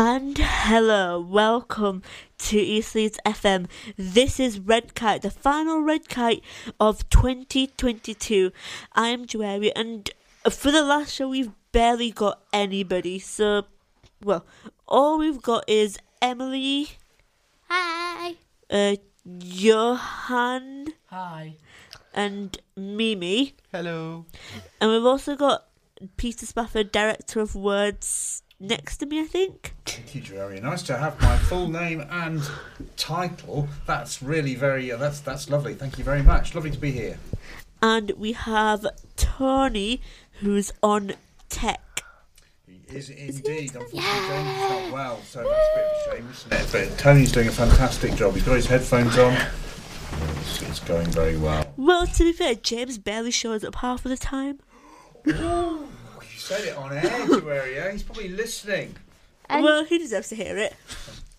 And 0.00 0.38
hello, 0.38 1.18
welcome 1.20 2.04
to 2.38 2.56
East 2.56 2.94
Leeds 2.94 3.18
FM. 3.26 3.66
This 3.96 4.38
is 4.38 4.60
Red 4.60 4.94
Kite, 4.94 5.22
the 5.22 5.30
final 5.30 5.80
Red 5.80 6.08
Kite 6.08 6.40
of 6.78 7.08
2022. 7.10 8.52
I 8.92 9.08
am 9.08 9.26
Joary, 9.26 9.74
and 9.74 10.08
for 10.48 10.70
the 10.70 10.84
last 10.84 11.12
show, 11.14 11.28
we've 11.28 11.50
barely 11.72 12.12
got 12.12 12.40
anybody. 12.52 13.18
So, 13.18 13.64
well, 14.22 14.46
all 14.86 15.18
we've 15.18 15.42
got 15.42 15.64
is 15.68 15.98
Emily, 16.22 16.90
Hi. 17.68 18.36
uh, 18.70 18.94
Johan, 19.26 20.86
Hi. 21.06 21.56
and 22.14 22.56
Mimi. 22.76 23.56
Hello. 23.72 24.26
And 24.80 24.92
we've 24.92 25.04
also 25.04 25.34
got 25.34 25.64
Peter 26.16 26.46
Spafford, 26.46 26.92
Director 26.92 27.40
of 27.40 27.56
Words, 27.56 28.44
next 28.60 28.98
to 28.98 29.06
me, 29.06 29.20
I 29.20 29.24
think. 29.24 29.74
Thank 29.84 30.14
you, 30.14 30.20
Jerry. 30.20 30.60
Nice 30.60 30.82
to 30.84 30.96
have 30.96 31.20
my 31.20 31.36
full 31.36 31.68
name 31.68 32.04
and 32.10 32.42
title. 32.96 33.68
That's 33.86 34.22
really 34.22 34.54
very. 34.54 34.90
Uh, 34.90 34.96
that's 34.96 35.20
that's 35.20 35.48
lovely. 35.48 35.74
Thank 35.74 35.98
you 35.98 36.04
very 36.04 36.22
much. 36.22 36.54
Lovely 36.54 36.70
to 36.70 36.78
be 36.78 36.92
here. 36.92 37.18
And 37.80 38.12
we 38.16 38.32
have 38.32 38.86
Tony, 39.16 40.00
who's 40.40 40.72
on 40.82 41.12
tech. 41.48 41.80
He 42.66 42.96
is 42.96 43.10
indeed. 43.10 43.74
Unfortunately, 43.74 44.00
James 44.00 44.48
is 44.48 44.70
not 44.70 44.92
well, 44.92 45.20
so 45.22 45.44
that's 45.44 45.50
a 45.50 45.76
bit 45.76 45.84
of 45.84 45.90
a 45.90 46.16
shame, 46.16 46.30
isn't 46.30 46.52
it? 46.52 46.90
But 46.90 46.98
Tony's 46.98 47.32
doing 47.32 47.48
a 47.48 47.52
fantastic 47.52 48.14
job. 48.14 48.34
He's 48.34 48.42
got 48.42 48.56
his 48.56 48.66
headphones 48.66 49.16
on. 49.18 49.36
It's, 50.40 50.62
it's 50.62 50.80
going 50.80 51.06
very 51.06 51.36
well. 51.36 51.72
Well, 51.76 52.06
to 52.06 52.24
be 52.24 52.32
fair, 52.32 52.54
James 52.54 52.98
barely 52.98 53.30
shows 53.30 53.62
up 53.62 53.76
half 53.76 54.04
of 54.04 54.10
the 54.10 54.16
time. 54.16 54.58
You 56.48 56.56
said 56.56 56.64
it 56.68 56.76
on 56.76 56.92
air, 56.92 57.40
Jerry. 57.40 57.74
Yeah? 57.74 57.92
He's 57.92 58.02
probably 58.02 58.28
listening. 58.28 58.96
And- 59.50 59.62
well, 59.64 59.84
he 59.84 59.98
deserves 59.98 60.28
to 60.28 60.34
hear 60.34 60.56
it. 60.56 60.74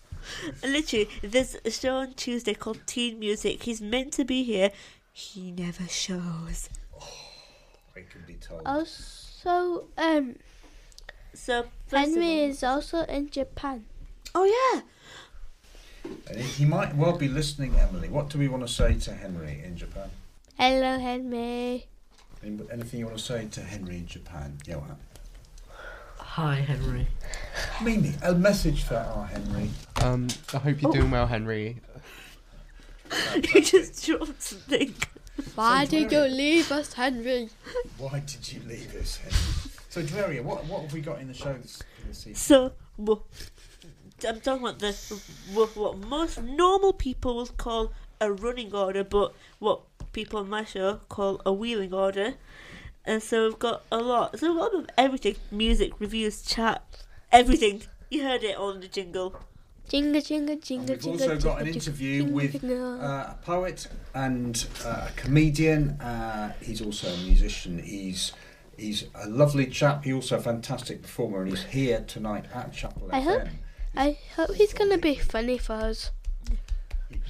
Literally, 0.62 1.08
there's 1.22 1.56
a 1.64 1.70
show 1.70 1.96
on 1.96 2.12
Tuesday 2.14 2.54
called 2.54 2.78
Teen 2.86 3.18
Music. 3.18 3.64
He's 3.64 3.80
meant 3.80 4.12
to 4.14 4.24
be 4.24 4.44
here. 4.44 4.70
He 5.12 5.50
never 5.50 5.88
shows. 5.88 6.68
Oh, 7.00 7.08
I 7.96 8.00
can 8.08 8.22
be 8.26 8.34
told. 8.34 8.62
Also, 8.64 9.88
um, 9.98 10.36
So, 11.34 11.64
Henry 11.90 12.42
all- 12.44 12.50
is 12.50 12.62
also 12.62 13.00
in 13.06 13.30
Japan. 13.30 13.86
Oh, 14.32 14.44
yeah. 14.44 16.12
He, 16.36 16.42
he 16.42 16.64
might 16.64 16.94
well 16.94 17.16
be 17.18 17.26
listening, 17.26 17.74
Emily. 17.74 18.08
What 18.08 18.28
do 18.28 18.38
we 18.38 18.46
want 18.46 18.64
to 18.64 18.72
say 18.72 18.94
to 18.94 19.12
Henry 19.12 19.60
in 19.64 19.76
Japan? 19.76 20.10
Hello, 20.56 20.98
Henry. 21.00 21.88
Any- 22.42 22.58
Anything 22.70 23.00
you 23.00 23.06
want 23.06 23.18
to 23.18 23.24
say 23.24 23.46
to 23.50 23.60
Henry 23.60 23.96
in 23.96 24.06
Japan, 24.06 24.58
Johan? 24.66 24.96
Hi, 26.18 26.54
Henry. 26.56 27.06
Mimi, 27.82 28.14
a 28.22 28.34
message 28.34 28.84
for 28.84 28.96
our 28.96 29.26
Henry. 29.26 29.70
Um, 30.02 30.28
I 30.54 30.58
hope 30.58 30.80
you're 30.80 30.92
doing 30.92 31.10
well, 31.10 31.26
Henry. 31.26 31.80
you 33.34 33.60
just 33.62 34.06
dropped 34.06 34.40
something. 34.40 34.94
Why 35.54 35.84
So 35.84 35.90
did 35.90 36.12
you 36.12 36.20
leave 36.20 36.70
us, 36.70 36.92
Henry? 36.92 37.48
Why 37.98 38.20
did 38.20 38.52
you 38.52 38.60
leave 38.66 38.94
us, 38.96 39.16
Henry? 39.16 39.72
So, 39.88 40.02
Dweria, 40.02 40.42
what, 40.42 40.64
what 40.66 40.82
have 40.82 40.92
we 40.92 41.00
got 41.00 41.20
in 41.20 41.26
the 41.28 41.34
show 41.34 41.52
this, 41.54 41.82
this 42.06 42.20
evening? 42.20 42.36
So, 42.36 42.72
well, 42.96 43.24
I'm 44.26 44.40
talking 44.40 44.62
about 44.62 44.78
the 44.78 44.92
what, 45.52 45.76
what 45.76 45.98
most 45.98 46.40
normal 46.42 46.92
people 46.92 47.36
would 47.36 47.56
call 47.56 47.92
a 48.20 48.30
running 48.30 48.72
order, 48.74 49.02
but 49.02 49.34
what 49.58 49.80
people 50.12 50.40
on 50.40 50.48
my 50.48 50.64
show 50.64 51.00
call 51.08 51.40
a 51.46 51.52
wheeling 51.52 51.92
order. 51.94 52.34
And 53.04 53.22
so 53.22 53.44
we've 53.48 53.58
got 53.58 53.82
a 53.90 53.98
lot. 53.98 54.38
So 54.38 54.50
we've 54.52 54.58
got 54.60 54.74
a 54.74 54.78
bit 54.78 54.80
of 54.82 54.94
everything: 54.98 55.36
music, 55.50 55.92
reviews, 55.98 56.42
chat, 56.42 56.82
everything. 57.32 57.82
You 58.10 58.22
heard 58.24 58.42
it 58.44 58.56
all 58.56 58.70
in 58.70 58.80
the 58.80 58.88
jingle. 58.88 59.34
Jingle, 59.88 60.20
jingle, 60.20 60.52
And 60.52 60.62
jingle, 60.62 60.94
we've 60.94 61.02
jingle. 61.02 61.30
also 61.32 61.38
got 61.48 61.60
an 61.60 61.64
jingle, 61.66 61.82
interview 61.82 62.18
jingle, 62.22 62.34
with 62.36 62.64
uh, 62.64 63.34
a 63.34 63.38
poet 63.42 63.88
and 64.14 64.66
uh, 64.84 65.08
a 65.08 65.12
comedian. 65.16 66.00
Uh, 66.00 66.52
he's 66.60 66.80
also 66.82 67.08
a 67.08 67.16
musician. 67.18 67.78
He's 67.82 68.32
he's 68.76 69.06
a 69.14 69.28
lovely 69.28 69.66
chap. 69.66 70.04
He's 70.04 70.14
also 70.14 70.36
a 70.36 70.40
fantastic 70.40 71.02
performer, 71.02 71.40
and 71.42 71.50
he's 71.50 71.64
here 71.64 72.04
tonight 72.06 72.44
at 72.54 72.72
Chapel 72.72 73.08
I 73.12 73.20
FM. 73.20 73.24
hope- 73.24 73.48
I 73.96 74.18
hope 74.36 74.54
he's 74.54 74.72
gonna 74.72 74.98
be 74.98 75.16
funny 75.16 75.58
for 75.58 75.72
us. 75.72 76.10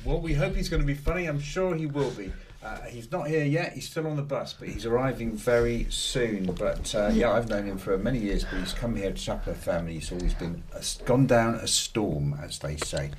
Well, 0.04 0.20
we 0.20 0.34
hope 0.34 0.54
he's 0.56 0.68
going 0.68 0.80
to 0.82 0.86
be 0.86 0.94
funny. 0.94 1.26
I'm 1.26 1.41
sure 1.41 1.74
he 1.74 1.86
will 1.86 2.10
be. 2.10 2.32
Uh, 2.62 2.82
he's 2.82 3.10
not 3.10 3.26
here 3.26 3.44
yet. 3.44 3.72
He's 3.72 3.88
still 3.88 4.06
on 4.06 4.16
the 4.16 4.22
bus, 4.22 4.53
but 4.53 4.69
he's 4.69 4.84
arriving 4.84 5.34
very 5.34 5.87
soon. 5.88 6.44
But 6.53 6.94
uh, 6.94 7.10
yeah, 7.10 7.32
I've 7.32 7.48
known 7.48 7.65
him 7.65 7.78
for 7.78 7.97
many 7.97 8.19
years. 8.19 8.44
But 8.44 8.59
he's 8.59 8.75
come 8.75 8.94
here 8.94 9.10
to 9.10 9.16
Chapel 9.16 9.54
FM, 9.54 9.78
and 9.81 9.88
he's 9.88 10.12
always 10.12 10.34
been 10.34 10.62
a, 10.75 10.84
gone 11.06 11.26
down 11.26 11.54
a 11.54 11.66
storm, 11.66 12.38
as 12.43 12.59
they 12.59 12.76
say. 12.76 13.12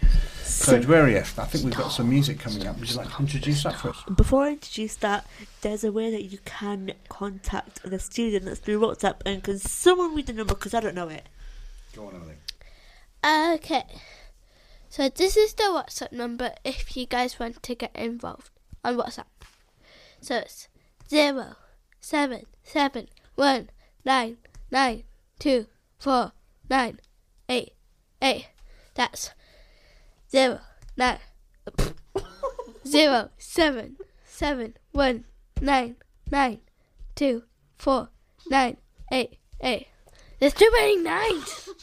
So, 0.43 0.79
Dweria, 0.79 1.21
I 1.39 1.45
think 1.45 1.63
we've 1.63 1.75
got 1.75 1.89
some 1.89 2.07
music 2.07 2.39
coming 2.39 2.67
up. 2.67 2.77
Would 2.79 2.91
you 2.91 2.97
like 2.97 3.11
to 3.15 3.19
introduce 3.19 3.63
that 3.63 3.77
for 3.77 3.89
us? 3.89 4.03
Before 4.15 4.43
I 4.43 4.49
introduce 4.51 4.95
that, 4.97 5.25
there's 5.61 5.83
a 5.83 5.91
way 5.91 6.11
that 6.11 6.25
you 6.25 6.37
can 6.45 6.93
contact 7.09 7.81
the 7.83 7.97
studio, 7.97 8.37
and 8.37 8.47
that's 8.47 8.59
through 8.59 8.79
WhatsApp. 8.79 9.21
And 9.25 9.43
can 9.43 9.57
someone 9.57 10.13
read 10.13 10.27
the 10.27 10.33
number? 10.33 10.53
Because 10.53 10.75
I 10.75 10.81
don't 10.81 10.95
know 10.95 11.09
it. 11.09 11.25
Go 11.95 12.05
on, 12.05 12.15
Emily. 12.15 13.55
Okay. 13.55 13.85
So 14.89 15.09
this 15.09 15.35
is 15.35 15.55
the 15.55 15.63
WhatsApp 15.63 16.11
number 16.11 16.53
if 16.63 16.95
you 16.95 17.07
guys 17.07 17.39
want 17.39 17.63
to 17.63 17.73
get 17.73 17.95
involved 17.95 18.51
on 18.83 18.97
WhatsApp. 18.97 19.25
So 20.21 20.37
it's 20.37 20.67
zero 21.09 21.55
seven 21.99 22.43
seven 22.63 23.07
one 23.35 23.69
nine 24.05 24.37
nine 24.71 25.03
two 25.39 25.67
four 25.97 26.31
nine 26.69 26.99
eight 27.49 27.73
eight. 28.21 28.47
That's 28.95 29.31
zero 30.29 30.59
nine 30.97 31.19
zero 32.87 33.29
seven 33.37 33.97
seven 34.25 34.75
one 34.91 35.25
nine 35.59 35.95
nine 36.29 36.59
two 37.15 37.43
four 37.77 38.09
nine 38.49 38.77
eight 39.11 39.37
eight. 39.61 39.87
There's 40.39 40.53
too 40.53 40.69
many 40.73 40.97
nines. 40.97 41.69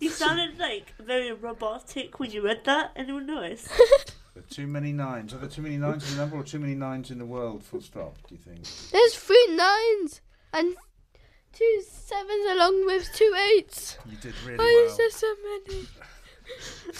You 0.00 0.10
sounded 0.10 0.58
like 0.58 0.92
very 0.98 1.32
robotic 1.32 2.20
when 2.20 2.30
you 2.30 2.44
read 2.44 2.64
that. 2.64 2.92
Anyone 2.94 3.26
notice? 3.26 3.68
There 4.54 4.62
are 4.62 4.66
too 4.66 4.72
many 4.72 4.92
nines. 4.92 5.34
Are 5.34 5.38
there 5.38 5.48
too 5.48 5.62
many 5.62 5.76
nines 5.76 6.08
in 6.08 6.16
the 6.16 6.22
number 6.22 6.36
or 6.36 6.44
too 6.44 6.58
many 6.58 6.74
nines 6.74 7.10
in 7.10 7.18
the 7.18 7.26
world, 7.26 7.64
full 7.64 7.80
stop, 7.80 8.16
do 8.28 8.34
you 8.34 8.40
think? 8.40 8.62
There's 8.92 9.14
three 9.14 9.46
nines 9.50 10.20
and 10.52 10.76
two 11.52 11.82
sevens 11.88 12.50
along 12.52 12.86
with 12.86 13.08
two 13.14 13.34
eights. 13.56 13.98
You 14.08 14.16
did 14.16 14.34
really 14.44 14.58
Why 14.58 14.86
is 14.86 14.96
there 14.96 15.10
so 15.10 15.34
many? 15.42 15.86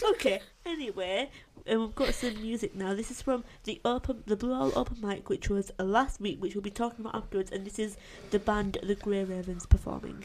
okay. 0.10 0.40
Anyway, 0.66 1.30
and 1.66 1.80
we've 1.80 1.94
got 1.94 2.14
some 2.14 2.40
music 2.40 2.74
now. 2.74 2.94
This 2.94 3.10
is 3.10 3.22
from 3.22 3.44
the 3.64 3.80
open, 3.84 4.24
the 4.26 4.36
Blue 4.36 4.52
Owl 4.52 4.72
Open 4.74 4.96
Mic, 5.00 5.28
which 5.28 5.48
was 5.48 5.70
uh, 5.78 5.84
last 5.84 6.20
week, 6.20 6.42
which 6.42 6.54
we'll 6.54 6.62
be 6.62 6.70
talking 6.70 7.04
about 7.04 7.14
afterwards. 7.14 7.52
And 7.52 7.64
this 7.64 7.78
is 7.78 7.96
the 8.30 8.38
band 8.40 8.78
The 8.82 8.96
Grey 8.96 9.22
Ravens 9.22 9.66
performing. 9.66 10.24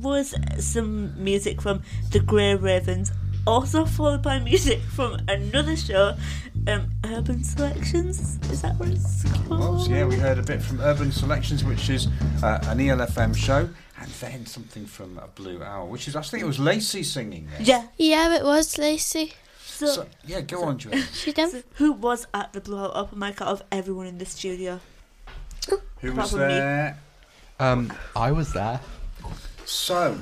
Was 0.00 0.34
some 0.58 1.22
music 1.22 1.60
from 1.60 1.82
the 2.10 2.20
Grey 2.20 2.54
Ravens, 2.54 3.12
also 3.46 3.84
followed 3.84 4.22
by 4.22 4.38
music 4.38 4.80
from 4.80 5.18
another 5.28 5.76
show, 5.76 6.14
um, 6.66 6.90
Urban 7.04 7.44
Selections. 7.44 8.38
Is 8.50 8.62
that 8.62 8.76
what 8.76 8.88
it's 8.88 9.24
called? 9.46 9.60
Well, 9.60 9.78
so 9.78 9.90
yeah, 9.90 10.04
we 10.06 10.16
heard 10.16 10.38
a 10.38 10.42
bit 10.42 10.62
from 10.62 10.80
Urban 10.80 11.12
Selections, 11.12 11.64
which 11.64 11.90
is 11.90 12.06
uh, 12.42 12.60
an 12.68 12.78
ELFM 12.78 13.36
show, 13.36 13.68
and 14.00 14.10
then 14.20 14.46
something 14.46 14.86
from 14.86 15.18
a 15.18 15.26
Blue 15.28 15.62
Owl, 15.62 15.88
which 15.88 16.08
is 16.08 16.16
I 16.16 16.22
think 16.22 16.42
it 16.42 16.46
was 16.46 16.58
Lacey 16.58 17.02
singing 17.02 17.46
there. 17.50 17.62
Yeah. 17.62 17.86
Yeah, 17.98 18.34
it 18.36 18.44
was 18.44 18.78
Lacey. 18.78 19.34
So, 19.62 19.86
So, 19.86 20.06
yeah, 20.26 20.40
go 20.40 20.64
on, 20.64 20.78
Joanne. 20.78 21.02
She 21.12 21.32
done. 21.32 21.50
so 21.50 21.62
who 21.74 21.92
was 21.92 22.26
at 22.32 22.52
the 22.54 22.60
Blue 22.60 22.78
Owl 22.78 22.92
Open 22.94 23.18
mic 23.18 23.42
out 23.42 23.48
of 23.48 23.62
everyone 23.70 24.06
in 24.06 24.18
the 24.18 24.26
studio? 24.26 24.80
Who 25.68 26.12
was 26.14 26.30
Probably. 26.30 26.48
there? 26.48 26.98
Um, 27.58 27.92
I 28.16 28.32
was 28.32 28.54
there. 28.54 28.80
So, 29.70 30.18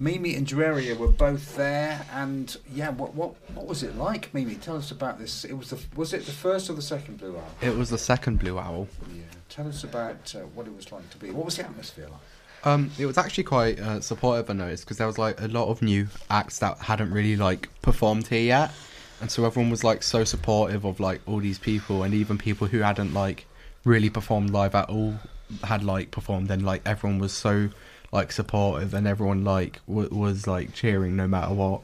Mimi 0.00 0.34
and 0.34 0.48
Jueria 0.48 0.98
were 0.98 1.06
both 1.06 1.54
there, 1.54 2.04
and 2.12 2.56
yeah, 2.74 2.90
what 2.90 3.14
what 3.14 3.36
what 3.54 3.66
was 3.68 3.84
it 3.84 3.96
like, 3.96 4.34
Mimi? 4.34 4.56
Tell 4.56 4.76
us 4.76 4.90
about 4.90 5.16
this. 5.20 5.44
It 5.44 5.52
was 5.52 5.70
the 5.70 5.78
was 5.94 6.12
it 6.12 6.26
the 6.26 6.32
first 6.32 6.68
or 6.68 6.72
the 6.72 6.82
second 6.82 7.18
Blue 7.18 7.36
Owl? 7.36 7.54
It 7.60 7.76
was 7.76 7.90
the 7.90 7.98
second 7.98 8.40
Blue 8.40 8.58
Owl. 8.58 8.88
Yeah. 9.14 9.22
Tell 9.48 9.68
us 9.68 9.84
about 9.84 10.34
uh, 10.34 10.40
what 10.56 10.66
it 10.66 10.74
was 10.74 10.90
like 10.90 11.08
to 11.10 11.18
be. 11.18 11.30
What 11.30 11.44
was 11.44 11.56
the 11.56 11.66
atmosphere 11.66 12.08
like? 12.08 12.66
Um, 12.66 12.90
it 12.98 13.06
was 13.06 13.16
actually 13.16 13.44
quite 13.44 13.78
uh, 13.78 14.00
supportive. 14.00 14.50
I 14.50 14.54
noticed 14.54 14.86
because 14.86 14.98
there 14.98 15.06
was 15.06 15.18
like 15.18 15.40
a 15.40 15.46
lot 15.46 15.68
of 15.68 15.82
new 15.82 16.08
acts 16.28 16.58
that 16.58 16.78
hadn't 16.78 17.12
really 17.12 17.36
like 17.36 17.68
performed 17.82 18.26
here 18.26 18.42
yet, 18.42 18.72
and 19.20 19.30
so 19.30 19.44
everyone 19.44 19.70
was 19.70 19.84
like 19.84 20.02
so 20.02 20.24
supportive 20.24 20.84
of 20.84 20.98
like 20.98 21.20
all 21.26 21.38
these 21.38 21.60
people, 21.60 22.02
and 22.02 22.12
even 22.12 22.38
people 22.38 22.66
who 22.66 22.80
hadn't 22.80 23.14
like 23.14 23.46
really 23.84 24.10
performed 24.10 24.50
live 24.50 24.74
at 24.74 24.90
all 24.90 25.14
had 25.62 25.84
like 25.84 26.10
performed, 26.10 26.50
and 26.50 26.64
like 26.66 26.82
everyone 26.84 27.20
was 27.20 27.32
so 27.32 27.70
like 28.12 28.32
supportive, 28.32 28.94
and 28.94 29.06
everyone 29.06 29.44
like 29.44 29.80
w- 29.86 30.08
was 30.10 30.46
like 30.46 30.74
cheering 30.74 31.16
no 31.16 31.26
matter 31.28 31.54
what 31.54 31.82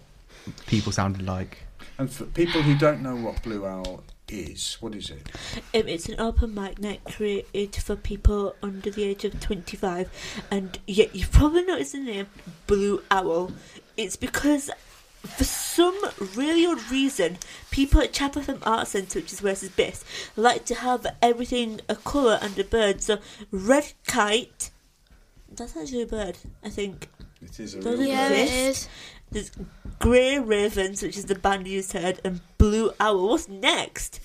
people 0.67 0.93
sounded 0.93 1.25
like. 1.25 1.59
And 1.99 2.11
for 2.11 2.25
people 2.25 2.63
who 2.63 2.77
don't 2.77 3.03
know 3.03 3.17
what 3.17 3.43
Blue 3.43 3.65
Owl 3.65 4.03
is, 4.29 4.77
what 4.81 4.95
is 4.95 5.11
it? 5.11 5.29
Um, 5.75 5.89
it's 5.89 6.09
an 6.09 6.21
open 6.21 6.55
mic 6.55 6.79
night 6.79 7.01
created 7.05 7.77
for 7.77 7.97
people 7.97 8.55
under 8.63 8.91
the 8.91 9.05
age 9.05 9.25
of 9.25 9.41
25, 9.41 10.11
and 10.51 10.79
yet 10.87 11.15
you've 11.15 11.33
probably 11.33 11.65
noticed 11.65 11.93
the 11.93 12.01
name 12.01 12.27
Blue 12.67 13.03
Owl. 13.11 13.53
It's 13.97 14.17
because, 14.17 14.71
for 15.23 15.45
some 15.45 15.99
really 16.35 16.67
odd 16.67 16.91
reason, 16.91 17.39
people 17.71 18.01
at 18.01 18.13
Chapel 18.13 18.43
FM 18.43 18.59
Art 18.67 18.89
Centre, 18.89 19.21
which 19.21 19.33
is 19.33 19.43
where 19.43 19.53
this 19.53 19.63
is 19.63 19.71
based, 19.71 20.05
like 20.37 20.65
to 20.67 20.75
have 20.75 21.07
everything 21.23 21.81
a 21.89 21.97
colour 21.97 22.39
and 22.43 22.59
a 22.59 22.65
bird. 22.65 23.03
So, 23.03 23.19
red 23.51 23.93
kite, 24.07 24.71
that's 25.57 25.77
actually 25.77 26.03
a 26.03 26.07
bird, 26.07 26.37
I 26.65 26.69
think. 26.71 27.09
It 27.43 27.59
is 27.61 27.75
a 27.75 27.79
Those 27.81 27.99
real 27.99 28.09
are 28.09 28.13
Yeah, 28.13 28.29
bird. 28.29 28.39
it 28.39 28.51
is. 28.53 28.89
There's 29.31 29.51
Grey 29.99 30.39
Ravens, 30.39 31.03
which 31.03 31.17
is 31.17 31.27
the 31.27 31.35
band 31.35 31.67
you 31.67 31.81
just 31.81 31.93
heard, 31.93 32.21
and 32.25 32.41
Blue 32.59 32.93
Owl. 33.01 33.29
What's 33.29 33.49
next? 33.49 34.21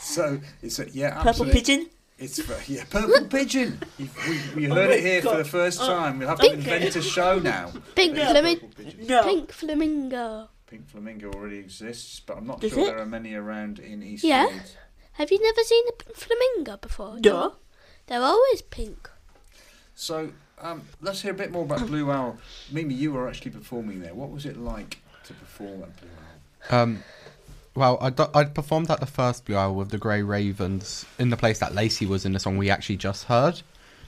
So 0.00 0.40
it's 0.62 0.78
a 0.78 0.88
yeah, 0.90 1.14
Purple 1.16 1.28
absolutely. 1.30 1.60
Pigeon? 1.60 1.90
It's 2.18 2.40
for, 2.40 2.56
yeah, 2.70 2.84
purple 2.88 3.26
pigeon. 3.30 3.80
You've, 3.98 4.16
we, 4.54 4.66
we 4.66 4.70
Oh 4.70 4.74
heard 4.76 4.90
my 4.90 4.94
it 4.96 5.00
here 5.02 5.22
for 5.22 5.36
the 5.38 5.44
first 5.44 5.80
Oh, 5.82 5.86
time. 5.88 6.20
We'll 6.20 6.28
have 6.28 6.38
to 6.38 6.46
okay. 6.46 6.54
invent 6.54 6.94
a 6.94 7.02
show 7.02 7.40
now. 7.40 7.72
Pink 7.96 8.16
flamingo. 8.16 8.68
No. 9.08 9.22
Pink 9.24 9.50
flamingo. 9.52 10.48
Pink 10.68 10.88
flamingo 10.88 11.32
already 11.32 11.58
exists, 11.58 12.20
but 12.20 12.36
I'm 12.36 12.46
not 12.46 12.60
Does 12.60 12.72
sure 12.72 12.82
it? 12.82 12.86
there 12.86 13.00
are 13.00 13.06
many 13.06 13.34
around 13.34 13.80
in 13.80 14.02
East 14.04 14.22
Yeah. 14.22 14.46
Leeds. 14.46 14.76
Have 15.14 15.32
you 15.32 15.42
never 15.42 15.62
seen 15.64 15.82
a 15.88 16.12
flamingo 16.14 16.76
before? 16.76 17.18
No. 17.24 17.56
They're 18.06 18.22
always 18.22 18.62
pink. 18.62 19.10
So 19.94 20.32
um, 20.60 20.82
let's 21.00 21.20
hear 21.22 21.32
a 21.32 21.34
bit 21.34 21.50
more 21.50 21.64
about 21.64 21.86
Blue 21.86 22.10
Owl. 22.10 22.38
Mimi, 22.70 22.94
you 22.94 23.12
were 23.12 23.28
actually 23.28 23.50
performing 23.50 24.00
there. 24.00 24.14
What 24.14 24.30
was 24.30 24.46
it 24.46 24.56
like 24.56 24.98
to 25.24 25.34
perform 25.34 25.82
at 25.82 26.00
Blue 26.00 26.08
Owl? 26.70 26.78
Um, 26.80 27.04
well, 27.74 27.98
I'd, 28.34 28.54
performed 28.54 28.90
at 28.90 29.00
the 29.00 29.06
first 29.06 29.44
Blue 29.46 29.56
Owl 29.56 29.74
with 29.74 29.90
the 29.90 29.98
Grey 29.98 30.22
Ravens 30.22 31.06
in 31.18 31.30
the 31.30 31.36
place 31.36 31.58
that 31.60 31.74
Lacey 31.74 32.06
was 32.06 32.24
in 32.26 32.32
the 32.32 32.38
song 32.38 32.58
we 32.58 32.70
actually 32.70 32.98
just 32.98 33.24
heard. 33.24 33.62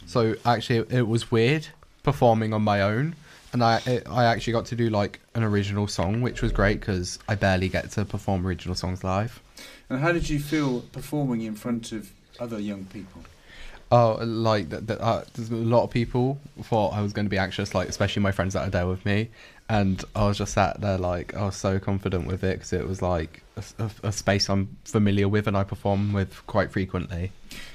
So 0.07 0.35
actually, 0.45 0.81
it, 0.81 0.93
it 0.93 1.09
was 1.09 1.31
weird 1.31 1.67
performing 2.03 2.53
on 2.53 2.62
my 2.62 2.83
own, 2.83 3.17
and 3.55 3.64
I 3.64 3.81
it, 3.87 4.07
I 4.09 4.26
actually 4.26 4.53
got 4.53 4.67
to 4.67 4.76
do 4.76 4.91
like 4.91 5.19
an 5.35 5.43
original 5.43 5.88
song, 5.88 6.21
which 6.21 6.43
was 6.43 6.53
great 6.53 6.81
because 6.81 7.19
I 7.26 7.37
barely 7.37 7.71
get 7.71 7.91
to 7.93 8.05
perform 8.05 8.47
original 8.47 8.75
songs 8.75 9.03
live. 9.03 9.41
And 9.88 10.00
how 10.00 10.12
did 10.12 10.29
you 10.29 10.38
feel 10.38 10.81
performing 10.81 11.41
in 11.43 11.55
front 11.55 11.93
of 11.93 12.12
other 12.38 12.61
young 12.61 12.85
people? 12.85 13.23
Oh, 13.93 14.19
like 14.25 14.71
th- 14.71 14.87
th- 14.87 14.99
uh, 15.00 15.23
there's 15.35 15.50
a 15.50 15.55
lot 15.55 15.85
of 15.85 15.91
people 15.91 16.41
thought 16.62 16.95
I 16.95 17.03
was 17.03 17.12
going 17.12 17.26
to 17.26 17.31
be 17.31 17.38
anxious, 17.38 17.75
like 17.75 17.88
especially 17.88 18.23
my 18.23 18.33
friends 18.33 18.55
that 18.55 18.67
are 18.67 18.71
there 18.71 18.87
with 18.88 19.05
me, 19.05 19.29
and 19.69 20.03
I 20.17 20.26
was 20.26 20.38
just 20.38 20.55
sat 20.55 20.81
there 20.81 20.99
like 20.99 21.35
I 21.35 21.45
was 21.45 21.57
so 21.57 21.79
confident 21.79 22.26
with 22.26 22.43
it 22.43 22.55
because 22.59 22.73
it 22.73 22.88
was 22.88 23.03
like 23.03 23.43
a, 23.57 23.62
a- 23.85 24.09
a 24.09 24.12
space 24.12 24.49
I'm 24.50 24.76
familiar 24.85 25.29
with 25.29 25.47
and 25.47 25.57
I 25.57 25.64
perform 25.64 26.12
with 26.12 26.45
quite 26.47 26.73
frequently. 26.73 27.31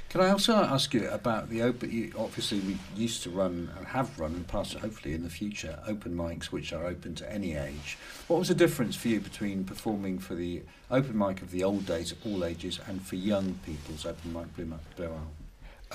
Can 0.09 0.21
I 0.21 0.29
also 0.31 0.55
ask 0.55 0.91
you 0.95 1.07
about 1.09 1.49
the 1.51 1.61
open? 1.61 1.91
You, 1.91 2.11
obviously, 2.17 2.59
we 2.61 2.77
used 2.97 3.21
to 3.23 3.29
run 3.29 3.71
and 3.77 3.85
have 3.87 4.19
run 4.19 4.33
and 4.33 4.47
pass 4.47 4.73
hopefully 4.73 5.13
in 5.13 5.21
the 5.23 5.29
future 5.29 5.79
open 5.87 6.15
mics, 6.15 6.45
which 6.45 6.73
are 6.73 6.83
open 6.87 7.13
to 7.15 7.31
any 7.31 7.55
age. 7.55 7.95
What 8.27 8.39
was 8.39 8.47
the 8.47 8.55
difference 8.55 8.95
for 8.95 9.07
you 9.07 9.19
between 9.19 9.63
performing 9.65 10.17
for 10.17 10.33
the 10.33 10.63
open 10.89 11.15
mic 11.15 11.43
of 11.43 11.51
the 11.51 11.63
old 11.63 11.85
days, 11.85 12.15
all 12.25 12.43
ages, 12.43 12.79
and 12.87 13.03
for 13.03 13.15
young 13.17 13.59
people's 13.63 14.03
open 14.03 14.33
mic 14.33 14.53
Blue, 14.55 14.73
Blue? 14.97 15.11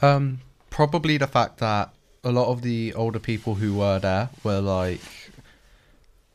Um, 0.02 0.40
probably 0.70 1.16
the 1.18 1.26
fact 1.26 1.58
that 1.58 1.90
a 2.24 2.32
lot 2.32 2.48
of 2.48 2.62
the 2.62 2.94
older 2.94 3.18
people 3.18 3.54
who 3.54 3.74
were 3.74 3.98
there 3.98 4.30
were 4.42 4.60
like 4.60 5.00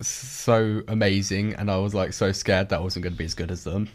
so 0.01 0.81
amazing, 0.87 1.53
and 1.55 1.69
I 1.69 1.77
was 1.77 1.93
like 1.93 2.13
so 2.13 2.31
scared 2.31 2.69
that 2.69 2.79
I 2.79 2.81
wasn't 2.81 3.03
going 3.03 3.13
to 3.13 3.17
be 3.17 3.25
as 3.25 3.33
good 3.33 3.51
as 3.51 3.63
them. 3.63 3.89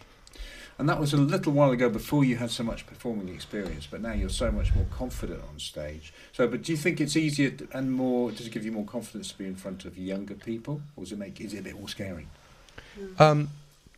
And 0.76 0.88
that 0.88 0.98
was 0.98 1.12
a 1.12 1.16
little 1.16 1.52
while 1.52 1.70
ago 1.70 1.88
before 1.88 2.24
you 2.24 2.36
had 2.36 2.50
so 2.50 2.64
much 2.64 2.84
performing 2.84 3.28
experience, 3.28 3.86
but 3.88 4.00
now 4.00 4.12
you're 4.12 4.28
so 4.28 4.50
much 4.50 4.74
more 4.74 4.86
confident 4.90 5.40
on 5.48 5.60
stage. 5.60 6.12
So, 6.32 6.48
but 6.48 6.62
do 6.62 6.72
you 6.72 6.78
think 6.78 7.00
it's 7.00 7.16
easier 7.16 7.50
t- 7.50 7.66
and 7.72 7.92
more? 7.92 8.32
Does 8.32 8.48
it 8.48 8.50
give 8.50 8.64
you 8.64 8.72
more 8.72 8.84
confidence 8.84 9.30
to 9.30 9.38
be 9.38 9.46
in 9.46 9.54
front 9.54 9.84
of 9.84 9.96
younger 9.96 10.34
people, 10.34 10.82
or 10.96 11.04
does 11.04 11.12
it 11.12 11.18
make 11.18 11.40
is 11.40 11.54
it 11.54 11.60
a 11.60 11.62
bit 11.62 11.78
more 11.78 11.88
scary? 11.88 12.26
Um, 13.20 13.50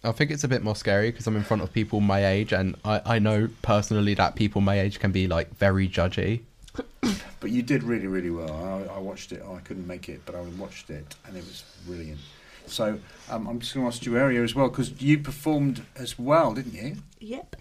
I 0.07 0.13
think 0.13 0.31
it's 0.31 0.45
a 0.45 0.49
bit 0.49 0.63
more 0.63 0.77
scary 0.77 1.11
because 1.11 1.27
I'm 1.27 1.37
in 1.37 1.43
front 1.43 1.63
of 1.63 1.73
people 1.73 2.01
my 2.01 2.25
age, 2.25 2.53
and 2.53 2.77
I, 2.85 3.01
I 3.05 3.19
know 3.19 3.49
personally 3.63 4.15
that 4.15 4.37
people 4.37 4.61
my 4.61 4.79
age 4.79 5.01
can 5.01 5.11
be 5.11 5.27
like 5.27 5.55
very 5.57 5.89
judgy. 5.89 6.43
But 7.39 7.51
you 7.51 7.63
did 7.63 7.83
really, 7.83 8.07
really 8.07 8.31
well. 8.31 8.51
I, 8.51 8.95
I 8.95 8.99
watched 8.99 9.31
it. 9.31 9.43
I 9.47 9.59
couldn't 9.59 9.87
make 9.87 10.09
it, 10.09 10.23
but 10.25 10.35
I 10.35 10.41
watched 10.59 10.89
it, 10.89 11.15
and 11.27 11.37
it 11.37 11.45
was 11.45 11.65
brilliant. 11.87 12.19
So 12.67 12.99
um, 13.31 13.47
I'm 13.47 13.61
just 13.61 13.75
going 13.75 13.85
to 13.85 13.95
ask 13.95 14.05
you, 14.07 14.17
Aria, 14.17 14.43
as 14.43 14.55
well, 14.55 14.69
because 14.69 15.01
you 15.01 15.19
performed 15.19 15.85
as 15.95 16.19
well, 16.19 16.55
didn't 16.55 16.75
you? 16.75 16.97
Yep. 17.21 17.57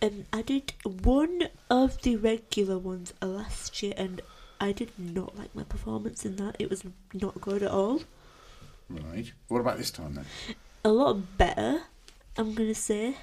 Um, 0.00 0.24
I 0.32 0.40
did 0.40 0.72
one 0.84 1.48
of 1.68 2.00
the 2.00 2.16
regular 2.16 2.78
ones 2.78 3.12
last 3.20 3.82
year, 3.82 3.92
and 3.98 4.22
I 4.58 4.72
did 4.72 4.90
not 4.98 5.38
like 5.38 5.54
my 5.54 5.64
performance 5.64 6.24
in 6.24 6.36
that. 6.36 6.56
It 6.58 6.70
was 6.70 6.82
not 7.12 7.40
good 7.40 7.62
at 7.62 7.70
all. 7.70 8.00
Right. 8.88 9.30
What 9.48 9.60
about 9.60 9.76
this 9.76 9.90
time 9.90 10.14
then? 10.14 10.26
A 10.82 10.90
lot 10.90 11.36
better, 11.36 11.82
I'm 12.38 12.54
gonna 12.54 12.74
say. 12.74 13.16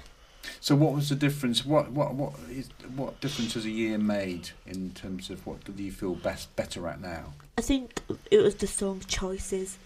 So 0.60 0.76
what 0.76 0.94
was 0.94 1.08
the 1.08 1.16
difference? 1.16 1.66
What 1.66 1.90
what 1.90 2.14
what 2.14 2.34
is 2.50 2.68
what 2.94 3.20
difference 3.20 3.54
has 3.54 3.64
a 3.64 3.70
year 3.70 3.98
made 3.98 4.50
in 4.66 4.90
terms 4.90 5.30
of 5.30 5.44
what 5.46 5.64
do 5.64 5.82
you 5.82 5.92
feel 5.92 6.14
best 6.14 6.54
better 6.56 6.86
at 6.86 7.00
now? 7.00 7.34
I 7.56 7.62
think 7.62 8.00
it 8.30 8.38
was 8.38 8.54
the 8.54 8.66
song 8.66 9.02
choices. 9.08 9.78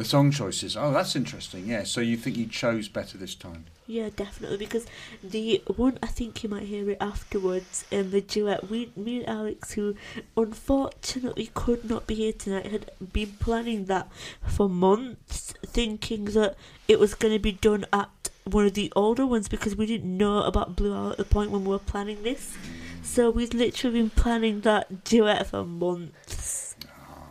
The 0.00 0.06
song 0.06 0.30
choices. 0.30 0.78
Oh, 0.78 0.94
that's 0.94 1.14
interesting. 1.14 1.66
Yeah. 1.66 1.82
So 1.82 2.00
you 2.00 2.16
think 2.16 2.38
you 2.38 2.46
chose 2.46 2.88
better 2.88 3.18
this 3.18 3.34
time? 3.34 3.66
Yeah, 3.86 4.08
definitely. 4.16 4.56
Because 4.56 4.86
the 5.22 5.62
one 5.76 5.98
I 6.02 6.06
think 6.06 6.42
you 6.42 6.48
might 6.48 6.62
hear 6.62 6.88
it 6.88 6.96
afterwards, 7.02 7.84
in 7.90 8.10
the 8.10 8.22
duet, 8.22 8.70
we, 8.70 8.92
me 8.96 9.18
and 9.18 9.28
Alex, 9.28 9.72
who 9.72 9.94
unfortunately 10.38 11.50
could 11.52 11.84
not 11.84 12.06
be 12.06 12.14
here 12.14 12.32
tonight, 12.32 12.68
had 12.68 12.90
been 13.12 13.32
planning 13.40 13.84
that 13.84 14.08
for 14.46 14.70
months, 14.70 15.52
thinking 15.66 16.24
that 16.24 16.56
it 16.88 16.98
was 16.98 17.14
going 17.14 17.34
to 17.34 17.38
be 17.38 17.52
done 17.52 17.84
at 17.92 18.30
one 18.44 18.64
of 18.64 18.72
the 18.72 18.90
older 18.96 19.26
ones 19.26 19.50
because 19.50 19.76
we 19.76 19.84
didn't 19.84 20.16
know 20.16 20.44
about 20.44 20.76
Blue 20.76 20.94
Owl 20.94 21.10
at 21.10 21.18
the 21.18 21.26
point 21.26 21.50
when 21.50 21.66
we 21.66 21.72
were 21.72 21.78
planning 21.78 22.22
this. 22.22 22.56
So 23.02 23.28
we'd 23.28 23.52
literally 23.52 24.00
been 24.00 24.08
planning 24.08 24.62
that 24.62 25.04
duet 25.04 25.48
for 25.48 25.62
months. 25.62 26.69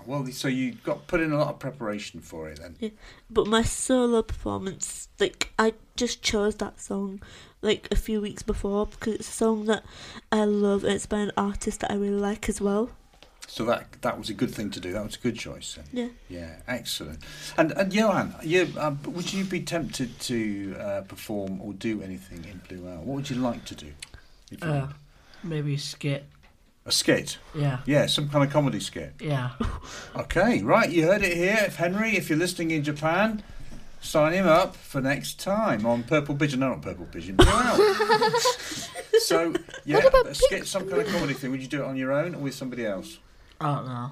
Well, 0.09 0.25
so 0.31 0.47
you 0.47 0.71
got 0.83 1.05
put 1.05 1.21
in 1.21 1.31
a 1.31 1.37
lot 1.37 1.49
of 1.49 1.59
preparation 1.59 2.19
for 2.19 2.49
it 2.49 2.59
then. 2.59 2.75
Yeah, 2.79 2.89
But 3.29 3.45
my 3.45 3.61
solo 3.61 4.23
performance, 4.23 5.07
like 5.19 5.53
I 5.59 5.73
just 5.95 6.23
chose 6.23 6.55
that 6.55 6.81
song 6.81 7.21
like 7.61 7.87
a 7.91 7.95
few 7.95 8.19
weeks 8.19 8.41
before 8.41 8.87
because 8.87 9.13
it's 9.13 9.29
a 9.29 9.31
song 9.31 9.65
that 9.65 9.83
I 10.31 10.45
love 10.45 10.83
and 10.83 10.93
it's 10.93 11.05
by 11.05 11.19
an 11.19 11.31
artist 11.37 11.81
that 11.81 11.91
I 11.91 11.93
really 11.93 12.19
like 12.19 12.49
as 12.49 12.59
well. 12.59 12.89
So 13.47 13.63
that 13.65 14.01
that 14.01 14.17
was 14.17 14.31
a 14.31 14.33
good 14.33 14.49
thing 14.49 14.71
to 14.71 14.79
do. 14.79 14.93
That 14.93 15.05
was 15.05 15.15
a 15.15 15.19
good 15.19 15.37
choice. 15.37 15.75
Then. 15.75 15.85
Yeah. 15.93 16.39
Yeah, 16.39 16.55
excellent. 16.67 17.19
And 17.55 17.71
and 17.73 17.93
Johan, 17.93 18.33
you, 18.41 18.67
um, 18.79 18.97
would 19.05 19.31
you 19.31 19.43
be 19.43 19.61
tempted 19.61 20.19
to 20.21 20.75
uh, 20.79 21.01
perform 21.01 21.61
or 21.61 21.73
do 21.73 22.01
anything 22.01 22.45
in 22.45 22.61
Blue 22.67 22.89
Owl? 22.89 23.03
What 23.03 23.15
would 23.17 23.29
you 23.29 23.35
like 23.35 23.63
to 23.65 23.75
do? 23.75 23.91
If 24.51 24.63
you- 24.63 24.69
Uh, 24.71 24.87
maybe 25.43 25.77
skit. 25.77 26.25
A 26.89 26.91
skit. 26.91 27.38
Yeah. 27.53 27.81
Yeah, 27.86 28.08
some 28.08 28.29
kind 28.29 28.43
of 28.43 28.51
comedy 28.51 28.79
skit. 28.79 29.13
Yeah. 29.19 29.51
Okay, 30.15 30.63
right. 30.63 30.89
You 30.89 31.03
heard 31.05 31.22
it 31.22 31.38
here. 31.38 31.58
If 31.62 31.75
Henry, 31.75 32.17
if 32.17 32.29
you're 32.29 32.38
listening 32.38 32.72
in 32.72 32.84
Japan, 32.84 33.43
sign 34.01 34.34
him 34.34 34.48
up 34.48 34.75
for 34.75 35.00
next 35.00 35.39
time 35.39 35.86
on 35.86 36.01
Purple 36.01 36.36
Pigeon. 36.36 36.62
No, 36.62 36.69
not 36.69 36.81
Purple 36.81 37.05
Pigeon. 37.05 37.38
Wow. 37.39 37.77
so 39.19 39.53
yeah, 39.86 40.00
a 40.25 40.34
skit, 40.34 40.65
some 40.65 40.89
kind 40.89 41.03
of 41.03 41.08
comedy 41.10 41.34
thing. 41.34 41.51
Would 41.51 41.62
you 41.62 41.67
do 41.67 41.84
it 41.84 41.86
on 41.86 41.96
your 41.96 42.12
own 42.12 42.34
or 42.34 42.39
with 42.39 42.55
somebody 42.55 42.88
else? 42.88 43.19
I 43.62 43.75
don't 43.75 43.86
know. 43.86 44.12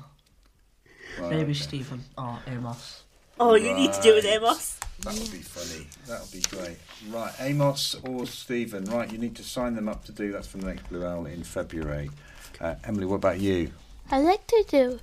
Right, 1.20 1.30
Maybe 1.32 1.44
okay. 1.52 1.54
Stephen 1.54 2.04
or 2.16 2.38
Amos. 2.46 3.04
Oh, 3.40 3.56
you 3.56 3.74
need 3.74 3.92
to 3.94 4.02
do 4.02 4.12
it 4.12 4.16
with 4.18 4.26
Amos. 4.26 4.80
That 5.00 5.14
would 5.14 5.32
be 5.32 5.38
funny. 5.40 5.88
That 6.08 6.22
would 6.22 6.32
be 6.32 6.42
great. 6.56 6.78
Right, 7.10 7.34
Amos 7.40 7.96
or 8.08 8.28
Stephen. 8.28 8.86
Right, 8.86 9.12
you 9.12 9.18
need 9.18 9.36
to 9.38 9.44
sign 9.44 9.76
them 9.76 9.90
up 9.90 10.06
to 10.06 10.12
do 10.12 10.32
that 10.34 10.46
for 10.46 10.58
the 10.60 10.68
next 10.68 10.88
Blue 10.90 11.04
Owl 11.04 11.26
in 11.26 11.44
February. 11.44 12.12
Uh, 12.60 12.76
Emily, 12.86 13.06
what 13.06 13.18
about 13.18 13.40
you? 13.40 13.72
I 14.10 14.20
like 14.20 14.48
to 14.48 14.66
do. 14.68 15.00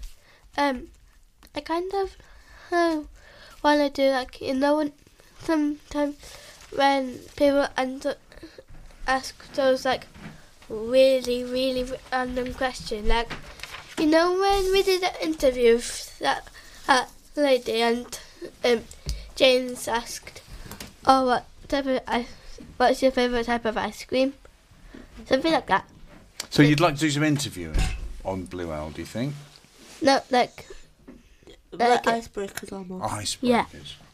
Um, 0.56 0.88
I 1.54 1.60
kind 1.60 1.92
of 1.94 2.16
uh, 2.72 3.02
want 3.62 3.80
to 3.80 3.90
do 3.90 4.10
like 4.10 4.40
you 4.40 4.54
know 4.54 4.90
sometimes 5.40 6.16
when 6.74 7.18
people 7.36 7.66
ask 9.06 9.52
those 9.54 9.84
like 9.84 10.06
really 10.68 11.44
really 11.44 11.86
random 12.10 12.52
question 12.54 13.06
like 13.06 13.30
you 13.98 14.06
know 14.06 14.32
when 14.32 14.72
we 14.72 14.82
did 14.82 15.02
an 15.02 15.14
interview 15.22 15.74
with 15.74 16.18
that 16.18 16.48
that 16.86 17.10
lady 17.36 17.82
and 17.82 18.18
um 18.64 18.82
James 19.36 19.86
asked 19.86 20.42
oh 21.06 21.26
what 21.26 21.46
type 21.68 21.86
of 21.86 22.00
ice 22.06 22.26
what's 22.76 23.02
your 23.02 23.12
favorite 23.12 23.46
type 23.46 23.64
of 23.64 23.76
ice 23.76 24.04
cream 24.04 24.34
something 25.26 25.52
like 25.52 25.66
that 25.66 25.84
So 26.54 26.62
you'd 26.62 26.78
like 26.78 26.94
to 26.94 27.00
do 27.00 27.10
some 27.10 27.24
interviewing 27.24 27.74
on 28.24 28.44
Blue 28.44 28.70
Owl, 28.70 28.90
do 28.90 29.00
you 29.00 29.06
think? 29.06 29.34
no 30.00 30.20
like 30.30 30.64
Like 31.72 32.06
Okay. 32.06 32.12
Uh, 32.12 32.20
icebreakers 32.20 32.72
almost. 32.72 33.12
Icebreakers. 33.12 33.38
Yeah. 33.42 33.64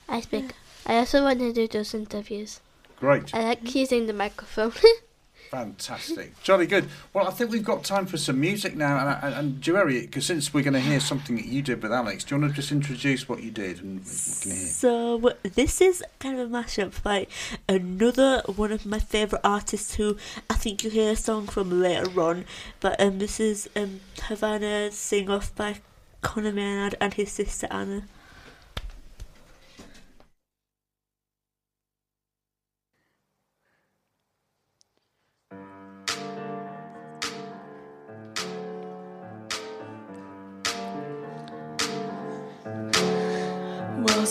I 0.09 0.23
speak. 0.23 0.55
I 0.87 0.97
also 0.97 1.23
want 1.23 1.41
to 1.41 1.53
do 1.53 1.69
those 1.69 1.93
interviews. 1.93 2.61
Great. 2.97 3.35
I 3.35 3.45
like 3.45 3.75
using 3.75 4.07
the 4.07 4.15
microphone. 4.15 4.73
Fantastic. 5.51 6.41
Jolly 6.43 6.67
good. 6.67 6.89
Well, 7.13 7.27
I 7.27 7.33
think 7.33 7.51
we've 7.51 7.65
got 7.65 7.83
time 7.83 8.07
for 8.07 8.17
some 8.17 8.41
music 8.41 8.77
now. 8.77 9.19
And, 9.21 9.35
and, 9.35 9.63
Joeri, 9.63 10.03
because 10.03 10.25
since 10.25 10.55
we're 10.55 10.63
going 10.63 10.75
to 10.75 10.81
hear 10.81 11.01
something 11.01 11.35
that 11.37 11.47
you 11.47 11.61
did 11.61 11.83
with 11.83 11.93
Alex, 11.93 12.23
do 12.23 12.35
you 12.35 12.41
want 12.41 12.53
to 12.53 12.57
just 12.57 12.71
introduce 12.71 13.29
what 13.29 13.43
you 13.43 13.51
did 13.51 13.83
and? 13.83 14.07
So 14.07 15.33
this 15.43 15.81
is 15.81 16.05
kind 16.21 16.39
of 16.39 16.49
a 16.49 16.53
mashup 16.53 17.03
by 17.03 17.27
another 17.69 18.43
one 18.47 18.71
of 18.71 18.87
my 18.87 19.01
favourite 19.01 19.45
artists 19.45 19.95
who 19.95 20.17
I 20.49 20.55
think 20.55 20.85
you'll 20.85 20.93
hear 20.93 21.13
a 21.13 21.17
song 21.17 21.49
from 21.49 21.81
later 21.81 22.21
on. 22.21 22.45
But 22.79 23.01
um, 23.01 23.19
this 23.19 23.41
is 23.41 23.69
um, 23.75 24.01
Havana 24.23 24.93
Sing 24.93 25.29
Off 25.29 25.53
by 25.57 25.81
Conor 26.23 26.53
Maynard 26.53 26.95
and 27.01 27.15
his 27.15 27.33
sister 27.33 27.67
Anna. 27.71 28.05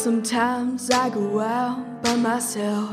Sometimes 0.10 0.89
I 0.89 1.08
go 1.12 1.39
out 1.39 2.01
by 2.01 2.16
myself 2.16 2.92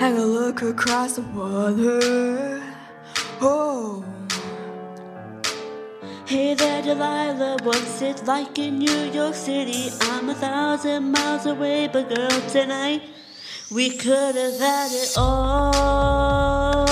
and 0.00 0.16
I 0.16 0.22
look 0.22 0.62
across 0.62 1.16
the 1.16 1.22
water. 1.22 2.62
Oh, 3.40 4.04
Hey 6.24 6.54
there, 6.54 6.80
Delilah, 6.80 7.56
what's 7.64 8.00
it 8.00 8.24
like 8.26 8.60
in 8.60 8.78
New 8.78 9.00
York 9.10 9.34
City? 9.34 9.90
I'm 10.02 10.30
a 10.30 10.34
thousand 10.34 11.10
miles 11.10 11.46
away, 11.46 11.88
but 11.88 12.08
girl, 12.08 12.40
tonight 12.48 13.02
we 13.72 13.90
could 13.90 14.36
have 14.36 14.60
had 14.60 14.92
it 14.92 15.14
all. 15.16 16.84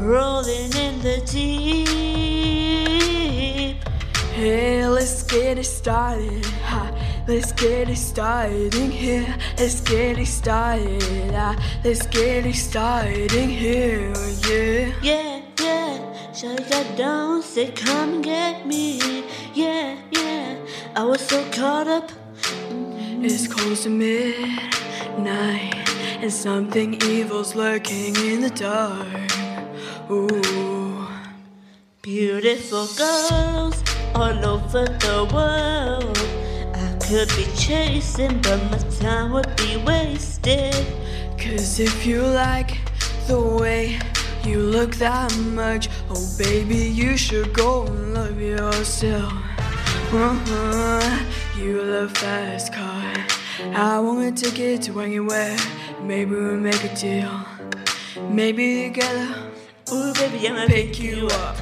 Rolling 0.00 0.72
in 0.74 1.00
the 1.06 1.22
deep. 1.24 1.86
hey, 4.34 4.88
let's 4.88 5.22
get 5.22 5.56
it 5.56 5.64
started. 5.64 6.57
Let's 7.28 7.52
get 7.52 7.90
it 7.90 7.96
started 7.96 8.74
in 8.74 8.90
here. 8.90 9.36
Let's 9.58 9.82
get 9.82 10.18
it 10.18 10.24
started. 10.24 11.34
Ah, 11.34 11.54
let's 11.84 12.06
get 12.06 12.46
it 12.46 12.54
started 12.54 13.34
in 13.34 13.50
here. 13.50 14.14
Yeah. 14.48 14.94
Yeah, 15.02 15.42
yeah. 15.60 15.98
Shawty 16.32 16.70
got 16.70 16.96
down, 16.96 17.42
said 17.42 17.76
come 17.76 18.14
and 18.14 18.24
get 18.24 18.66
me. 18.66 19.24
Yeah, 19.52 19.98
yeah. 20.10 20.56
I 20.96 21.04
was 21.04 21.20
so 21.20 21.44
caught 21.52 21.86
up. 21.86 22.10
It's 23.20 23.46
close 23.46 23.82
to 23.82 23.90
midnight, 23.90 25.74
and 26.22 26.32
something 26.32 26.94
evil's 27.02 27.54
lurking 27.54 28.16
in 28.16 28.40
the 28.40 28.50
dark. 28.50 29.30
Ooh, 30.10 31.06
Beautiful 32.00 32.86
girls 32.96 33.84
all 34.14 34.46
over 34.46 34.86
the 34.86 35.28
world. 35.34 36.47
Could 37.08 37.28
be 37.30 37.46
chasing, 37.56 38.38
but 38.42 38.62
my 38.70 38.76
time 39.00 39.32
would 39.32 39.56
be 39.56 39.78
wasted. 39.78 40.74
cause 41.38 41.80
if 41.80 42.04
you 42.04 42.20
like 42.20 42.76
the 43.26 43.40
way 43.40 43.98
you 44.44 44.60
look 44.60 44.94
that 44.96 45.34
much, 45.38 45.88
oh 46.10 46.34
baby, 46.36 46.76
you 46.76 47.16
should 47.16 47.54
go 47.54 47.86
and 47.86 48.12
love 48.12 48.38
yourself. 48.38 49.32
Uh-huh. 50.12 51.24
You 51.56 51.82
love 51.82 52.12
fast 52.12 52.74
car. 52.74 53.14
I 53.74 53.98
want 54.00 54.38
a 54.38 54.50
ticket 54.50 54.82
to 54.82 55.00
anywhere. 55.00 55.56
Maybe 56.02 56.32
we'll 56.32 56.58
make 56.58 56.84
a 56.84 56.94
deal. 56.94 57.40
Maybe 58.28 58.90
together 58.90 59.34
Ooh, 59.90 60.12
baby, 60.12 60.46
I'ma 60.46 60.66
pick 60.66 61.00
you 61.00 61.26
up. 61.28 61.56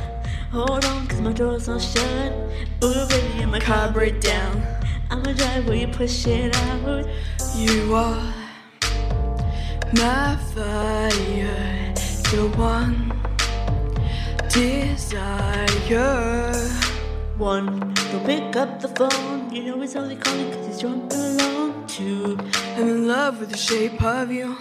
Hold 0.51 0.85
on, 0.85 1.07
cause 1.07 1.21
my 1.21 1.33
door's 1.33 1.69
not 1.69 1.81
shut. 1.81 2.33
Ooh, 2.83 3.07
baby, 3.07 3.45
I'ma 3.45 3.61
Car 3.61 3.93
break 3.93 4.21
down. 4.21 4.76
I'ma 5.11 5.33
drive 5.33 5.67
where 5.67 5.77
you 5.77 5.89
push 5.89 6.27
it 6.27 6.57
out. 6.57 7.07
You 7.55 7.95
are 7.95 8.35
my 9.95 10.37
fire, 10.55 11.95
the 12.31 12.53
one 12.57 13.13
desire. 14.49 16.53
One, 17.39 17.95
don't 18.11 18.25
pick 18.27 18.57
up 18.57 18.81
the 18.81 18.89
phone. 18.89 19.55
You 19.55 19.63
know 19.65 19.81
he's 19.81 19.95
only 19.95 20.17
calling 20.17 20.51
cause 20.53 20.67
he's 20.67 20.81
drunk 20.81 21.13
and 21.13 21.41
alone. 21.41 21.87
Two, 21.87 22.37
I'm 22.77 22.89
in 22.89 23.07
love 23.07 23.41
with 23.41 23.51
the 23.51 23.57
shape 23.57 24.03
of 24.03 24.33
you. 24.33 24.57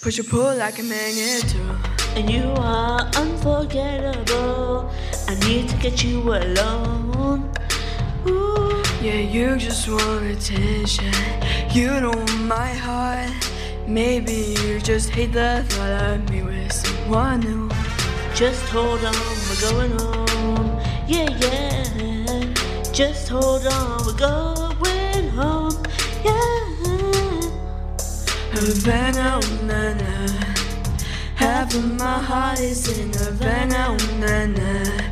Push 0.00 0.18
and 0.18 0.28
pull 0.28 0.56
like 0.56 0.78
a 0.78 0.82
magnet. 0.82 1.44
too. 1.48 1.76
and 2.16 2.28
you 2.30 2.44
are 2.58 3.00
unforgettable. 3.16 4.90
I 5.28 5.34
need 5.46 5.68
to 5.68 5.76
get 5.76 6.02
you 6.02 6.20
alone. 6.20 7.03
Yeah, 9.04 9.20
you 9.20 9.58
just 9.58 9.86
want 9.86 10.24
attention. 10.24 11.12
You 11.72 12.00
don't 12.00 12.16
want 12.16 12.40
my 12.40 12.72
heart. 12.72 13.30
Maybe 13.86 14.56
you 14.58 14.80
just 14.80 15.10
hate 15.10 15.32
the 15.32 15.62
thought 15.68 15.92
of 16.04 16.30
me 16.30 16.42
with 16.42 16.72
someone 16.72 17.40
new. 17.40 17.68
Just 18.34 18.64
hold 18.70 19.04
on, 19.04 19.12
we're 19.46 19.60
going 19.60 19.90
home. 19.98 20.80
Yeah, 21.06 21.28
yeah. 21.36 22.54
Just 22.94 23.28
hold 23.28 23.66
on, 23.66 24.06
we're 24.06 24.16
going 24.16 25.28
home. 25.36 25.76
Yeah. 26.24 26.64
Havana, 28.56 29.38
ooh, 29.44 29.66
na 29.66 29.92
na. 30.00 30.44
Half 31.34 31.74
of 31.74 31.98
my 31.98 32.20
heart 32.22 32.58
is 32.58 32.88
in 32.98 33.12
Havana, 33.12 33.92
ooh, 33.92 34.18
na 34.18 34.46
na. 34.46 35.10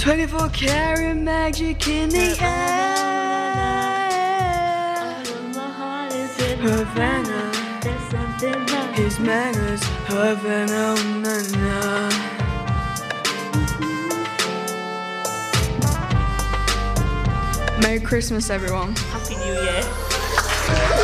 24 0.00 0.48
karat 0.48 1.14
magic 1.18 1.86
in 1.86 2.08
the 2.08 2.38
air. 2.40 3.13
Havana, 6.64 7.52
There's 7.82 8.10
something 8.10 8.52
that 8.52 8.94
his 8.94 9.20
manners, 9.20 9.82
Havana, 10.06 10.94
na 11.20 11.42
na. 11.60 12.08
Merry 17.82 18.00
Christmas, 18.00 18.48
everyone. 18.48 18.96
Happy 18.96 19.36
New 19.36 19.52
Year. 19.52 21.03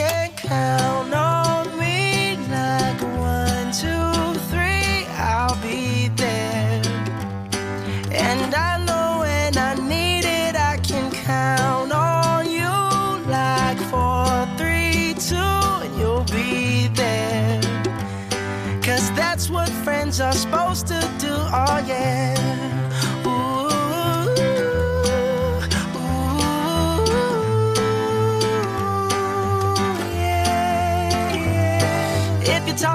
Can 0.00 0.30
count 0.34 1.12
on 1.12 1.78
me 1.78 2.36
like 2.48 3.00
one, 3.18 3.70
two, 3.82 4.40
three, 4.50 5.04
I'll 5.18 5.56
be 5.60 6.08
there. 6.16 6.80
And 8.10 8.54
I 8.54 8.82
know 8.86 9.18
when 9.20 9.58
I 9.58 9.74
need 9.74 10.24
it, 10.24 10.56
I 10.56 10.78
can 10.78 11.10
count 11.12 11.92
on 11.92 12.50
you 12.50 12.72
like 13.28 13.78
four, 13.92 14.30
three, 14.56 15.14
two, 15.28 15.64
you'll 15.98 16.24
be 16.32 16.88
there. 16.88 17.60
Cause 18.82 19.12
that's 19.12 19.50
what 19.50 19.68
friends 19.84 20.18
are 20.18 20.32
supposed 20.32 20.86
to 20.86 21.00
do, 21.18 21.34
oh 21.34 21.84
yeah. 21.86 22.39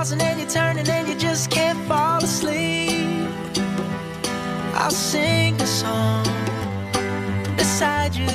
Tossing 0.06 0.22
and 0.22 0.40
you're 0.40 0.50
turning 0.50 0.88
and 0.88 1.08
you 1.08 1.16
just 1.16 1.50
can't 1.50 1.80
fall 1.88 2.24
asleep, 2.24 3.28
I'll 4.76 4.92
sing 4.92 5.60
a 5.60 5.66
song 5.66 6.26
beside 7.58 8.14
you. 8.14 8.28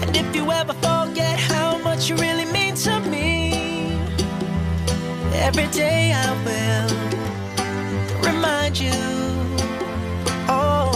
And 0.00 0.16
if 0.16 0.34
you 0.34 0.50
ever 0.52 0.74
forget 0.74 1.38
how 1.38 1.78
much 1.78 2.08
you 2.08 2.16
really 2.16 2.44
mean 2.52 2.74
to 2.76 3.00
me, 3.00 3.98
every 5.34 5.66
day 5.68 6.12
I 6.12 6.28
will 6.46 6.90
remind 8.22 8.78
you. 8.78 9.00
Oh, 10.48 10.92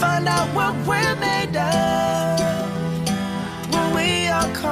find 0.00 0.26
out 0.26 0.48
what 0.54 0.74
we're 0.86 1.16
made 1.16 1.56
of 1.56 2.09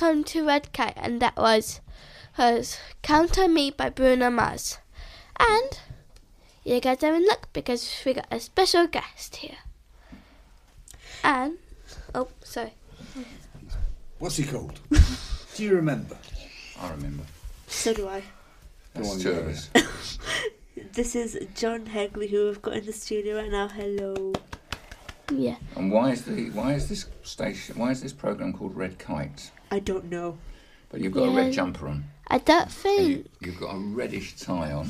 We're 0.00 0.22
to 0.22 0.46
Red 0.46 0.72
Kite, 0.72 0.94
and 0.96 1.20
that 1.20 1.36
was, 1.36 1.80
was 2.38 2.78
Count 3.02 3.38
on 3.38 3.52
Me 3.52 3.70
by 3.70 3.90
Bruno 3.90 4.30
Mars. 4.30 4.78
And 5.38 5.78
you 6.64 6.80
guys 6.80 7.02
are 7.04 7.14
in 7.14 7.26
luck 7.26 7.50
because 7.52 8.02
we 8.06 8.14
got 8.14 8.26
a 8.30 8.40
special 8.40 8.86
guest 8.86 9.36
here. 9.36 9.58
And, 11.22 11.58
oh, 12.14 12.28
sorry. 12.42 12.72
What's 14.18 14.36
he 14.36 14.44
called? 14.44 14.80
Do 15.54 15.62
you 15.62 15.74
remember? 15.74 16.16
I 16.80 16.90
remember. 16.92 17.24
So 17.66 17.92
do 17.92 18.08
I. 18.08 18.22
That's 18.94 19.12
on, 19.12 19.20
two 19.20 19.32
of 19.32 19.48
us. 19.48 19.68
This 20.94 21.14
is 21.14 21.38
John 21.54 21.86
Hegley 21.86 22.30
who 22.30 22.46
we've 22.46 22.62
got 22.62 22.74
in 22.74 22.86
the 22.86 22.92
studio 22.92 23.36
right 23.36 23.50
now. 23.50 23.68
Hello. 23.68 24.32
Yeah. 25.30 25.56
And 25.76 25.92
why 25.92 26.12
is 26.12 26.24
the 26.24 26.50
why 26.50 26.74
is 26.74 26.88
this 26.88 27.06
station 27.22 27.78
why 27.78 27.90
is 27.90 28.00
this 28.02 28.12
program 28.12 28.52
called 28.52 28.76
Red 28.76 28.98
Kite? 28.98 29.50
I 29.74 29.80
don't 29.80 30.04
know. 30.04 30.38
But 30.88 31.00
you've 31.00 31.12
got 31.12 31.24
a 31.24 31.30
red 31.36 31.52
jumper 31.52 31.88
on. 31.88 32.04
I 32.28 32.38
don't 32.38 32.70
think. 32.70 33.08
you, 33.08 33.24
you've 33.40 33.58
got 33.60 33.74
a 33.74 33.78
reddish 33.78 34.36
tie 34.36 34.70
on. 34.70 34.88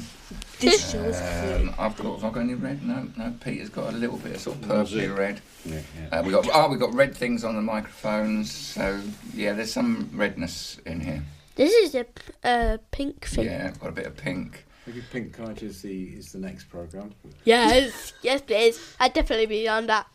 This 0.61 0.91
show 0.93 1.03
is 1.03 1.17
Um. 1.63 1.75
I've 1.79 1.97
got. 1.97 2.21
Have 2.21 2.25
I 2.25 2.31
got 2.35 2.41
any 2.41 2.55
red? 2.55 2.83
No, 2.87 3.09
no. 3.17 3.35
Peter's 3.41 3.71
got 3.71 3.95
a 3.95 3.97
little 3.97 4.19
bit 4.19 4.35
of 4.35 4.41
sort 4.43 4.57
of 4.59 4.63
purpley 4.69 5.17
red. 5.17 5.41
Yeah, 5.65 5.81
Uh, 6.13 6.23
we 6.25 6.31
got. 6.33 6.47
Oh, 6.53 6.69
we 6.69 6.77
got 6.77 6.93
red 6.93 7.17
things 7.17 7.43
on 7.45 7.57
the 7.57 7.63
microphones. 7.63 8.53
So 8.53 9.01
yeah, 9.33 9.55
there's 9.55 9.73
some 9.73 10.11
redness 10.13 10.79
in 10.85 11.01
here. 11.01 11.23
This 11.57 11.73
is 11.73 11.95
a 11.95 12.05
p- 12.05 12.33
uh, 12.45 12.77
pink 12.91 13.25
thing. 13.27 13.47
Yeah, 13.47 13.71
got 13.81 13.89
a 13.89 13.93
bit 13.93 14.07
of 14.07 14.17
pink. 14.19 14.67
Maybe 14.87 15.03
Pink 15.11 15.33
Kite 15.33 15.63
is 15.63 15.81
the 15.81 16.03
is 16.19 16.33
the 16.33 16.39
next 16.39 16.65
program. 16.65 17.15
Yes. 17.45 18.13
yes, 18.23 18.43
please. 18.43 18.79
I'd 19.01 19.15
definitely 19.15 19.47
be 19.47 19.67
on 19.67 19.87
that. 19.87 20.07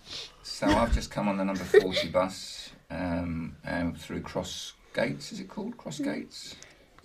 So 0.43 0.67
I've 0.67 0.93
just 0.93 1.09
come 1.09 1.27
on 1.27 1.37
the 1.37 1.43
number 1.43 1.63
forty 1.63 2.07
bus 2.09 2.69
um, 2.89 3.55
um, 3.65 3.93
through 3.95 4.21
Cross 4.21 4.73
Gates. 4.93 5.31
Is 5.31 5.39
it 5.39 5.49
called 5.49 5.77
Cross 5.77 5.99
Gates? 5.99 6.55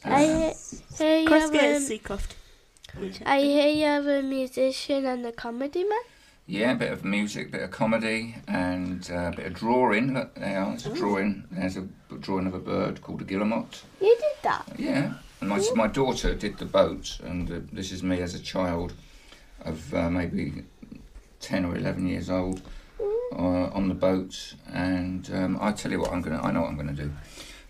I 0.04 0.24
hear, 0.24 0.52
hear 0.98 1.18
you 1.18 1.28
Crossgate 1.28 1.62
is 1.62 1.90
a, 1.90 1.98
Seacroft. 1.98 2.34
I 3.24 3.40
hear 3.40 3.68
you 3.68 3.84
have 3.86 4.06
a 4.06 4.22
musician 4.22 5.06
and 5.06 5.24
a 5.26 5.32
comedy 5.32 5.82
man. 5.84 5.98
Yeah, 6.46 6.72
a 6.72 6.76
bit 6.76 6.92
of 6.92 7.04
music, 7.04 7.50
bit 7.50 7.62
of 7.62 7.70
comedy, 7.70 8.36
and 8.46 9.08
uh, 9.10 9.30
a 9.32 9.36
bit 9.36 9.46
of 9.46 9.54
drawing. 9.54 10.12
Look, 10.12 10.34
there, 10.34 10.64
there's 10.66 10.86
a 10.86 10.90
drawing. 10.90 11.44
There's 11.50 11.78
a 11.78 11.82
b- 11.82 12.16
drawing 12.20 12.46
of 12.46 12.52
a 12.52 12.58
bird 12.58 13.00
called 13.00 13.22
a 13.22 13.24
guillemot. 13.24 13.82
You 13.98 14.14
did 14.14 14.42
that. 14.42 14.66
Yeah, 14.76 15.14
and 15.40 15.48
my, 15.48 15.64
my 15.74 15.86
daughter 15.86 16.34
did 16.34 16.58
the 16.58 16.66
boat, 16.66 17.18
and 17.24 17.50
uh, 17.50 17.60
this 17.72 17.92
is 17.92 18.02
me 18.02 18.20
as 18.20 18.34
a 18.34 18.40
child 18.40 18.92
of 19.64 19.94
uh, 19.94 20.10
maybe 20.10 20.64
10 21.40 21.64
or 21.64 21.76
11 21.76 22.06
years 22.06 22.28
old 22.28 22.60
uh, 23.34 23.70
on 23.74 23.88
the 23.88 23.94
boat. 23.94 24.54
And 24.72 25.30
um, 25.34 25.58
I 25.60 25.72
tell 25.72 25.90
you 25.90 26.00
what, 26.00 26.12
I'm 26.12 26.22
gonna, 26.22 26.40
I 26.40 26.50
know 26.52 26.62
what 26.62 26.70
I'm 26.70 26.86
to 26.86 27.02
do. 27.02 27.10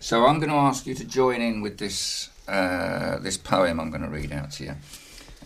So 0.04 0.26
I'm 0.26 0.38
going 0.38 0.50
to 0.50 0.56
ask 0.56 0.86
you 0.86 0.94
to 0.96 1.04
join 1.06 1.40
in 1.40 1.62
with 1.62 1.78
this, 1.78 2.28
uh, 2.46 3.18
this 3.20 3.38
poem 3.38 3.80
I'm 3.80 3.88
going 3.88 4.02
to 4.02 4.08
read 4.08 4.32
out 4.32 4.50
to 4.52 4.64
you. 4.64 4.74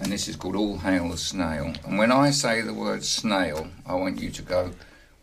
And 0.00 0.10
this 0.10 0.26
is 0.26 0.34
called 0.34 0.56
All 0.56 0.78
Hail 0.78 1.10
the 1.10 1.16
Snail. 1.16 1.74
And 1.86 1.96
when 1.96 2.10
I 2.10 2.32
say 2.32 2.62
the 2.62 2.74
word 2.74 3.04
snail, 3.04 3.68
I 3.86 3.94
want 3.94 4.20
you 4.20 4.30
to 4.30 4.42
go, 4.42 4.72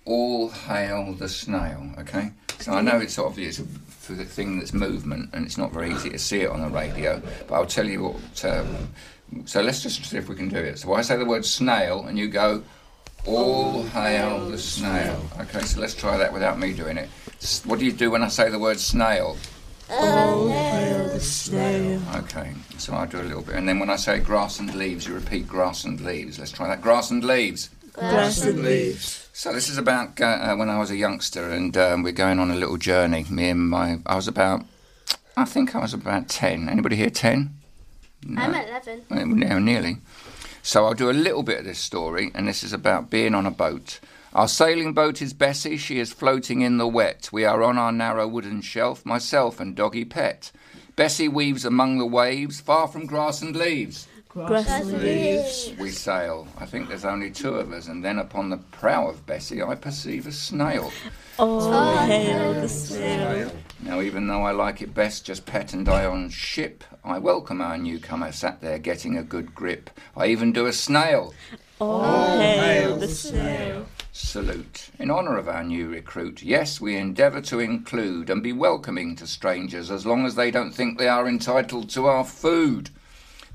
All 0.05 0.47
Hail 0.47 1.11
the 1.15 1.27
Snail, 1.27 1.91
okay? 1.99 2.31
So 2.59 2.71
I 2.71 2.79
know 2.79 2.97
it's 2.97 3.19
obvious 3.19 3.61
for 3.89 4.13
the 4.13 4.23
thing 4.23 4.57
that's 4.57 4.71
movement 4.71 5.31
and 5.33 5.45
it's 5.45 5.57
not 5.57 5.73
very 5.73 5.91
easy 5.91 6.11
to 6.11 6.17
see 6.17 6.43
it 6.43 6.49
on 6.49 6.61
the 6.61 6.69
radio, 6.69 7.21
but 7.45 7.55
I'll 7.55 7.65
tell 7.65 7.89
you 7.89 8.03
what. 8.03 8.45
Um, 8.45 8.93
so 9.43 9.61
let's 9.61 9.83
just 9.83 10.05
see 10.05 10.15
if 10.15 10.29
we 10.29 10.35
can 10.35 10.47
do 10.47 10.59
it. 10.59 10.79
So 10.79 10.93
I 10.93 11.01
say 11.01 11.17
the 11.17 11.25
word 11.25 11.43
snail 11.43 12.05
and 12.05 12.17
you 12.17 12.29
go, 12.29 12.63
All 13.25 13.83
hail 13.83 14.49
the 14.49 14.57
snail. 14.57 15.19
Okay, 15.39 15.61
so 15.61 15.79
let's 15.81 15.95
try 15.95 16.17
that 16.17 16.31
without 16.31 16.59
me 16.59 16.73
doing 16.73 16.97
it. 16.97 17.09
What 17.65 17.79
do 17.79 17.85
you 17.85 17.91
do 17.91 18.11
when 18.11 18.21
I 18.23 18.27
say 18.27 18.49
the 18.49 18.59
word 18.59 18.79
snail? 18.79 19.37
All 19.89 20.47
hail 20.49 21.09
the 21.09 21.19
snail. 21.19 22.01
Okay, 22.17 22.53
so 22.77 22.93
I 22.93 23.07
do 23.07 23.19
a 23.19 23.23
little 23.23 23.41
bit. 23.41 23.55
And 23.55 23.67
then 23.67 23.79
when 23.79 23.89
I 23.89 23.95
say 23.95 24.19
grass 24.19 24.59
and 24.59 24.73
leaves, 24.75 25.07
you 25.07 25.15
repeat 25.15 25.47
grass 25.47 25.85
and 25.85 25.99
leaves. 26.01 26.37
Let's 26.37 26.51
try 26.51 26.67
that. 26.67 26.81
Grass 26.81 27.09
and 27.09 27.23
leaves. 27.23 27.69
Grass 27.93 28.43
and 28.43 28.61
leaves. 28.63 29.27
So 29.33 29.51
this 29.53 29.69
is 29.69 29.77
about 29.77 30.21
uh, 30.21 30.25
uh, 30.25 30.55
when 30.55 30.69
I 30.69 30.77
was 30.79 30.91
a 30.91 30.95
youngster, 30.95 31.49
and 31.49 31.75
um, 31.77 32.03
we're 32.03 32.11
going 32.13 32.39
on 32.39 32.51
a 32.51 32.55
little 32.55 32.77
journey. 32.77 33.25
Me 33.29 33.49
and 33.49 33.69
my, 33.69 33.99
I 34.05 34.15
was 34.15 34.27
about, 34.27 34.65
I 35.35 35.45
think 35.45 35.75
I 35.75 35.79
was 35.79 35.93
about 35.93 36.29
ten. 36.29 36.69
Anybody 36.69 36.95
here 36.95 37.09
ten? 37.09 37.55
I'm 38.37 38.55
11. 38.55 39.03
Uh, 39.11 39.25
No, 39.25 39.59
nearly. 39.59 39.97
So 40.65 40.85
I'll 40.85 40.95
do 40.95 41.11
a 41.11 41.13
little 41.13 41.43
bit 41.43 41.59
of 41.59 41.65
this 41.65 41.77
story, 41.77 42.31
and 42.33 42.47
this 42.47 42.63
is 42.63 42.73
about 42.73 43.11
being 43.11 43.35
on 43.35 43.45
a 43.45 43.51
boat. 43.51 43.99
Our 44.33 44.47
sailing 44.47 44.93
boat 44.93 45.21
is 45.21 45.31
Bessie. 45.31 45.77
She 45.77 45.99
is 45.99 46.11
floating 46.11 46.61
in 46.61 46.79
the 46.79 46.87
wet. 46.87 47.29
We 47.31 47.45
are 47.45 47.61
on 47.61 47.77
our 47.77 47.91
narrow 47.91 48.27
wooden 48.27 48.61
shelf, 48.61 49.05
myself 49.05 49.59
and 49.59 49.75
doggy 49.75 50.05
pet. 50.05 50.51
Bessie 50.95 51.27
weaves 51.27 51.65
among 51.65 51.99
the 51.99 52.05
waves, 52.07 52.61
far 52.61 52.87
from 52.87 53.05
grass 53.05 53.43
and 53.43 53.55
leaves. 53.55 54.07
Grass 54.35 54.83
leaves. 54.87 55.71
We 55.79 55.91
sail. 55.91 56.45
I 56.57 56.65
think 56.65 56.89
there's 56.89 57.05
only 57.05 57.31
two 57.31 57.55
of 57.55 57.71
us, 57.71 57.87
and 57.87 58.03
then 58.03 58.19
upon 58.19 58.49
the 58.49 58.57
prow 58.57 59.07
of 59.07 59.25
Bessie 59.25 59.63
I 59.63 59.75
perceive 59.75 60.27
a 60.27 60.33
snail. 60.33 60.91
Oh, 61.39 61.71
All 61.71 61.97
hail 62.05 62.53
the 62.53 62.67
snail. 62.67 63.49
Now, 63.81 64.01
even 64.01 64.27
though 64.27 64.43
I 64.43 64.51
like 64.51 64.81
it 64.81 64.93
best 64.93 65.23
just 65.25 65.45
pet 65.45 65.71
and 65.71 65.85
die 65.85 66.03
on 66.03 66.29
ship, 66.29 66.83
I 67.01 67.17
welcome 67.17 67.61
our 67.61 67.77
newcomer 67.77 68.33
sat 68.33 68.59
there 68.59 68.77
getting 68.77 69.17
a 69.17 69.23
good 69.23 69.55
grip. 69.55 69.89
I 70.17 70.27
even 70.27 70.51
do 70.51 70.65
a 70.65 70.73
snail. 70.73 71.33
Oh, 71.79 71.85
oh, 71.85 72.01
All 72.01 72.37
hail 72.37 72.97
the 72.97 73.07
snail. 73.07 73.85
Salute. 74.11 74.89
In 74.99 75.11
honour 75.11 75.37
of 75.37 75.47
our 75.47 75.63
new 75.63 75.87
recruit, 75.87 76.43
yes, 76.43 76.81
we 76.81 76.97
endeavour 76.97 77.39
to 77.39 77.59
include 77.59 78.29
and 78.29 78.43
be 78.43 78.51
welcoming 78.51 79.15
to 79.15 79.27
strangers 79.27 79.89
as 79.89 80.05
long 80.05 80.25
as 80.25 80.35
they 80.35 80.51
don't 80.51 80.73
think 80.73 80.97
they 80.97 81.07
are 81.07 81.25
entitled 81.25 81.89
to 81.91 82.07
our 82.07 82.25
food. 82.25 82.89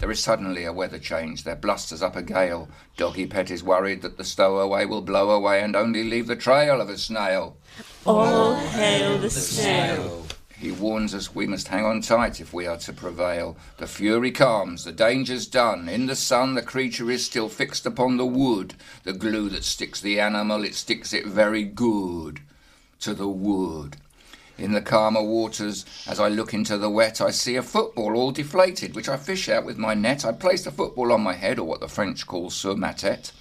There 0.00 0.10
is 0.10 0.20
suddenly 0.20 0.64
a 0.64 0.72
weather 0.72 0.98
change. 0.98 1.44
There 1.44 1.54
blusters 1.54 2.00
up 2.00 2.16
a 2.16 2.22
gale. 2.22 2.70
Doggy 2.96 3.26
Pet 3.26 3.50
is 3.50 3.62
worried 3.62 4.00
that 4.00 4.16
the 4.16 4.24
stowaway 4.24 4.86
will 4.86 5.02
blow 5.02 5.30
away 5.30 5.60
and 5.60 5.76
only 5.76 6.04
leave 6.04 6.26
the 6.26 6.36
trail 6.36 6.80
of 6.80 6.88
a 6.88 6.96
snail. 6.96 7.58
All 8.06 8.54
hail 8.54 9.18
the 9.18 9.28
snail. 9.28 10.26
He 10.56 10.72
warns 10.72 11.14
us 11.14 11.34
we 11.34 11.46
must 11.46 11.68
hang 11.68 11.84
on 11.84 12.00
tight 12.00 12.40
if 12.40 12.54
we 12.54 12.66
are 12.66 12.78
to 12.78 12.94
prevail. 12.94 13.58
The 13.76 13.86
fury 13.86 14.30
calms, 14.30 14.84
the 14.84 14.92
danger's 14.92 15.46
done. 15.46 15.86
In 15.86 16.06
the 16.06 16.16
sun, 16.16 16.54
the 16.54 16.62
creature 16.62 17.10
is 17.10 17.26
still 17.26 17.50
fixed 17.50 17.84
upon 17.84 18.16
the 18.16 18.26
wood. 18.26 18.74
The 19.04 19.12
glue 19.12 19.50
that 19.50 19.64
sticks 19.64 20.00
the 20.00 20.18
animal, 20.18 20.64
it 20.64 20.74
sticks 20.74 21.12
it 21.12 21.26
very 21.26 21.64
good 21.64 22.40
to 23.00 23.12
the 23.12 23.28
wood. 23.28 23.98
In 24.60 24.72
the 24.72 24.82
calmer 24.82 25.22
waters, 25.22 25.86
as 26.06 26.20
I 26.20 26.28
look 26.28 26.52
into 26.52 26.76
the 26.76 26.90
wet, 26.90 27.22
I 27.22 27.30
see 27.30 27.56
a 27.56 27.62
football 27.62 28.14
all 28.14 28.30
deflated, 28.30 28.94
which 28.94 29.08
I 29.08 29.16
fish 29.16 29.48
out 29.48 29.64
with 29.64 29.78
my 29.78 29.94
net. 29.94 30.22
I 30.22 30.32
place 30.32 30.64
the 30.64 30.70
football 30.70 31.12
on 31.12 31.22
my 31.22 31.32
head, 31.32 31.58
or 31.58 31.64
what 31.66 31.80
the 31.80 31.88
French 31.88 32.26
call 32.26 32.50
sur 32.50 32.76
ma 32.76 32.92
tête. 32.92 33.32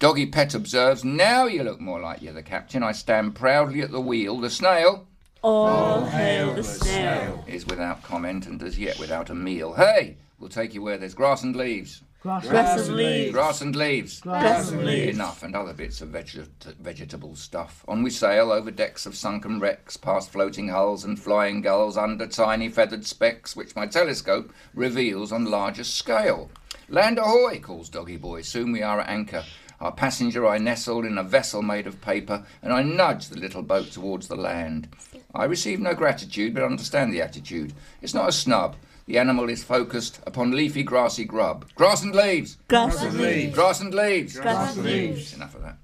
Doggy 0.00 0.26
Pet 0.26 0.52
observes, 0.52 1.04
Now 1.04 1.46
you 1.46 1.62
look 1.62 1.80
more 1.80 2.00
like 2.00 2.22
you're 2.22 2.32
the 2.32 2.42
captain. 2.42 2.82
I 2.82 2.90
stand 2.90 3.36
proudly 3.36 3.82
at 3.82 3.92
the 3.92 4.00
wheel. 4.00 4.40
The 4.40 4.50
snail, 4.50 5.06
All 5.42 6.06
hail 6.06 6.54
the 6.54 6.64
snail. 6.64 7.44
is 7.46 7.64
without 7.66 8.02
comment 8.02 8.46
and 8.46 8.60
as 8.60 8.76
yet 8.76 8.98
without 8.98 9.30
a 9.30 9.34
meal. 9.34 9.74
Hey, 9.74 10.16
we'll 10.40 10.50
take 10.50 10.74
you 10.74 10.82
where 10.82 10.98
there's 10.98 11.14
grass 11.14 11.44
and 11.44 11.54
leaves. 11.54 12.02
Grass 12.24 12.88
and 12.88 12.96
leaves. 12.96 13.32
Grass 13.32 13.60
and 13.60 13.76
leaves. 13.76 14.20
Grass 14.22 14.70
and 14.70 14.86
leaves. 14.86 15.14
Enough, 15.14 15.42
and 15.42 15.54
other 15.54 15.74
bits 15.74 16.00
of 16.00 16.08
veget- 16.08 16.74
vegetable 16.80 17.36
stuff. 17.36 17.84
On 17.86 18.02
we 18.02 18.08
sail 18.08 18.50
over 18.50 18.70
decks 18.70 19.04
of 19.04 19.14
sunken 19.14 19.60
wrecks, 19.60 19.98
past 19.98 20.30
floating 20.32 20.68
hulls 20.68 21.04
and 21.04 21.20
flying 21.20 21.60
gulls, 21.60 21.98
under 21.98 22.26
tiny 22.26 22.70
feathered 22.70 23.04
specks, 23.04 23.54
which 23.54 23.76
my 23.76 23.86
telescope 23.86 24.54
reveals 24.72 25.32
on 25.32 25.44
larger 25.44 25.84
scale. 25.84 26.50
Land 26.88 27.18
ahoy, 27.18 27.60
calls 27.60 27.90
Doggy 27.90 28.16
Boy. 28.16 28.40
Soon 28.40 28.72
we 28.72 28.80
are 28.80 29.00
at 29.02 29.10
anchor. 29.10 29.44
Our 29.78 29.92
passenger 29.92 30.46
I 30.46 30.56
nestled 30.56 31.04
in 31.04 31.18
a 31.18 31.22
vessel 31.22 31.60
made 31.60 31.86
of 31.86 32.00
paper, 32.00 32.46
and 32.62 32.72
I 32.72 32.82
nudge 32.82 33.28
the 33.28 33.38
little 33.38 33.62
boat 33.62 33.92
towards 33.92 34.28
the 34.28 34.36
land. 34.36 34.88
I 35.34 35.44
receive 35.44 35.78
no 35.78 35.92
gratitude, 35.92 36.54
but 36.54 36.62
understand 36.62 37.12
the 37.12 37.20
attitude. 37.20 37.74
It's 38.00 38.14
not 38.14 38.30
a 38.30 38.32
snub. 38.32 38.76
The 39.06 39.18
animal 39.18 39.50
is 39.50 39.62
focused 39.62 40.20
upon 40.26 40.52
leafy, 40.52 40.82
grassy 40.82 41.26
grub. 41.26 41.66
Grass 41.74 42.02
and 42.02 42.14
leaves! 42.14 42.56
Grass 42.68 43.02
and 43.02 43.18
leaves. 43.18 43.54
Grass 43.54 43.80
and 43.82 43.92
leaves! 43.94 44.38
Grass 44.40 44.76
and 44.76 44.86
leaves. 44.86 45.34
Enough 45.34 45.54
of 45.56 45.62
that. 45.62 45.76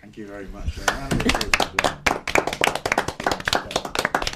Thank 0.00 0.16
you 0.16 0.28
very 0.28 0.46
much. 0.46 0.78
A 0.78 0.84
round 0.92 1.12
of 1.12 1.26
applause 1.26 1.68
for 1.68 1.76
that. 1.78 2.04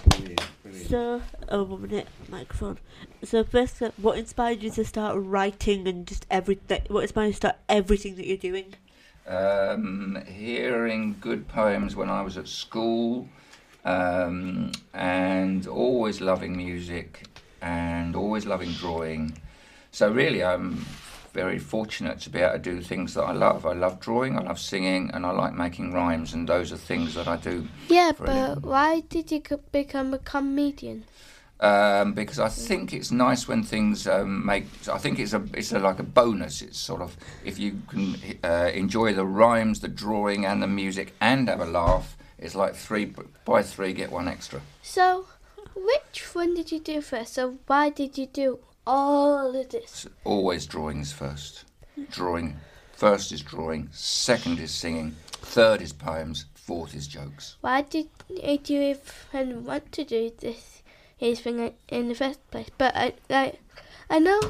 Brilliant, 0.09 0.42
brilliant. 0.64 0.88
So, 0.90 1.23
oh, 1.51 1.62
one 1.62 1.83
minute, 1.83 2.09
microphone. 2.29 2.79
So, 3.23 3.44
first, 3.44 3.81
uh, 3.81 3.92
what 3.96 4.18
inspired 4.18 4.61
you 4.61 4.70
to 4.73 4.85
start 4.85 5.14
writing 5.16 5.87
and 5.87 6.05
just 6.05 6.27
everything? 6.33 6.83
What 6.88 7.03
inspired 7.03 7.27
you 7.27 7.33
to 7.33 7.37
start 7.37 7.57
everything 7.68 8.16
that 8.16 8.27
you're 8.27 8.37
doing? 8.37 8.75
Um, 9.29 10.20
hearing 10.27 11.14
good 11.20 11.46
poems 11.46 11.94
when 11.94 12.11
I 12.11 12.23
was 12.23 12.37
at 12.37 12.49
school, 12.49 13.29
um, 13.85 14.73
and 14.92 15.68
always 15.68 16.20
loving 16.20 16.57
music, 16.57 17.23
and 17.62 18.16
always 18.16 18.46
loving 18.46 18.73
drawing. 18.73 19.38
So 19.92 20.11
really, 20.11 20.42
I'm 20.42 20.85
very 21.33 21.59
fortunate 21.59 22.20
to 22.20 22.31
be 22.31 22.40
able 22.40 22.55
to 22.55 22.59
do 22.59 22.81
things 22.81 23.14
that 23.14 23.23
I 23.23 23.33
love. 23.33 23.64
I 23.66 23.73
love 23.73 24.01
drawing, 24.01 24.37
I 24.38 24.42
love 24.42 24.59
singing, 24.59 25.11
and 25.14 25.25
I 25.25 25.31
like 25.31 25.55
making 25.55 25.92
rhymes, 25.92 26.35
and 26.35 26.49
those 26.49 26.73
are 26.73 26.77
things 26.77 27.14
that 27.14 27.29
I 27.29 27.37
do. 27.37 27.66
Yeah, 27.88 28.12
For 28.12 28.25
a 28.25 28.27
living. 28.27 28.55
but 28.55 28.62
why 28.62 29.01
did 29.01 29.31
you 29.31 29.42
become 29.73 30.14
a 30.14 30.18
comedian? 30.18 31.05
um, 31.61 32.14
because 32.14 32.38
I 32.38 32.49
think 32.49 32.92
it's 32.94 33.11
nice 33.11 33.46
when 33.46 33.62
things 33.62 34.07
um, 34.07 34.44
make. 34.46 34.64
I 34.90 34.96
think 34.99 35.18
it's 35.18 35.35
a 35.35 35.42
it's 35.53 35.73
a, 35.73 35.79
like 35.79 35.99
a 35.99 36.03
bonus. 36.03 36.62
It's 36.62 36.79
sort 36.79 37.03
of 37.03 37.16
if 37.44 37.59
you 37.59 37.83
can 37.88 38.16
uh, 38.42 38.70
enjoy 38.73 39.12
the 39.12 39.27
rhymes, 39.27 39.81
the 39.81 39.88
drawing, 39.88 40.46
and 40.46 40.62
the 40.62 40.66
music, 40.66 41.12
and 41.20 41.49
have 41.49 41.61
a 41.61 41.66
laugh. 41.66 42.16
It's 42.38 42.55
like 42.55 42.75
three 42.75 43.12
buy 43.44 43.62
three 43.62 43.92
get 43.92 44.11
one 44.11 44.27
extra. 44.27 44.62
So, 44.83 45.27
which 45.74 46.35
one 46.35 46.54
did 46.54 46.72
you 46.72 46.80
do 46.80 47.00
first? 47.00 47.35
So, 47.35 47.59
why 47.66 47.90
did 47.90 48.18
you 48.18 48.26
do 48.26 48.59
all 48.87 49.54
of 49.54 49.68
this? 49.70 50.04
It's 50.04 50.14
always 50.24 50.66
drawings 50.66 51.12
first. 51.12 51.64
Drawing 52.11 52.56
first 52.92 53.33
is 53.33 53.40
drawing. 53.42 53.88
Second 53.92 54.59
is 54.59 54.72
singing. 54.72 55.16
Third 55.30 55.80
is 55.83 55.92
poems. 55.92 56.46
Fourth 56.54 56.94
is 56.94 57.06
jokes. 57.06 57.56
Why 57.61 57.83
did, 57.83 58.09
you 58.28 58.96
even 59.33 59.64
want 59.64 59.90
to 59.92 60.04
do 60.04 60.30
this 60.38 60.83
thing 61.18 61.74
in 61.88 62.09
the 62.09 62.14
first 62.14 62.48
place? 62.50 62.68
But 62.78 62.94
I 62.94 63.14
like, 63.28 63.61
I 64.09 64.18
know 64.18 64.40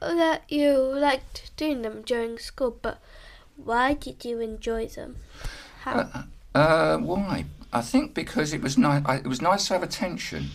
that 0.00 0.42
you 0.48 0.78
liked 0.78 1.56
doing 1.56 1.82
them 1.82 2.02
during 2.02 2.38
school, 2.38 2.76
but 2.80 2.98
why 3.56 3.94
did 3.94 4.24
you 4.24 4.40
enjoy 4.40 4.86
them? 4.86 5.16
How? 5.80 6.24
Uh, 6.54 6.98
why? 6.98 7.44
I 7.72 7.80
think 7.80 8.14
because 8.14 8.52
it 8.52 8.62
was 8.62 8.78
nice. 8.78 9.02
It 9.20 9.26
was 9.26 9.42
nice 9.42 9.66
to 9.68 9.74
have 9.74 9.82
attention, 9.82 10.50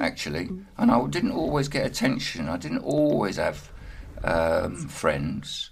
actually, 0.00 0.50
and 0.76 0.90
I 0.90 1.06
didn't 1.06 1.32
always 1.32 1.68
get 1.68 1.86
attention. 1.86 2.48
I 2.48 2.56
didn't 2.56 2.84
always 2.84 3.36
have 3.36 3.70
um, 4.24 4.88
friends, 4.88 5.70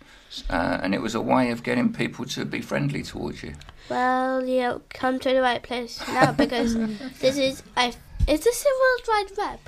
uh, 0.49 0.81
and 0.83 0.95
it 0.95 1.03
was 1.03 1.15
a 1.15 1.21
way 1.21 1.51
of 1.51 1.63
getting 1.63 1.93
people 1.93 2.25
to 2.27 2.45
be 2.45 2.61
friendly 2.61 3.03
towards 3.03 3.43
you. 3.43 3.55
Well, 3.91 4.47
you 4.47 4.83
come 4.91 5.19
to 5.21 5.29
the 5.33 5.43
right 5.43 5.63
place 5.63 6.01
now 6.09 6.33
because 6.33 6.75
this 7.21 7.37
is 7.37 7.63
I. 7.77 7.93
Is 8.27 8.41
this 8.41 8.65
a 8.65 8.69
World 8.81 9.09
Wide 9.09 9.37
Web? 9.37 9.61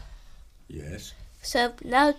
Yes. 0.69 1.13
So 1.43 1.73
now, 1.85 2.15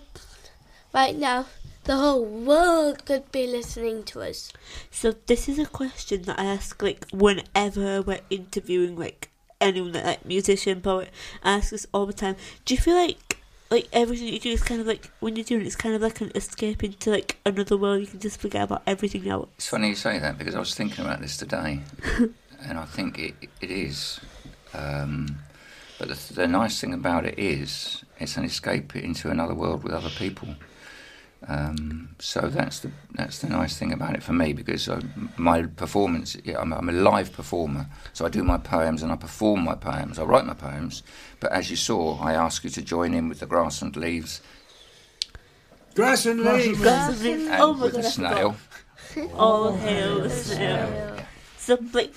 right 0.94 1.16
now, 1.16 1.46
the 1.88 1.96
whole 1.96 2.22
world 2.22 3.06
could 3.06 3.32
be 3.32 3.46
listening 3.46 4.02
to 4.04 4.20
us. 4.20 4.52
So, 4.90 5.14
this 5.24 5.48
is 5.48 5.58
a 5.58 5.64
question 5.64 6.20
that 6.24 6.38
I 6.38 6.44
ask 6.44 6.82
like 6.82 7.06
whenever 7.10 8.02
we're 8.02 8.20
interviewing 8.28 8.94
like 8.94 9.30
anyone, 9.58 9.92
like, 9.92 10.04
like 10.04 10.24
musician, 10.26 10.82
poet. 10.82 11.08
I 11.42 11.56
ask 11.56 11.70
this 11.70 11.86
all 11.94 12.04
the 12.04 12.12
time. 12.12 12.36
Do 12.66 12.74
you 12.74 12.80
feel 12.80 12.94
like 12.94 13.38
like 13.70 13.88
everything 13.90 14.28
you 14.28 14.38
do 14.38 14.50
is 14.50 14.62
kind 14.62 14.82
of 14.82 14.86
like 14.86 15.10
when 15.20 15.34
you're 15.34 15.46
doing 15.46 15.62
it, 15.62 15.66
it's 15.66 15.76
kind 15.76 15.94
of 15.94 16.02
like 16.02 16.20
an 16.20 16.30
escape 16.34 16.84
into 16.84 17.10
like 17.10 17.38
another 17.46 17.78
world. 17.78 18.02
You 18.02 18.06
can 18.06 18.20
just 18.20 18.38
forget 18.38 18.64
about 18.64 18.82
everything 18.86 19.26
else. 19.26 19.48
It's 19.56 19.68
funny 19.68 19.88
you 19.88 19.94
say 19.94 20.18
that 20.18 20.36
because 20.36 20.54
I 20.54 20.58
was 20.58 20.74
thinking 20.74 21.06
about 21.06 21.22
this 21.22 21.38
today, 21.38 21.80
and 22.66 22.78
I 22.78 22.84
think 22.84 23.18
it, 23.18 23.34
it 23.62 23.70
is. 23.70 24.20
Um, 24.74 25.38
but 25.98 26.08
the, 26.08 26.34
the 26.34 26.46
nice 26.46 26.78
thing 26.78 26.92
about 26.92 27.24
it 27.24 27.38
is 27.38 28.04
it's 28.18 28.36
an 28.36 28.44
escape 28.44 28.94
into 28.94 29.30
another 29.30 29.54
world 29.54 29.84
with 29.84 29.94
other 29.94 30.10
people. 30.10 30.48
Um, 31.46 32.16
so 32.18 32.40
that's 32.48 32.80
the 32.80 32.90
that's 33.14 33.38
the 33.38 33.48
nice 33.48 33.78
thing 33.78 33.92
about 33.92 34.14
it 34.14 34.24
for 34.24 34.32
me 34.32 34.52
because 34.52 34.88
I, 34.88 35.00
my 35.36 35.62
performance 35.62 36.36
yeah, 36.44 36.58
I'm, 36.58 36.72
I'm 36.72 36.88
a 36.88 36.92
live 36.92 37.32
performer 37.32 37.86
so 38.12 38.26
I 38.26 38.28
do 38.28 38.42
my 38.42 38.58
poems 38.58 39.04
and 39.04 39.12
I 39.12 39.16
perform 39.16 39.62
my 39.62 39.76
poems 39.76 40.18
I 40.18 40.24
write 40.24 40.46
my 40.46 40.54
poems 40.54 41.04
but 41.38 41.52
as 41.52 41.70
you 41.70 41.76
saw 41.76 42.18
I 42.20 42.32
ask 42.32 42.64
you 42.64 42.70
to 42.70 42.82
join 42.82 43.14
in 43.14 43.28
with 43.28 43.38
the 43.38 43.46
grass 43.46 43.82
and 43.82 43.94
leaves 43.96 44.42
Grass 45.94 46.26
and 46.26 46.40
leaves. 46.42 46.78
Grass 46.80 47.08
and 47.08 47.20
leaves. 47.20 47.48
and 47.48 47.60
Oh 47.60 47.72
with 47.72 47.92
god, 47.92 48.04
the 48.04 48.08
snail 48.08 48.56
forgot. 48.98 49.32
All 49.34 49.76
hail 49.76 50.20
the 50.20 50.30
snail. 50.30 51.16
So, 51.56 51.78
like, 51.92 52.14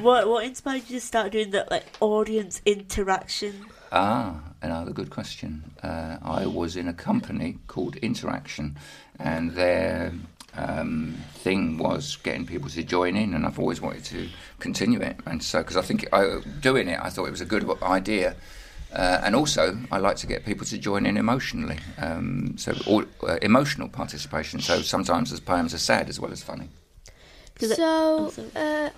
what 0.00 0.28
what 0.28 0.44
inspired 0.44 0.88
you 0.88 1.00
to 1.00 1.06
start 1.06 1.32
doing 1.32 1.50
that, 1.50 1.70
like, 1.70 1.84
audience 2.00 2.60
interaction? 2.66 3.66
Ah, 3.90 4.40
another 4.64 4.92
good 4.92 5.10
question. 5.10 5.72
Uh, 5.82 6.18
I 6.22 6.46
was 6.46 6.76
in 6.76 6.88
a 6.88 6.92
company 6.92 7.58
called 7.66 7.96
Interaction, 7.96 8.76
and 9.18 9.52
their 9.52 10.12
um, 10.56 11.16
thing 11.34 11.78
was 11.78 12.16
getting 12.16 12.46
people 12.46 12.68
to 12.70 12.82
join 12.82 13.16
in, 13.16 13.34
and 13.34 13.46
I've 13.46 13.58
always 13.58 13.80
wanted 13.80 14.04
to 14.04 14.28
continue 14.58 15.00
it. 15.00 15.16
And 15.26 15.42
so, 15.42 15.58
because 15.58 15.76
I 15.76 15.82
think 15.82 16.06
I, 16.12 16.40
doing 16.60 16.88
it, 16.88 16.98
I 17.02 17.10
thought 17.10 17.26
it 17.26 17.30
was 17.30 17.40
a 17.40 17.46
good 17.46 17.68
idea. 17.82 18.36
Uh, 18.92 19.20
and 19.24 19.34
also, 19.34 19.76
I 19.90 19.98
like 19.98 20.16
to 20.18 20.26
get 20.26 20.44
people 20.44 20.64
to 20.66 20.78
join 20.78 21.04
in 21.04 21.16
emotionally. 21.16 21.78
Um, 21.98 22.56
so, 22.56 22.74
all, 22.86 23.04
uh, 23.26 23.38
emotional 23.42 23.88
participation. 23.88 24.60
So, 24.60 24.82
sometimes 24.82 25.32
the 25.32 25.40
poems 25.40 25.74
are 25.74 25.78
sad 25.78 26.08
as 26.08 26.20
well 26.20 26.30
as 26.30 26.42
funny. 26.42 26.68
So, 27.58 28.32
uh, 28.54 28.90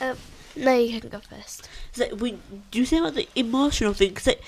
uh, 0.00 0.14
no, 0.60 0.76
you 0.78 1.00
can 1.00 1.10
go 1.10 1.20
first. 1.20 1.68
It's 1.90 1.98
like 1.98 2.12
when 2.20 2.40
do 2.70 2.78
you 2.78 2.84
say 2.84 2.98
about 2.98 3.14
the 3.14 3.28
emotional 3.34 3.92
thing? 3.94 4.14
'Cause 4.14 4.26
like 4.28 4.42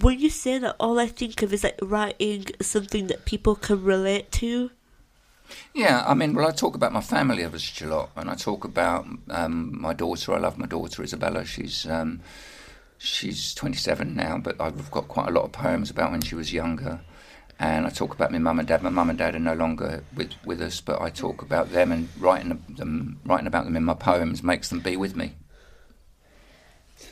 when 0.00 0.18
you 0.18 0.30
say 0.30 0.58
that, 0.58 0.76
all 0.80 0.98
I 0.98 1.06
think 1.06 1.42
of 1.42 1.52
is 1.52 1.64
like 1.64 1.78
writing 1.82 2.46
something 2.60 3.06
that 3.08 3.24
people 3.24 3.54
can 3.54 3.82
relate 3.84 4.30
to. 4.32 4.70
Yeah, 5.74 6.04
I 6.06 6.14
mean, 6.14 6.34
well, 6.34 6.46
I 6.48 6.50
talk 6.50 6.74
about 6.74 6.92
my 6.92 7.00
family 7.00 7.42
of 7.42 7.52
such 7.60 7.80
a 7.82 7.86
lot, 7.88 8.10
and 8.16 8.28
I 8.28 8.34
talk 8.34 8.64
about 8.64 9.06
um, 9.30 9.80
my 9.80 9.94
daughter. 9.94 10.34
I 10.34 10.38
love 10.38 10.58
my 10.58 10.66
daughter 10.66 11.02
Isabella. 11.02 11.44
She's 11.44 11.86
um, 11.86 12.20
she's 12.98 13.54
27 13.54 14.14
now, 14.14 14.38
but 14.38 14.60
I've 14.60 14.90
got 14.90 15.08
quite 15.08 15.28
a 15.28 15.32
lot 15.32 15.44
of 15.44 15.52
poems 15.52 15.90
about 15.90 16.10
when 16.10 16.20
she 16.20 16.34
was 16.34 16.52
younger. 16.52 17.00
And 17.60 17.86
I 17.86 17.90
talk 17.90 18.14
about 18.14 18.30
my 18.30 18.38
mum 18.38 18.60
and 18.60 18.68
dad. 18.68 18.82
My 18.82 18.90
mum 18.90 19.10
and 19.10 19.18
dad 19.18 19.34
are 19.34 19.40
no 19.40 19.54
longer 19.54 20.04
with, 20.14 20.32
with 20.44 20.60
us, 20.62 20.80
but 20.80 21.00
I 21.02 21.10
talk 21.10 21.42
about 21.42 21.72
them 21.72 21.90
and 21.90 22.08
writing 22.18 22.62
them, 22.68 23.18
writing 23.24 23.48
about 23.48 23.64
them 23.64 23.76
in 23.76 23.84
my 23.84 23.94
poems 23.94 24.44
makes 24.44 24.68
them 24.68 24.78
be 24.80 24.96
with 24.96 25.16
me. 25.16 25.34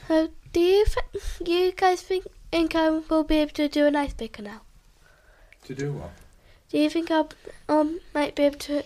So, 0.09 0.29
do 0.53 0.61
you 0.61 0.85
th- 0.85 1.49
you 1.49 1.73
guys 1.73 2.03
think, 2.03 2.27
think 2.51 2.75
I 2.75 2.91
will 2.91 3.25
be 3.25 3.37
able 3.39 3.53
to 3.53 3.69
do 3.69 3.87
an 3.87 3.97
icebreaker 3.97 4.43
now? 4.43 4.63
To 5.65 5.75
do 5.75 5.93
what? 5.93 6.11
Do 6.71 6.79
you 6.79 6.91
think 6.91 7.11
I 7.11 7.25
um, 7.69 8.01
might 8.15 8.35
be 8.35 8.45
able 8.45 8.59
to 8.59 8.83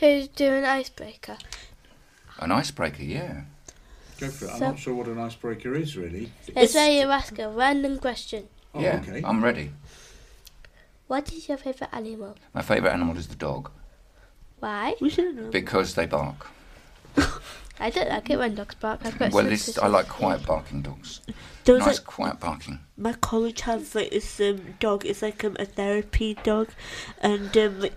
to 0.00 0.26
do 0.28 0.46
an 0.46 0.64
icebreaker? 0.64 1.36
An 2.38 2.52
icebreaker, 2.52 3.02
yeah. 3.02 3.42
Go 4.18 4.28
for 4.28 4.46
it. 4.46 4.50
I'm 4.52 4.60
not 4.60 4.78
sure 4.78 4.94
what 4.94 5.06
an 5.08 5.18
icebreaker 5.18 5.74
is 5.74 5.96
really. 5.96 6.32
It's 6.56 6.74
where 6.74 6.90
you 6.90 7.10
ask 7.10 7.38
a 7.38 7.48
random 7.48 7.98
question. 7.98 8.48
Oh, 8.74 8.80
yeah, 8.80 9.02
okay. 9.02 9.22
I'm 9.24 9.42
ready. 9.44 9.72
What 11.06 11.32
is 11.32 11.48
your 11.48 11.58
favourite 11.58 11.92
animal? 11.92 12.36
My 12.54 12.62
favourite 12.62 12.92
animal 12.92 13.16
is 13.16 13.26
the 13.26 13.34
dog 13.34 13.70
Why? 14.60 14.94
We 15.00 15.10
should 15.10 15.34
know. 15.34 15.50
because 15.50 15.94
they 15.94 16.06
bark. 16.06 16.46
I 17.80 17.90
don't 17.90 18.08
like 18.08 18.28
it 18.30 18.38
when 18.38 18.54
dogs 18.54 18.74
bark. 18.74 19.00
I've 19.04 19.18
got 19.18 19.32
Well, 19.32 19.44
this, 19.44 19.78
I 19.78 19.86
like 19.86 20.08
quiet 20.08 20.44
barking 20.46 20.82
dogs. 20.82 21.20
There 21.64 21.74
was 21.74 21.86
Nice, 21.86 21.96
like 21.98 22.06
quiet 22.06 22.40
barking. 22.40 22.78
my 22.96 23.14
college 23.14 23.62
has 23.62 23.94
like 23.94 24.10
this 24.10 24.40
um, 24.40 24.74
dog. 24.80 25.04
It's 25.06 25.22
like 25.22 25.42
um, 25.44 25.56
a 25.58 25.64
therapy 25.64 26.34
dog, 26.42 26.68
and 27.20 27.56
um, 27.56 27.80
like 27.80 27.94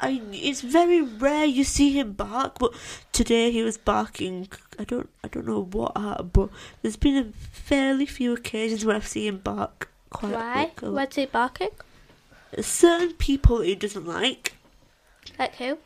I, 0.00 0.20
it's 0.32 0.62
very 0.62 1.00
rare 1.02 1.44
you 1.44 1.64
see 1.64 1.90
him 1.98 2.12
bark. 2.12 2.58
But 2.58 2.72
today 3.12 3.50
he 3.50 3.62
was 3.62 3.76
barking. 3.78 4.48
I 4.78 4.84
don't 4.84 5.08
I 5.22 5.28
don't 5.28 5.46
know 5.46 5.64
what 5.64 5.92
at, 5.96 6.32
but 6.32 6.48
there's 6.82 6.96
been 6.96 7.16
a 7.16 7.32
fairly 7.52 8.06
few 8.06 8.32
occasions 8.32 8.84
where 8.84 8.96
I've 8.96 9.06
seen 9.06 9.28
him 9.28 9.38
bark. 9.38 9.90
Quite 10.10 10.32
Why? 10.32 10.54
like, 10.54 10.82
a- 10.82 10.90
What's 10.90 11.16
he 11.16 11.26
barking? 11.26 11.70
certain 12.60 13.12
people 13.14 13.60
he 13.60 13.74
doesn't 13.74 14.06
like. 14.06 14.54
Like 15.38 15.54
who? 15.56 15.78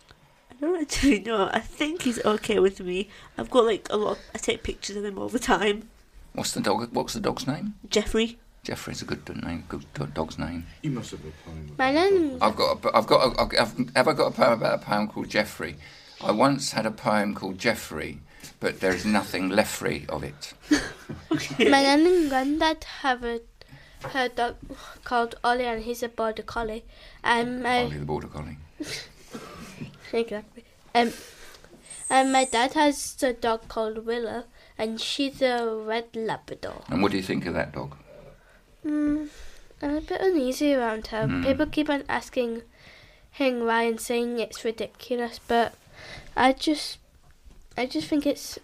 I 0.56 0.66
don't 0.66 0.80
actually 0.82 1.20
know. 1.20 1.50
I 1.52 1.60
think 1.60 2.02
he's 2.02 2.24
okay 2.24 2.58
with 2.58 2.80
me. 2.80 3.08
I've 3.36 3.50
got 3.50 3.64
like 3.64 3.86
a 3.90 3.96
lot. 3.96 4.18
I 4.34 4.38
take 4.38 4.62
pictures 4.62 4.96
of 4.96 5.04
him 5.04 5.18
all 5.18 5.28
the 5.28 5.38
time. 5.38 5.88
What's 6.32 6.52
the 6.52 6.60
dog? 6.60 6.88
What's 6.92 7.14
the 7.14 7.20
dog's 7.20 7.46
name? 7.46 7.74
Jeffrey. 7.90 8.38
Jeffrey's 8.62 9.02
a 9.02 9.04
good 9.04 9.28
name. 9.44 9.64
Good 9.68 10.14
dog's 10.14 10.38
name. 10.38 10.66
You 10.82 10.90
must 10.90 11.10
have 11.10 11.20
a 11.20 11.30
poem. 11.44 11.74
My 11.78 11.92
name- 11.92 12.38
I've 12.40 12.56
got. 12.56 12.84
A, 12.84 12.96
I've 12.96 13.06
got. 13.06 13.36
A, 13.38 13.60
I've, 13.60 13.90
have 13.94 14.08
I 14.08 14.12
got 14.14 14.26
a 14.26 14.30
poem 14.30 14.52
about 14.54 14.82
a 14.82 14.84
poem 14.84 15.08
called 15.08 15.28
Jeffrey? 15.28 15.76
I 16.20 16.30
once 16.32 16.72
had 16.72 16.86
a 16.86 16.90
poem 16.90 17.34
called 17.34 17.58
Jeffrey, 17.58 18.20
but 18.60 18.80
there 18.80 18.94
is 18.94 19.04
nothing 19.04 19.50
left 19.50 19.70
free 19.76 20.06
of 20.08 20.24
it. 20.24 20.54
My 21.58 21.82
nan 21.82 22.06
and 22.06 22.28
granddad 22.30 22.84
have 23.02 23.22
a 23.24 23.40
her 24.08 24.28
dog 24.28 24.56
called 25.04 25.34
Ollie, 25.44 25.64
and 25.66 25.82
he's 25.82 26.02
a 26.02 26.08
border 26.08 26.42
collie. 26.42 26.84
And 27.22 27.62
my 27.62 27.82
Ollie 27.82 27.96
uh, 27.96 27.98
the 28.00 28.04
border 28.06 28.28
collie. 28.28 28.56
Exactly. 30.14 30.64
Um, 30.94 31.12
and 32.10 32.32
my 32.32 32.44
dad 32.44 32.74
has 32.74 33.16
a 33.22 33.32
dog 33.32 33.68
called 33.68 34.06
Willow, 34.06 34.44
and 34.78 35.00
she's 35.00 35.42
a 35.42 35.66
red 35.66 36.14
Labrador. 36.14 36.82
And 36.88 37.02
what 37.02 37.12
do 37.12 37.16
you 37.16 37.22
think 37.22 37.46
of 37.46 37.54
that 37.54 37.72
dog? 37.72 37.96
Mm, 38.86 39.28
I'm 39.82 39.96
a 39.96 40.00
bit 40.00 40.20
uneasy 40.20 40.74
around 40.74 41.08
her. 41.08 41.26
Hmm. 41.26 41.42
People 41.42 41.66
keep 41.66 41.88
on 41.90 42.04
asking 42.08 42.62
him 43.30 43.64
why 43.66 43.82
and 43.82 44.00
saying 44.00 44.38
it's 44.38 44.64
ridiculous, 44.64 45.40
but 45.46 45.74
I 46.36 46.52
just, 46.52 46.98
I 47.76 47.86
just 47.86 48.08
think 48.08 48.26
it's. 48.26 48.58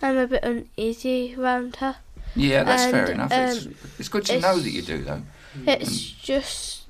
I'm 0.00 0.16
a 0.16 0.26
bit 0.26 0.42
uneasy 0.42 1.36
around 1.38 1.76
her. 1.76 1.96
Yeah, 2.34 2.64
that's 2.64 2.90
fair 2.90 3.10
enough. 3.10 3.30
it's, 3.30 3.66
um, 3.66 3.74
it's 3.98 4.08
good 4.08 4.24
to 4.26 4.36
it's- 4.36 4.42
know 4.42 4.60
that 4.60 4.70
you 4.70 4.82
do, 4.82 5.02
though. 5.02 5.22
It's 5.66 6.00
just 6.00 6.81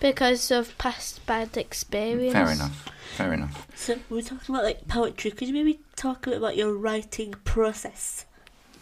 because 0.00 0.50
of 0.50 0.76
past 0.78 1.24
bad 1.26 1.56
experience. 1.56 2.32
Fair 2.32 2.50
enough. 2.50 2.88
Fair 3.16 3.32
enough. 3.32 3.66
So 3.74 3.94
we 4.08 4.16
we're 4.16 4.22
talking 4.22 4.54
about 4.54 4.64
like 4.64 4.86
poetry. 4.88 5.30
Could 5.30 5.48
you 5.48 5.54
maybe 5.54 5.80
talk 5.96 6.26
a 6.26 6.30
bit 6.30 6.38
about 6.38 6.56
your 6.56 6.74
writing 6.74 7.34
process? 7.44 8.24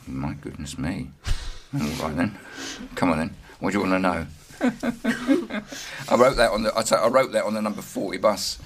My 0.07 0.35
goodness 0.35 0.79
me. 0.79 1.11
All 1.75 1.81
right 1.81 2.17
then. 2.17 2.39
Come 2.95 3.11
on 3.11 3.19
then. 3.19 3.37
What 3.61 3.73
do 3.73 3.79
you 3.79 3.85
want 3.85 3.95
to 3.95 3.99
know? 3.99 4.27
I 6.09 6.17
wrote 6.17 6.37
that 6.37 6.51
on 6.53 6.63
the. 6.63 6.77
I, 6.77 6.83
t- 6.83 6.95
I 6.95 7.09
wrote 7.09 7.33
that 7.33 7.45
on 7.45 7.55
the 7.55 7.63
number 7.63 7.83
forty 7.83 8.19
bus. 8.19 8.59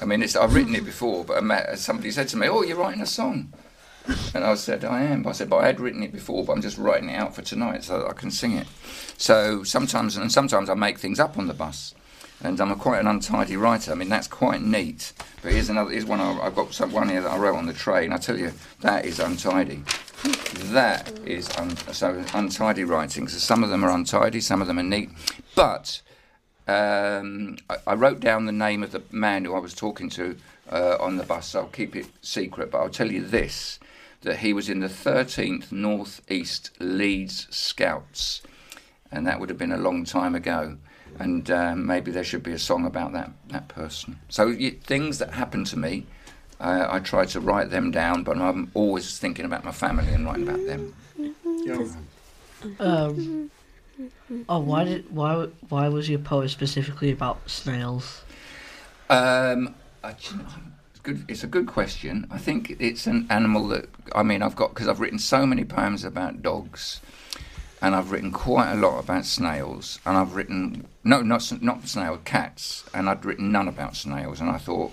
I 0.00 0.04
mean, 0.04 0.22
it's, 0.22 0.34
I've 0.34 0.54
written 0.54 0.74
it 0.74 0.84
before, 0.84 1.24
but 1.24 1.36
I 1.36 1.40
met, 1.40 1.78
somebody 1.78 2.10
said 2.10 2.28
to 2.28 2.36
me, 2.36 2.48
"Oh, 2.48 2.62
you're 2.62 2.76
writing 2.76 3.00
a 3.00 3.06
song," 3.06 3.52
and 4.34 4.44
I 4.44 4.54
said, 4.54 4.84
"I 4.84 5.02
am." 5.02 5.26
I 5.26 5.32
said, 5.32 5.48
"But 5.48 5.58
I 5.58 5.66
had 5.66 5.80
written 5.80 6.02
it 6.02 6.12
before, 6.12 6.44
but 6.44 6.52
I'm 6.52 6.62
just 6.62 6.78
writing 6.78 7.08
it 7.08 7.14
out 7.14 7.34
for 7.34 7.42
tonight 7.42 7.84
so 7.84 7.98
that 7.98 8.08
I 8.08 8.12
can 8.12 8.30
sing 8.30 8.52
it." 8.52 8.66
So 9.16 9.62
sometimes, 9.62 10.16
and 10.16 10.30
sometimes 10.30 10.68
I 10.68 10.74
make 10.74 10.98
things 10.98 11.20
up 11.20 11.38
on 11.38 11.46
the 11.46 11.54
bus, 11.54 11.94
and 12.42 12.60
I'm 12.60 12.70
a 12.70 12.76
quite 12.76 13.00
an 13.00 13.06
untidy 13.06 13.56
writer. 13.56 13.92
I 13.92 13.94
mean, 13.94 14.08
that's 14.08 14.28
quite 14.28 14.62
neat. 14.62 15.12
But 15.42 15.52
here's 15.52 15.68
another. 15.68 15.90
Here's 15.90 16.04
one. 16.04 16.20
I, 16.20 16.40
I've 16.40 16.54
got 16.54 16.72
some 16.74 16.92
one 16.92 17.08
here 17.08 17.22
that 17.22 17.30
I 17.30 17.38
wrote 17.38 17.56
on 17.56 17.66
the 17.66 17.72
train. 17.72 18.12
I 18.12 18.16
tell 18.16 18.38
you, 18.38 18.52
that 18.80 19.04
is 19.04 19.20
untidy. 19.20 19.82
That 20.72 21.10
is 21.26 21.50
un- 21.56 21.76
so 21.92 22.24
untidy 22.34 22.84
writing. 22.84 23.26
So 23.28 23.38
some 23.38 23.64
of 23.64 23.70
them 23.70 23.84
are 23.84 23.90
untidy, 23.90 24.40
some 24.40 24.60
of 24.60 24.68
them 24.68 24.78
are 24.78 24.84
neat. 24.84 25.10
But 25.56 26.00
um, 26.68 27.58
I, 27.68 27.76
I 27.88 27.94
wrote 27.94 28.20
down 28.20 28.46
the 28.46 28.52
name 28.52 28.82
of 28.82 28.92
the 28.92 29.02
man 29.10 29.44
who 29.44 29.54
I 29.54 29.58
was 29.58 29.74
talking 29.74 30.08
to 30.10 30.36
uh, 30.70 30.96
on 31.00 31.16
the 31.16 31.24
bus. 31.24 31.48
So 31.48 31.60
I'll 31.60 31.66
keep 31.66 31.96
it 31.96 32.06
secret, 32.20 32.70
but 32.70 32.78
I'll 32.78 32.88
tell 32.88 33.10
you 33.10 33.24
this: 33.24 33.80
that 34.22 34.38
he 34.38 34.52
was 34.52 34.68
in 34.68 34.80
the 34.80 34.88
13th 34.88 35.70
North 35.70 36.20
East 36.30 36.70
Leeds 36.78 37.46
Scouts, 37.50 38.42
and 39.10 39.26
that 39.26 39.38
would 39.38 39.48
have 39.48 39.58
been 39.58 39.72
a 39.72 39.76
long 39.78 40.04
time 40.04 40.34
ago. 40.34 40.78
And 41.18 41.50
um, 41.50 41.86
maybe 41.86 42.10
there 42.10 42.24
should 42.24 42.42
be 42.42 42.52
a 42.52 42.58
song 42.58 42.86
about 42.86 43.12
that 43.12 43.32
that 43.48 43.68
person. 43.68 44.18
So 44.28 44.46
y 44.48 44.76
things 44.82 45.18
that 45.18 45.34
happen 45.34 45.64
to 45.64 45.78
me. 45.78 46.06
Uh, 46.58 46.86
I 46.88 47.00
try 47.00 47.26
to 47.26 47.40
write 47.40 47.70
them 47.70 47.90
down, 47.90 48.22
but 48.22 48.38
I'm 48.38 48.70
always 48.72 49.18
thinking 49.18 49.44
about 49.44 49.64
my 49.64 49.72
family 49.72 50.12
and 50.14 50.24
writing 50.24 50.48
about 50.48 50.64
them. 50.64 50.94
Um, 52.78 53.50
oh, 54.48 54.60
why 54.60 54.84
did 54.84 55.14
why 55.14 55.48
why 55.68 55.88
was 55.88 56.08
your 56.08 56.20
poem 56.20 56.48
specifically 56.48 57.10
about 57.10 57.38
snails? 57.50 58.22
Um, 59.10 59.74
I, 60.02 60.14
do 61.02 61.10
you 61.10 61.16
know, 61.16 61.20
it's 61.20 61.26
good. 61.26 61.30
It's 61.30 61.44
a 61.44 61.46
good 61.46 61.66
question. 61.66 62.26
I 62.30 62.38
think 62.38 62.76
it's 62.78 63.06
an 63.06 63.26
animal 63.30 63.68
that 63.68 63.88
I 64.14 64.22
mean 64.22 64.42
I've 64.42 64.56
got 64.56 64.74
because 64.74 64.88
I've 64.88 65.00
written 65.00 65.18
so 65.18 65.46
many 65.46 65.64
poems 65.64 66.04
about 66.04 66.42
dogs, 66.42 67.00
and 67.80 67.94
I've 67.94 68.12
written 68.12 68.32
quite 68.32 68.72
a 68.72 68.76
lot 68.76 68.98
about 68.98 69.24
snails, 69.24 69.98
and 70.04 70.16
I've 70.16 70.34
written 70.34 70.86
no, 71.04 71.20
not 71.22 71.62
not 71.62 71.88
snail, 71.88 72.18
cats, 72.24 72.84
and 72.94 73.08
I'd 73.08 73.24
written 73.24 73.52
none 73.52 73.68
about 73.68 73.96
snails, 73.96 74.40
and 74.40 74.50
I 74.50 74.58
thought, 74.58 74.92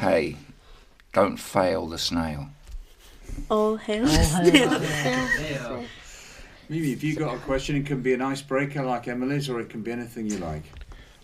hey, 0.00 0.36
don't 1.12 1.36
fail 1.36 1.86
the 1.86 1.98
snail. 1.98 2.48
All 3.50 3.76
hail. 3.76 4.04
Oh, 4.06 4.80
hey, 4.80 5.86
Maybe 6.68 6.92
if 6.92 7.04
you've 7.04 7.18
got 7.18 7.34
a 7.34 7.38
question, 7.38 7.76
it 7.76 7.86
can 7.86 8.02
be 8.02 8.12
an 8.12 8.22
icebreaker 8.22 8.82
like 8.82 9.06
Emily's, 9.06 9.48
or 9.48 9.60
it 9.60 9.68
can 9.68 9.82
be 9.82 9.92
anything 9.92 10.28
you 10.28 10.38
like. 10.38 10.64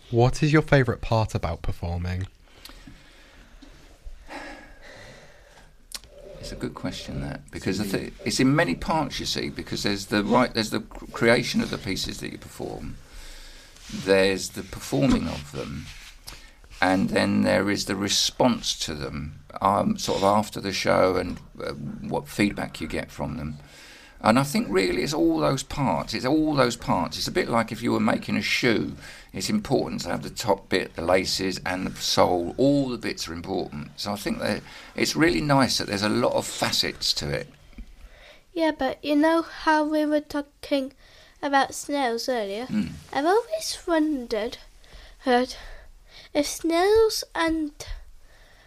What 0.09 0.41
is 0.41 0.53
your 0.53 0.61
favourite 0.61 1.01
part 1.01 1.35
about 1.35 1.61
performing? 1.63 2.27
It's 6.43 6.51
a 6.51 6.55
good 6.55 6.73
question 6.73 7.21
that 7.21 7.49
because 7.51 7.79
I 7.79 7.85
think 7.85 8.13
it's 8.25 8.41
in 8.41 8.53
many 8.53 8.75
parts 8.75 9.17
you 9.17 9.25
see 9.25 9.47
because 9.47 9.83
there's 9.83 10.07
the 10.07 10.25
right 10.25 10.53
there's 10.53 10.71
the 10.71 10.81
creation 11.13 11.61
of 11.61 11.69
the 11.69 11.77
pieces 11.77 12.17
that 12.17 12.33
you 12.33 12.37
perform, 12.37 12.97
there's 13.89 14.49
the 14.49 14.63
performing 14.63 15.29
of 15.29 15.53
them, 15.53 15.85
and 16.81 17.11
then 17.11 17.43
there 17.43 17.69
is 17.69 17.85
the 17.85 17.95
response 17.95 18.77
to 18.79 18.93
them, 18.93 19.39
um, 19.61 19.97
sort 19.97 20.17
of 20.17 20.25
after 20.25 20.59
the 20.59 20.73
show, 20.73 21.15
and 21.15 21.39
uh, 21.63 21.71
what 22.09 22.27
feedback 22.27 22.81
you 22.81 22.89
get 22.89 23.09
from 23.09 23.37
them. 23.37 23.59
And 24.19 24.37
I 24.37 24.43
think 24.43 24.67
really 24.69 25.01
it's 25.01 25.13
all 25.13 25.39
those 25.39 25.63
parts. 25.63 26.13
It's 26.13 26.25
all 26.25 26.55
those 26.55 26.75
parts. 26.75 27.17
It's 27.17 27.29
a 27.29 27.31
bit 27.31 27.47
like 27.47 27.71
if 27.71 27.81
you 27.81 27.93
were 27.93 28.01
making 28.01 28.35
a 28.35 28.41
shoe. 28.41 28.97
It's 29.33 29.49
important 29.49 30.01
to 30.01 30.09
have 30.09 30.21
the 30.21 30.29
top 30.29 30.69
bit, 30.69 30.95
the 30.95 31.01
laces, 31.01 31.59
and 31.65 31.87
the 31.87 31.95
sole. 31.99 32.53
All 32.57 32.87
the 32.89 32.99
bits 32.99 33.27
are 33.27 33.33
important. 33.33 33.89
So 33.95 34.11
I 34.11 34.15
think 34.15 34.39
that 34.39 34.61
it's 34.95 35.15
really 35.15 35.41
nice 35.41 35.79
that 35.79 35.87
there's 35.87 36.03
a 36.03 36.09
lot 36.09 36.33
of 36.33 36.45
facets 36.45 37.13
to 37.13 37.29
it. 37.29 37.47
Yeah, 38.53 38.71
but 38.77 39.03
you 39.03 39.15
know 39.15 39.41
how 39.41 39.83
we 39.83 40.05
were 40.05 40.21
talking 40.21 40.93
about 41.41 41.73
snails 41.73 42.29
earlier? 42.29 42.67
Mm. 42.67 42.91
I've 43.11 43.25
always 43.25 43.79
wondered 43.87 44.59
heard 45.19 45.55
if 46.33 46.45
snails 46.45 47.23
and 47.33 47.71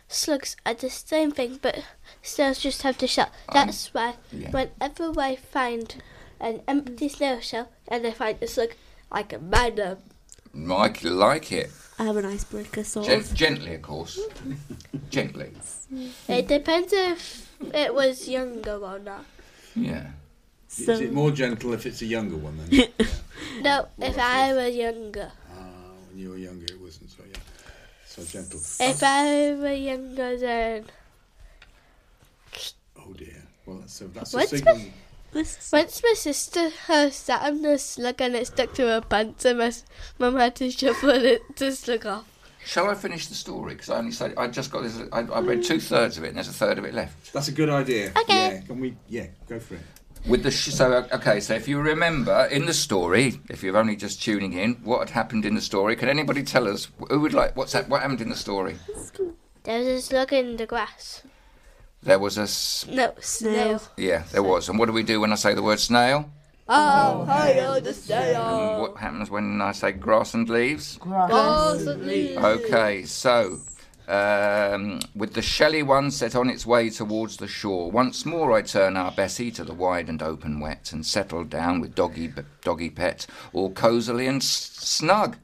slugs 0.09 0.57
are 0.66 0.74
the 0.74 0.90
same 0.90 1.31
thing, 1.31 1.61
but 1.62 1.85
snails 2.22 2.59
just 2.59 2.83
have 2.83 2.98
the 2.98 3.07
shell. 3.07 3.31
That's 3.52 3.94
why 3.94 4.14
yeah. 4.33 4.50
whenever 4.50 5.12
I 5.20 5.37
find 5.37 6.02
an 6.40 6.62
empty 6.66 7.09
snail 7.09 7.40
shell 7.40 7.68
and 7.87 8.05
I 8.05 8.11
find 8.11 8.42
a 8.42 8.48
slug, 8.48 8.70
I 9.12 9.22
can 9.22 9.48
mine 9.48 9.76
them. 9.76 9.98
Mike 10.57 11.05
like 11.05 11.53
it. 11.53 11.71
I 11.99 12.05
have 12.05 12.16
an 12.16 12.25
icebreaker, 12.25 12.85
sort 12.85 13.07
Gen- 13.07 13.21
of. 13.21 13.35
gently, 13.35 13.75
of 13.75 13.83
course. 13.83 14.19
gently. 15.11 15.51
It 16.29 16.49
depends 16.49 16.92
if 16.92 17.51
it 17.75 17.95
was 17.95 18.29
younger 18.29 18.77
or 18.77 18.99
not. 18.99 19.25
Yeah. 19.75 20.07
So, 20.69 20.92
Is 20.92 21.01
it 21.01 21.12
more 21.12 21.31
gentle 21.31 21.73
if 21.75 21.87
it's 21.87 22.03
a 22.03 22.07
younger 22.07 22.37
one 22.37 22.59
then? 22.59 22.69
yeah. 22.71 23.07
No, 23.61 23.88
if 23.99 24.19
I 24.19 24.53
were 24.53 24.66
younger. 24.66 25.31
Ah, 25.53 25.62
when 26.09 26.19
you 26.19 26.31
were 26.31 26.37
younger, 26.37 26.64
it 26.64 26.81
wasn't 26.81 27.11
so 27.11 27.23
yeah, 27.31 27.38
so 28.05 28.23
gentle. 28.25 28.61
If 28.81 29.03
I 29.03 29.55
were 29.55 29.73
younger, 29.73 30.37
then 30.37 30.85
Oh 32.99 33.12
dear. 33.12 33.42
Well, 33.64 33.79
that's 33.79 34.01
a, 34.01 34.05
that's 34.09 34.33
What's 34.33 34.53
a 34.53 34.57
signal. 34.59 34.81
This, 35.37 35.70
once 35.72 36.03
my 36.03 36.14
sister 36.16 36.70
uh, 36.88 37.11
sat 37.11 37.42
on 37.42 37.62
the 37.62 37.79
slug 37.79 38.20
and 38.20 38.35
it 38.35 38.46
stuck 38.49 38.75
to 38.75 38.83
her 38.87 39.01
pants, 39.01 39.44
and 39.44 39.59
my 39.59 39.66
s- 39.66 39.85
mum 40.18 40.37
had 40.37 40.57
to 40.57 40.70
shuffle 40.70 41.11
it 41.11 41.42
to 41.57 41.70
slug 41.72 42.05
off. 42.07 42.25
Shall 42.64 42.90
I 42.90 42.94
finish 42.94 43.29
the 43.29 43.35
story? 43.37 43.75
Because 43.75 43.90
I 43.90 43.99
only 43.99 44.11
said 44.11 44.35
I 44.37 44.49
just 44.49 44.72
got 44.72 44.83
this. 44.83 45.01
I, 45.12 45.20
I 45.20 45.40
read 45.40 45.62
two 45.62 45.79
thirds 45.79 46.18
of 46.18 46.25
it, 46.25 46.29
and 46.29 46.37
there's 46.37 46.49
a 46.49 46.53
third 46.53 46.79
of 46.79 46.85
it 46.85 46.94
left. 46.94 47.33
That's 47.33 47.46
a 47.46 47.53
good 47.53 47.68
idea. 47.70 48.11
Okay. 48.16 48.55
Yeah. 48.55 48.61
Can 48.62 48.81
we? 48.81 48.96
Yeah. 49.09 49.27
Go 49.49 49.61
for 49.61 49.75
it. 49.75 49.81
With 50.27 50.42
the 50.42 50.51
sh- 50.51 50.72
so 50.72 51.07
okay, 51.12 51.38
so 51.38 51.55
if 51.55 51.68
you 51.68 51.79
remember 51.79 52.49
in 52.51 52.66
the 52.66 52.75
story, 52.75 53.40
if 53.49 53.62
you're 53.62 53.77
only 53.77 53.94
just 53.94 54.20
tuning 54.20 54.55
in, 54.55 54.75
what 54.83 54.99
had 54.99 55.11
happened 55.11 55.44
in 55.46 55.55
the 55.55 55.61
story? 55.61 55.94
Can 55.94 56.09
anybody 56.09 56.42
tell 56.42 56.66
us 56.66 56.88
who 57.09 57.20
would 57.20 57.33
like 57.35 57.57
what's 57.57 57.70
that? 57.72 57.88
What 57.88 58.03
happened 58.03 58.20
in 58.20 58.31
the 58.31 58.37
story? 58.37 58.75
There 59.62 59.79
was 59.79 59.87
a 59.87 60.03
slug 60.03 60.33
in 60.33 60.57
the 60.57 60.66
grass. 60.66 61.22
There 62.07 62.19
was 62.21 62.38
a 62.38 62.42
s- 62.42 62.87
No, 62.88 63.12
snail. 63.21 63.83
yeah, 63.97 64.23
there 64.33 64.42
was. 64.42 64.69
And 64.69 64.79
what 64.79 64.87
do 64.87 64.92
we 64.92 65.03
do 65.03 65.21
when 65.21 65.33
I 65.33 65.35
say 65.37 65.55
the 65.55 65.62
word 65.62 65.81
snail? 65.81 66.31
Oh, 66.69 67.25
hi, 67.25 67.59
oh, 67.61 67.81
the 67.81 67.88
And 67.88 67.97
snail. 67.97 68.81
what 68.81 68.97
happens 68.97 69.29
when 69.31 69.61
I 69.61 69.73
say 69.73 69.92
grass 69.92 70.33
and 70.35 70.49
leaves? 70.49 70.99
Oh, 71.05 71.77
suddenly. 71.79 72.37
Okay, 72.37 73.03
so 73.05 73.59
um, 74.09 75.01
with 75.16 75.35
the 75.35 75.42
shelly 75.42 75.83
one 75.83 76.11
set 76.12 76.37
on 76.37 76.49
its 76.49 76.64
way 76.64 76.90
towards 76.90 77.38
the 77.38 77.49
shore, 77.49 77.90
once 77.90 78.25
more 78.25 78.53
I 78.53 78.62
turn 78.62 78.97
our 78.97 79.11
Bessie 79.11 79.51
to 79.53 79.64
the 79.64 79.75
wide 79.75 80.09
and 80.09 80.23
open 80.23 80.61
wet 80.61 80.92
and 80.92 81.05
settle 81.05 81.42
down 81.45 81.81
with 81.81 81.95
doggy, 81.97 82.33
doggy 82.62 82.90
pet, 82.90 83.27
all 83.53 83.71
cosily 83.71 84.29
and 84.29 84.42
s- 84.42 84.71
snug. 84.75 85.37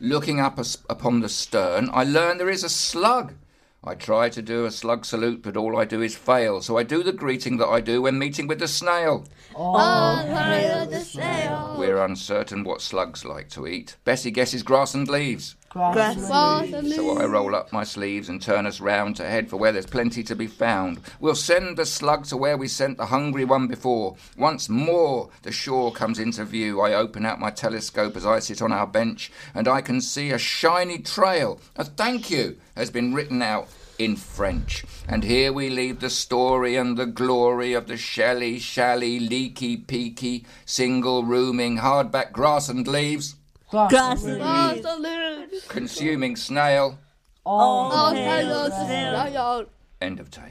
Looking 0.00 0.40
up 0.40 0.58
as- 0.58 0.78
upon 0.90 1.20
the 1.20 1.28
stern, 1.28 1.90
I 1.92 2.04
learn 2.04 2.38
there 2.38 2.48
is 2.50 2.64
a 2.64 2.68
slug. 2.70 3.34
I 3.84 3.96
try 3.96 4.28
to 4.28 4.40
do 4.40 4.64
a 4.64 4.70
slug 4.70 5.04
salute, 5.04 5.42
but 5.42 5.56
all 5.56 5.76
I 5.76 5.84
do 5.84 6.02
is 6.02 6.14
fail. 6.14 6.60
So 6.60 6.78
I 6.78 6.84
do 6.84 7.02
the 7.02 7.12
greeting 7.12 7.56
that 7.56 7.66
I 7.66 7.80
do 7.80 8.02
when 8.02 8.16
meeting 8.16 8.46
with 8.46 8.60
the 8.60 8.68
snail. 8.68 9.24
Oh, 9.56 9.76
hi, 9.76 10.70
oh, 10.72 10.86
the 10.86 11.00
snail. 11.00 11.74
We're 11.76 12.00
uncertain 12.04 12.62
what 12.62 12.80
slugs 12.80 13.24
like 13.24 13.48
to 13.50 13.66
eat. 13.66 13.96
Bessie 14.04 14.30
guesses 14.30 14.62
grass 14.62 14.94
and 14.94 15.08
leaves. 15.08 15.56
Grass. 15.72 16.28
So 16.28 17.18
I 17.18 17.24
roll 17.24 17.54
up 17.54 17.72
my 17.72 17.84
sleeves 17.84 18.28
and 18.28 18.40
turn 18.40 18.66
us 18.66 18.80
round 18.80 19.16
to 19.16 19.24
head 19.24 19.48
for 19.48 19.56
where 19.56 19.72
there's 19.72 19.86
plenty 19.86 20.22
to 20.24 20.36
be 20.36 20.46
found. 20.46 21.00
We'll 21.18 21.34
send 21.34 21.78
the 21.78 21.86
slug 21.86 22.24
to 22.26 22.36
where 22.36 22.56
we 22.56 22.68
sent 22.68 22.98
the 22.98 23.06
hungry 23.06 23.44
one 23.44 23.66
before. 23.66 24.16
Once 24.36 24.68
more 24.68 25.30
the 25.42 25.52
shore 25.52 25.92
comes 25.92 26.18
into 26.18 26.44
view. 26.44 26.80
I 26.80 26.94
open 26.94 27.24
out 27.24 27.40
my 27.40 27.50
telescope 27.50 28.16
as 28.16 28.26
I 28.26 28.38
sit 28.38 28.60
on 28.60 28.72
our 28.72 28.86
bench, 28.86 29.32
and 29.54 29.66
I 29.66 29.80
can 29.80 30.00
see 30.00 30.30
a 30.30 30.38
shiny 30.38 30.98
trail. 30.98 31.60
A 31.76 31.84
thank 31.84 32.30
you 32.30 32.56
has 32.76 32.90
been 32.90 33.14
written 33.14 33.40
out 33.40 33.68
in 33.98 34.16
French. 34.16 34.84
And 35.08 35.24
here 35.24 35.52
we 35.52 35.70
leave 35.70 36.00
the 36.00 36.10
story 36.10 36.76
and 36.76 36.96
the 36.96 37.06
glory 37.06 37.72
of 37.72 37.86
the 37.86 37.96
shelly, 37.96 38.58
shally, 38.58 39.20
leaky, 39.20 39.76
peaky, 39.76 40.44
single 40.64 41.24
rooming, 41.24 41.78
hardback 41.78 42.32
grass 42.32 42.68
and 42.68 42.86
leaves, 42.86 43.36
Grass. 43.72 44.22
The 44.22 44.96
leaves. 44.98 45.66
consuming 45.66 46.36
snail. 46.36 46.98
Oh, 47.46 47.90
Oh, 47.90 48.10
okay. 48.10 48.24
hi, 48.26 48.42
snail. 48.68 49.66
End 50.02 50.20
of 50.20 50.30
tale. 50.30 50.44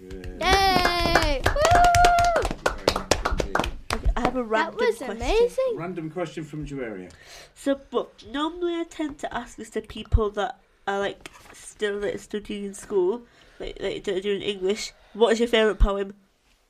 Yay! 0.00 1.42
Woo! 1.44 1.52
Very 2.64 2.94
much 2.94 3.40
indeed. 3.44 3.56
I 4.16 4.20
have 4.20 4.36
a 4.36 4.38
That 4.38 4.44
random 4.44 4.76
was 4.78 4.96
question. 4.96 5.10
amazing. 5.16 5.72
Random 5.76 6.10
question 6.10 6.44
from 6.44 6.64
Joaria. 6.66 7.10
So, 7.54 7.78
but 7.90 8.10
normally 8.30 8.74
I 8.74 8.84
tend 8.88 9.18
to 9.18 9.34
ask 9.34 9.56
this 9.56 9.68
to 9.70 9.82
people 9.82 10.30
that 10.30 10.58
are 10.86 10.98
like 10.98 11.30
still 11.52 11.98
like 11.98 12.18
studying 12.20 12.64
in 12.64 12.72
school, 12.74 13.22
like 13.58 13.76
like 13.80 14.04
that 14.04 14.16
are 14.16 14.20
doing 14.22 14.40
English. 14.40 14.92
What 15.12 15.32
is 15.34 15.40
your 15.40 15.48
favourite 15.48 15.78
poem? 15.78 16.14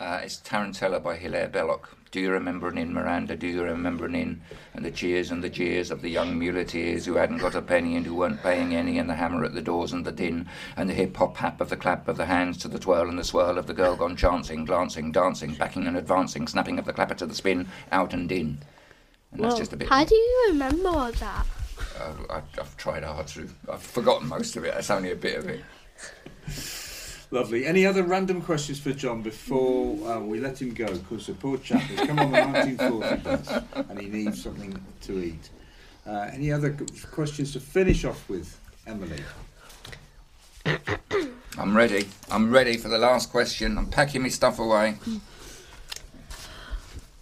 Uh, 0.01 0.21
it's 0.25 0.39
Tarantella 0.41 1.01
by 1.01 1.17
Hilaire 1.17 1.49
Belloc. 1.49 1.91
Do 2.11 2.19
you 2.19 2.33
remember 2.33 2.67
an 2.67 2.77
inn 2.77 2.93
Miranda? 2.93 3.37
Do 3.37 3.47
you 3.47 3.63
remember 3.63 4.07
an 4.07 4.17
inn? 4.17 4.41
And 4.75 4.85
the 4.85 4.91
cheers 4.91 5.31
and 5.31 5.45
the 5.45 5.49
jeers 5.49 5.93
of 5.93 6.03
the 6.03 6.09
young 6.09 6.37
muleteers 6.37 7.07
who 7.07 7.15
hadn't 7.15 7.39
got 7.39 7.55
a 7.55 7.63
penny 7.63 7.97
and 7.97 8.05
who 8.05 8.17
weren't 8.17 8.43
paying 8.43 8.75
any, 8.75 8.99
and 8.99 9.09
the 9.09 9.15
hammer 9.15 9.45
at 9.45 9.55
the 9.55 9.63
doors 9.63 9.93
and 9.93 10.05
the 10.05 10.11
din, 10.11 10.49
and 10.77 10.91
the 10.91 10.95
hip 10.95 11.17
hop 11.17 11.37
hap 11.37 11.61
of 11.61 11.69
the 11.69 11.77
clap 11.77 12.09
of 12.09 12.17
the 12.17 12.27
hands 12.27 12.59
to 12.59 12.69
the 12.69 12.81
twirl 12.81 13.09
and 13.09 13.17
the 13.17 13.23
swirl 13.23 13.59
of 13.59 13.69
the 13.69 13.75
girl 13.75 13.95
gone 13.95 14.17
chancing, 14.17 14.65
glancing, 14.65 15.13
dancing, 15.13 15.55
backing 15.55 15.87
and 15.87 15.97
advancing, 15.97 16.49
snapping 16.49 16.81
of 16.81 16.85
the 16.85 16.93
clapper 16.93 17.15
to 17.15 17.27
the 17.27 17.35
spin, 17.35 17.69
out 17.93 18.13
and 18.13 18.33
in. 18.33 18.59
And 19.31 19.45
that's 19.45 19.57
just 19.57 19.73
a 19.73 19.77
bit. 19.77 19.89
How 19.89 20.05
do 20.05 20.17
you 20.17 20.47
remember 20.49 20.89
all 20.89 21.13
that? 21.13 21.47
Uh, 22.01 22.13
I've, 22.29 22.59
I've 22.59 22.77
tried 22.77 23.05
hard 23.05 23.29
to. 23.29 23.49
I've 23.71 23.83
forgotten 23.83 24.27
most 24.27 24.57
of 24.57 24.65
it. 24.65 24.75
That's 24.75 24.91
only 24.91 25.13
a 25.13 25.17
bit 25.17 25.39
of 25.39 25.49
it. 25.49 25.63
Lovely. 27.33 27.65
Any 27.65 27.87
other 27.87 28.03
random 28.03 28.43
questions 28.43 28.81
for 28.81 28.93
John 28.93 29.23
before 29.23 29.97
uh, 30.09 30.19
we 30.19 30.41
let 30.41 30.61
him 30.61 30.75
go? 30.75 30.87
Because 30.87 31.29
the 31.29 31.35
poor 31.35 31.59
chap 31.59 31.81
has 31.83 32.07
come 32.09 32.19
on 32.19 32.33
the 32.33 32.41
1940 32.41 33.17
bus 33.23 33.65
and 33.89 34.01
he 34.01 34.09
needs 34.09 34.43
something 34.43 34.77
to 35.03 35.23
eat. 35.23 35.51
Uh, 36.05 36.29
any 36.33 36.51
other 36.51 36.77
questions 37.13 37.53
to 37.53 37.61
finish 37.61 38.05
off 38.05 38.29
with, 38.29 38.59
Emily? 38.85 39.23
I'm 41.57 41.77
ready. 41.77 42.09
I'm 42.31 42.51
ready 42.51 42.77
for 42.77 42.89
the 42.89 42.99
last 42.99 43.31
question. 43.31 43.79
I'm 43.79 43.87
packing 43.87 44.23
my 44.23 44.29
stuff 44.29 44.59
away. 44.59 44.97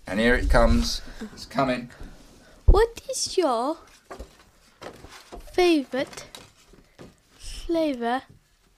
And 0.07 0.19
here 0.19 0.35
it 0.35 0.49
comes. 0.49 1.03
It's 1.35 1.45
coming. 1.45 1.91
What 2.65 3.03
is 3.11 3.37
your 3.37 3.77
favorite 5.53 6.25
flavor 7.37 8.23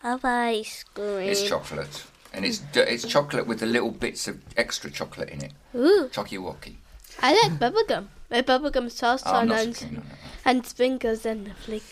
of 0.02 0.24
ice 0.24 0.84
cream? 0.94 1.28
It's 1.28 1.42
chocolate. 1.42 2.04
And 2.32 2.44
it's 2.44 2.62
it's 2.74 3.04
chocolate 3.06 3.46
with 3.46 3.58
the 3.60 3.66
little 3.66 3.90
bits 3.90 4.28
of 4.28 4.40
extra 4.56 4.90
chocolate 4.90 5.30
in 5.30 5.42
it. 5.44 5.52
Ooh, 5.74 6.08
Chocky 6.12 6.38
wocky. 6.38 6.74
I 7.20 7.32
like 7.32 7.58
bubblegum. 7.58 8.06
With 8.30 8.46
bubblegum 8.46 8.90
sauce 8.90 9.22
Oh, 9.26 9.32
I'm 9.34 9.50
on 9.50 9.66
not 9.66 9.74
so 9.76 9.86
and, 9.86 9.96
on 9.98 10.04
that. 10.04 10.18
and 10.44 10.66
sprinkles 10.66 11.26
and 11.26 11.46
the 11.48 11.54
flick. 11.54 11.82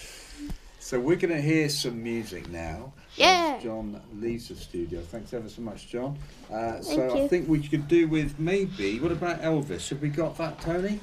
So 0.78 0.98
we're 1.00 1.16
going 1.16 1.34
to 1.34 1.40
hear 1.42 1.68
some 1.68 2.02
music 2.02 2.48
now. 2.48 2.92
as 3.12 3.18
Yeah. 3.18 3.58
John 3.62 4.00
leaves 4.14 4.48
the 4.48 4.54
studio. 4.54 5.00
Thanks 5.02 5.34
ever 5.34 5.48
so 5.48 5.60
much, 5.60 5.88
John. 5.88 6.16
Uh, 6.50 6.80
so 6.80 6.96
Thank 6.96 7.12
I 7.12 7.28
think 7.28 7.48
we 7.48 7.66
could 7.66 7.88
do 7.88 8.06
with 8.06 8.38
maybe. 8.38 9.00
What 9.00 9.12
about 9.12 9.42
Elvis? 9.42 9.88
Have 9.90 10.00
we 10.00 10.08
got 10.08 10.38
that, 10.38 10.60
Tony? 10.60 11.00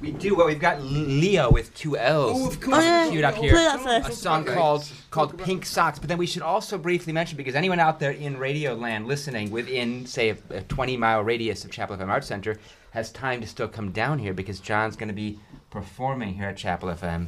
We 0.00 0.10
do. 0.12 0.34
Well, 0.34 0.46
we've 0.46 0.60
got 0.60 0.82
Leo 0.82 1.50
with 1.50 1.74
two 1.74 1.96
L's. 1.96 2.38
Oh, 2.42 2.48
of 2.48 2.60
course. 2.60 2.78
Oh, 2.78 2.80
yeah. 2.82 3.08
Queued 3.10 3.24
up 3.24 3.36
here. 3.36 3.56
A 3.56 4.12
song 4.12 4.42
Okay. 4.42 4.54
called 4.54 4.86
called 5.10 5.38
Pink 5.38 5.64
Socks. 5.64 5.98
But 5.98 6.08
then 6.08 6.18
we 6.18 6.26
should 6.26 6.42
also 6.42 6.76
briefly 6.76 7.12
mention 7.14 7.36
because 7.36 7.54
anyone 7.54 7.80
out 7.80 7.98
there 7.98 8.10
in 8.10 8.36
Radio 8.36 8.74
Land 8.74 9.06
listening 9.06 9.50
within, 9.50 10.04
say, 10.06 10.30
a, 10.30 10.36
a 10.50 10.60
20 10.62 10.96
mile 10.98 11.22
radius 11.24 11.64
of 11.64 11.70
Chapel 11.70 11.96
FM 11.96 12.08
Arts 12.08 12.26
Center 12.26 12.58
has 12.90 13.10
time 13.12 13.40
to 13.40 13.46
still 13.46 13.68
come 13.68 13.90
down 13.90 14.18
here 14.18 14.34
because 14.34 14.60
John's 14.60 14.96
going 14.96 15.08
to 15.08 15.14
be 15.14 15.38
performing 15.70 16.34
here 16.34 16.48
at 16.48 16.56
Chapel 16.58 16.88
FM 16.90 17.26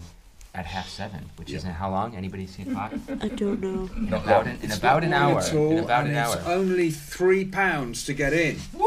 at 0.54 0.64
half 0.66 0.88
seven, 0.88 1.28
which 1.36 1.52
isn't 1.52 1.70
how 1.70 1.90
long? 1.90 2.16
Anybody 2.16 2.46
see 2.46 2.62
a 2.62 2.66
clock? 2.66 2.92
I 3.20 3.28
don't 3.28 3.60
know. 3.60 3.88
In 3.96 4.12
about 4.12 4.46
an, 4.46 4.58
in 4.62 4.72
about 4.72 5.04
an 5.04 5.12
hour. 5.12 5.40
All, 5.54 5.72
In 5.72 5.78
about 5.84 6.06
and 6.06 6.16
an 6.16 6.22
it's 6.24 6.36
hour. 6.46 6.52
only 6.52 6.90
three 6.90 7.44
pounds 7.44 8.04
to 8.06 8.14
get 8.14 8.32
in. 8.32 8.56
Woo! 8.74 8.86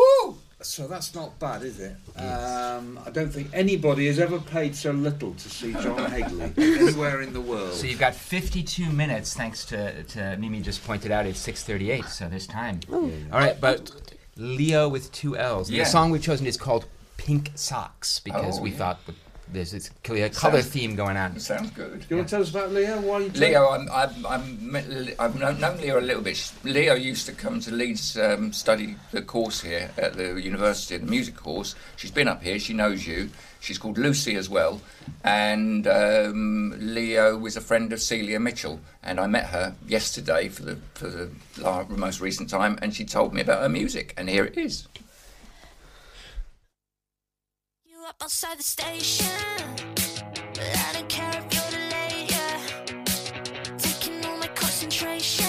So 0.64 0.88
that's 0.88 1.14
not 1.16 1.38
bad, 1.40 1.64
is 1.64 1.80
it? 1.80 1.96
Um, 2.16 3.00
I 3.06 3.10
don't 3.10 3.30
think 3.32 3.50
anybody 3.54 4.08
has 4.08 4.20
ever 4.20 4.40
paid 4.40 4.76
so 4.76 4.92
little 4.92 5.34
to 5.34 5.50
see 5.50 5.74
John 5.74 6.10
Hegley 6.12 6.52
anywhere 6.58 7.22
in 7.22 7.34
the 7.34 7.42
world. 7.42 7.74
So 7.74 7.88
you've 7.88 8.00
got 8.00 8.14
52 8.16 8.90
minutes, 8.92 9.34
thanks 9.34 9.66
to, 9.66 10.04
to 10.04 10.38
Mimi 10.38 10.62
just 10.62 10.84
pointed 10.86 11.12
out 11.12 11.26
it's 11.26 11.46
6:38, 11.46 12.06
so 12.08 12.30
there's 12.30 12.48
time. 12.48 12.80
All 12.92 13.10
right, 13.32 13.60
but 13.60 13.92
Leo 14.36 14.88
with 14.88 15.12
two 15.12 15.36
L's. 15.38 15.70
Yeah. 15.72 15.84
The 15.84 15.90
song 15.90 16.12
we've 16.12 16.22
chosen 16.24 16.46
is 16.46 16.58
called 16.58 16.86
Pink 17.18 17.52
Socks 17.56 18.20
because 18.20 18.60
Oh, 18.60 18.62
we 18.62 18.72
yeah. 18.72 18.78
thought 18.78 19.00
with- 19.08 19.16
there's 19.52 19.72
this 19.72 19.90
clear 20.04 20.30
color 20.30 20.62
Sounds- 20.62 20.74
theme 20.74 20.96
going 20.96 21.18
on. 21.18 21.40
Sounds 21.40 21.72
good. 21.72 22.00
Do 22.00 22.06
you 22.10 22.16
want 22.18 22.30
to 22.30 22.36
tell 22.36 22.42
us 22.42 22.50
about 22.50 22.72
Leo? 22.72 23.00
Why 23.02 23.20
you 23.20 23.30
Leo, 23.32 23.70
I'm, 23.70 23.90
I'm, 23.92 24.26
I'm, 24.26 24.76
I've 25.20 25.40
known, 25.40 25.60
known 25.60 25.78
Leo 25.78 26.00
a 26.00 26.02
little 26.02 26.22
bit. 26.22 26.52
Leo 26.64 26.94
used 26.96 27.26
to 27.28 27.34
come 27.34 27.60
to 27.62 27.72
Leeds 27.72 28.18
um, 28.18 28.54
study 28.54 28.96
the 29.12 29.22
course 29.22 29.62
here 29.62 29.92
at 29.98 30.14
the 30.14 30.40
university, 30.42 30.98
the 30.98 31.06
music 31.06 31.36
course. 31.36 31.76
She's 31.98 32.12
been 32.12 32.28
up 32.28 32.42
here. 32.42 32.60
She 32.60 32.74
knows 32.74 33.06
you. 33.06 33.30
She's 33.60 33.78
called 33.78 33.98
Lucy 34.00 34.36
as 34.38 34.50
well. 34.50 34.82
And 35.24 35.86
um, 35.88 36.74
Leo 36.80 37.38
was 37.38 37.56
a 37.58 37.62
friend 37.62 37.94
of 37.94 38.02
Celia 38.02 38.40
Mitchell, 38.40 38.80
and 39.04 39.20
I 39.20 39.28
met 39.28 39.46
her 39.48 39.76
yesterday 39.88 40.48
for 40.50 40.64
the 40.64 40.76
for 40.96 41.08
the 41.08 41.88
most 41.98 42.22
recent 42.22 42.50
time, 42.50 42.80
and 42.82 42.94
she 42.96 43.06
told 43.06 43.34
me 43.34 43.42
about 43.42 43.62
her 43.62 43.70
music, 43.70 44.14
and 44.18 44.28
here 44.30 44.46
it 44.46 44.58
is. 44.58 44.88
You 47.86 48.01
up 48.12 48.24
outside 48.24 48.60
the 48.60 48.64
station. 48.64 49.26
I 50.60 50.94
don't 50.94 51.08
care 51.08 51.32
if 51.40 51.46
you're 51.54 51.72
delayed, 51.80 52.32
yeah. 52.32 53.78
Taking 53.78 54.26
all 54.26 54.38
my 54.38 54.48
concentration. 54.48 55.41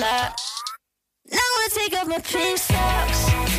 Now 0.00 0.34
I 1.34 1.68
take 1.74 1.94
off 1.94 2.08
my 2.08 2.18
pink 2.20 2.56
socks. 2.56 3.49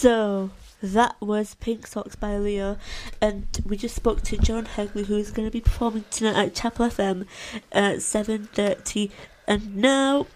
So 0.00 0.48
that 0.82 1.16
was 1.20 1.56
Pink 1.56 1.86
Socks 1.86 2.16
by 2.16 2.38
Leo, 2.38 2.78
and 3.20 3.46
we 3.66 3.76
just 3.76 3.94
spoke 3.94 4.22
to 4.22 4.38
John 4.38 4.64
Hegley, 4.64 5.04
who 5.04 5.18
is 5.18 5.30
going 5.30 5.46
to 5.46 5.52
be 5.52 5.60
performing 5.60 6.06
tonight 6.10 6.42
at 6.42 6.54
Chapel 6.54 6.86
FM 6.86 7.26
at 7.70 8.00
seven 8.00 8.44
thirty. 8.46 9.10
And 9.46 9.76
now 9.76 10.26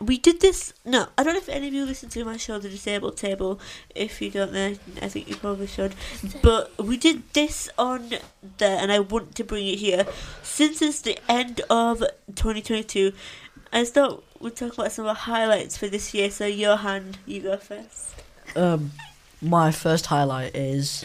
we 0.00 0.16
did 0.16 0.40
this. 0.40 0.72
No, 0.86 1.08
I 1.18 1.22
don't 1.22 1.34
know 1.34 1.38
if 1.38 1.50
any 1.50 1.68
of 1.68 1.74
you 1.74 1.84
listen 1.84 2.08
to 2.08 2.24
my 2.24 2.38
show, 2.38 2.58
The 2.58 2.70
Disabled 2.70 3.18
Table. 3.18 3.60
If 3.94 4.22
you 4.22 4.30
don't 4.30 4.54
know, 4.54 4.76
I 5.02 5.08
think 5.08 5.28
you 5.28 5.36
probably 5.36 5.66
should. 5.66 5.94
But 6.40 6.82
we 6.82 6.96
did 6.96 7.30
this 7.34 7.68
on 7.76 8.12
there, 8.56 8.78
and 8.78 8.90
I 8.90 9.00
want 9.00 9.34
to 9.34 9.44
bring 9.44 9.66
it 9.66 9.80
here. 9.80 10.06
Since 10.42 10.80
it's 10.80 11.02
the 11.02 11.18
end 11.28 11.60
of 11.68 11.98
2022, 12.36 13.12
I 13.70 13.84
thought 13.84 14.24
we'd 14.40 14.56
talk 14.56 14.72
about 14.72 14.92
some 14.92 15.04
of 15.04 15.14
the 15.14 15.20
highlights 15.20 15.76
for 15.76 15.88
this 15.88 16.14
year. 16.14 16.30
So, 16.30 16.46
Johan, 16.46 17.16
you 17.26 17.42
go 17.42 17.58
first. 17.58 18.14
Um, 18.56 18.92
my 19.40 19.70
first 19.70 20.06
highlight 20.06 20.54
is 20.54 21.04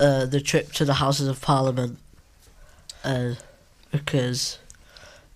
uh, 0.00 0.26
the 0.26 0.40
trip 0.40 0.72
to 0.72 0.84
the 0.84 0.94
Houses 0.94 1.28
of 1.28 1.40
Parliament. 1.40 1.98
Uh, 3.02 3.34
because 3.94 4.58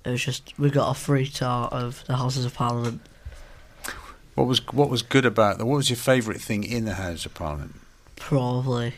it 0.04 0.10
was 0.10 0.24
just 0.24 0.58
we 0.58 0.68
got 0.70 0.90
a 0.90 0.94
free 0.94 1.26
tour 1.26 1.68
of 1.70 2.04
the 2.06 2.16
Houses 2.16 2.44
of 2.44 2.54
Parliament. 2.54 3.00
What 4.34 4.46
was 4.46 4.66
what 4.72 4.90
was 4.90 5.02
good 5.02 5.24
about 5.24 5.58
that? 5.58 5.66
What 5.66 5.76
was 5.76 5.90
your 5.90 5.96
favourite 5.96 6.40
thing 6.40 6.64
in 6.64 6.84
the 6.84 6.94
House 6.94 7.24
of 7.24 7.34
Parliament? 7.34 7.76
Probably. 8.16 8.94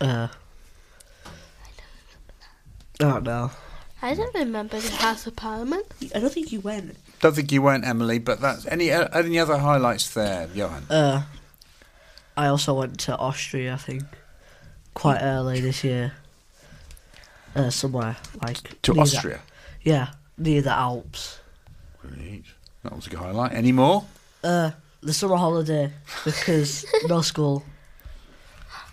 Uh, 0.00 0.28
I 1.26 1.30
don't 2.98 3.24
know. 3.24 3.50
I 4.02 4.14
don't 4.14 4.34
remember 4.34 4.78
the 4.78 4.90
House 4.90 5.26
of 5.26 5.34
Parliament. 5.34 5.86
I 6.14 6.20
don't 6.20 6.32
think 6.32 6.52
you 6.52 6.60
went. 6.60 6.96
Don't 7.20 7.34
think 7.34 7.50
you 7.50 7.62
went, 7.62 7.86
Emily. 7.86 8.18
But 8.18 8.40
that's 8.40 8.66
any 8.66 8.92
uh, 8.92 9.08
any 9.12 9.38
other 9.38 9.58
highlights 9.58 10.12
there, 10.14 10.48
Johan? 10.54 10.84
Uh, 10.88 11.22
I 12.36 12.46
also 12.48 12.74
went 12.74 12.98
to 13.00 13.16
Austria. 13.16 13.74
I 13.74 13.76
think 13.76 14.02
quite 14.94 15.20
early 15.22 15.60
this 15.60 15.84
year. 15.84 16.12
Uh, 17.56 17.70
somewhere 17.70 18.16
like 18.42 18.80
To 18.82 18.92
near 18.92 19.04
the- 19.04 19.16
Austria. 19.16 19.40
yeah, 19.82 20.08
near 20.36 20.60
the 20.60 20.72
Alps. 20.72 21.38
Great. 22.02 22.42
That 22.82 22.94
was 22.96 23.06
a 23.06 23.10
good 23.10 23.20
highlight. 23.20 23.52
Any 23.52 23.70
more? 23.70 24.04
Uh, 24.42 24.72
the 25.00 25.12
summer 25.14 25.36
holiday 25.36 25.92
because 26.24 26.84
no 27.06 27.20
school. 27.20 27.62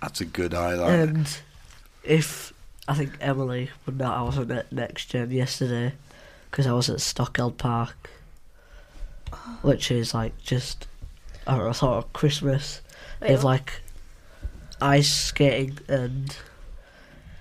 That's 0.02 0.22
a 0.22 0.26
good 0.26 0.54
highlight. 0.54 0.90
And 1.10 1.38
if 2.04 2.54
I 2.88 2.94
think 2.94 3.14
Emily 3.20 3.72
would 3.86 3.98
know, 3.98 4.12
I 4.12 4.22
wasn't 4.22 4.52
at 4.52 4.72
Next 4.72 5.06
Gen 5.08 5.32
yesterday 5.32 5.94
because 6.52 6.68
I 6.68 6.74
was 6.74 6.90
at 6.90 6.98
Stockeld 6.98 7.58
Park, 7.58 8.10
which 9.64 9.90
is 9.92 10.14
like 10.14 10.38
just 10.44 10.88
I 11.48 11.56
don't 11.58 11.66
know, 11.66 11.72
sort 11.74 11.98
of 12.06 12.14
Christmas. 12.14 12.82
They 13.22 13.32
have 13.32 13.44
like 13.44 13.82
ice 14.82 15.14
skating 15.14 15.78
and 15.88 16.36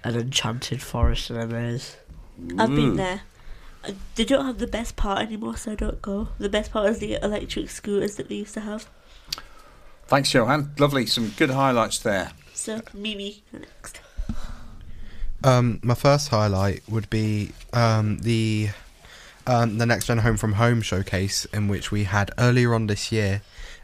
an 0.05 0.17
enchanted 0.17 0.83
forest 0.83 1.31
and 1.31 1.41
a 1.41 1.47
maze. 1.47 1.97
I've 2.59 2.71
Ooh. 2.71 2.77
been 2.77 2.97
there. 2.97 3.23
Uh, 3.83 3.93
They 4.15 4.25
don't 4.25 4.45
have 4.47 4.59
the 4.59 4.67
best 4.67 4.97
part 4.97 5.21
anymore, 5.21 5.57
so 5.57 5.73
I 5.73 5.75
don't 5.75 6.01
go. 6.03 6.29
The 6.39 6.49
best 6.49 6.71
part 6.71 6.91
is 6.91 6.99
the 6.99 7.15
electric 7.23 7.71
scooters 7.71 8.17
that 8.17 8.29
they 8.29 8.37
used 8.37 8.55
to 8.55 8.61
have. 8.61 8.89
Thanks, 10.07 10.33
Johan. 10.35 10.73
Lovely. 10.79 11.07
Some 11.07 11.31
good 11.37 11.51
highlights 11.51 11.99
there. 11.99 12.33
So, 12.53 12.81
Mimi, 12.93 13.43
you're 13.53 13.63
next. 13.63 14.01
Um, 15.43 15.81
my 15.83 15.95
first 15.95 16.29
highlight 16.29 16.83
would 16.89 17.09
be 17.09 17.53
um, 17.73 18.19
the 18.19 18.71
um, 19.47 19.79
the 19.79 19.87
Next 19.87 20.07
Gen 20.07 20.19
Home 20.19 20.37
from 20.37 20.55
Home 20.55 20.83
showcase, 20.83 21.47
in 21.47 21.69
which 21.69 21.91
we 21.91 22.05
had 22.05 22.31
earlier 22.39 22.75
on 22.75 22.87
this 22.87 23.11
year, 23.11 23.41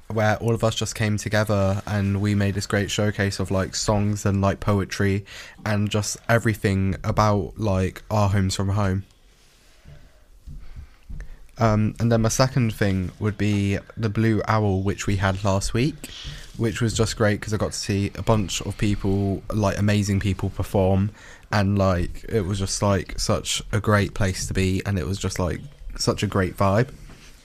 where 0.09 0.37
all 0.37 0.55
of 0.55 0.63
us 0.63 0.75
just 0.75 0.95
came 0.95 1.17
together 1.17 1.83
and 1.87 2.21
we 2.21 2.35
made 2.35 2.55
this 2.55 2.67
great 2.67 2.91
showcase 2.91 3.41
of 3.41 3.51
like 3.51 3.75
songs 3.75 4.25
and 4.25 4.41
like 4.41 4.61
poetry 4.61 5.25
and 5.65 5.91
just 5.91 6.17
everything 6.29 6.95
about 7.03 7.55
like 7.59 8.03
our 8.11 8.29
homes 8.29 8.55
from 8.55 8.71
home. 8.71 9.05
Um, 11.59 11.95
and 11.99 12.13
then 12.13 12.23
my 12.23 12.29
second 12.29 12.75
thing 12.75 13.11
would 13.19 13.39
be 13.39 13.79
the 13.97 14.11
Blue 14.11 14.43
Owl, 14.47 14.83
which 14.83 15.07
we 15.07 15.17
had 15.17 15.43
last 15.43 15.73
week, 15.73 16.11
which 16.59 16.81
was 16.81 16.93
just 16.93 17.17
great 17.17 17.41
because 17.41 17.55
I 17.55 17.57
got 17.57 17.73
to 17.73 17.79
see 17.79 18.11
a 18.15 18.23
bunch 18.23 18.61
of 18.61 18.77
people, 18.77 19.43
like 19.53 19.79
amazing 19.79 20.21
people, 20.21 20.51
perform, 20.51 21.11
and 21.51 21.79
like 21.79 22.27
it 22.29 22.43
was 22.43 22.59
just 22.59 22.83
like 22.83 23.19
such 23.19 23.63
a 23.73 23.81
great 23.81 24.13
place 24.13 24.47
to 24.49 24.55
be, 24.55 24.83
and 24.85 24.99
it 24.99 25.07
was 25.07 25.19
just 25.19 25.39
like 25.39 25.61
such 25.97 26.23
a 26.23 26.27
great 26.27 26.57
vibe. 26.57 26.91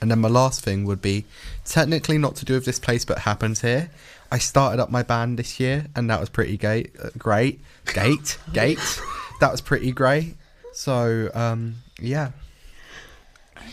And 0.02 0.10
then 0.10 0.18
my 0.18 0.28
last 0.28 0.62
thing 0.62 0.84
would 0.84 1.00
be 1.00 1.24
technically 1.64 2.18
not 2.18 2.34
to 2.36 2.44
do 2.44 2.54
with 2.54 2.64
this 2.64 2.80
place, 2.80 3.04
but 3.04 3.18
happens 3.20 3.60
here. 3.60 3.88
I 4.32 4.38
started 4.38 4.82
up 4.82 4.90
my 4.90 5.04
band 5.04 5.38
this 5.38 5.60
year, 5.60 5.86
and 5.94 6.10
that 6.10 6.18
was 6.18 6.28
pretty 6.28 6.56
gay, 6.56 6.90
uh, 7.00 7.10
great. 7.16 7.60
Gate, 7.86 8.36
gate. 8.52 9.00
That 9.38 9.52
was 9.52 9.60
pretty 9.60 9.92
great. 9.92 10.34
So 10.72 11.30
um, 11.34 11.76
yeah. 12.00 12.32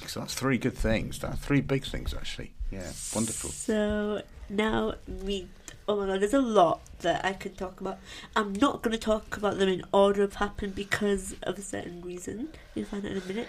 So 0.05 0.19
that's 0.19 0.36
three 0.36 0.59
good 0.59 0.77
things. 0.77 1.17
That's 1.17 1.39
three 1.39 1.61
big 1.61 1.84
things, 1.84 2.13
actually. 2.13 2.51
Yeah, 2.69 2.91
wonderful. 3.15 3.49
So 3.49 4.21
now 4.49 4.95
we. 5.07 5.47
Oh 5.88 5.95
my 5.95 6.05
god, 6.05 6.21
there's 6.21 6.36
a 6.36 6.41
lot 6.41 6.82
that 6.99 7.25
I 7.25 7.34
can 7.34 7.55
talk 7.55 7.82
about. 7.82 7.97
I'm 8.36 8.53
not 8.53 8.84
going 8.84 8.91
to 8.91 8.99
talk 8.99 9.36
about 9.36 9.57
them 9.57 9.69
in 9.69 9.84
order 9.91 10.21
of 10.21 10.36
happened 10.36 10.75
because 10.75 11.36
of 11.41 11.57
a 11.57 11.63
certain 11.63 12.01
reason. 12.01 12.49
You'll 12.75 12.86
find 12.86 13.03
out 13.03 13.13
in 13.13 13.17
a 13.17 13.25
minute. 13.25 13.47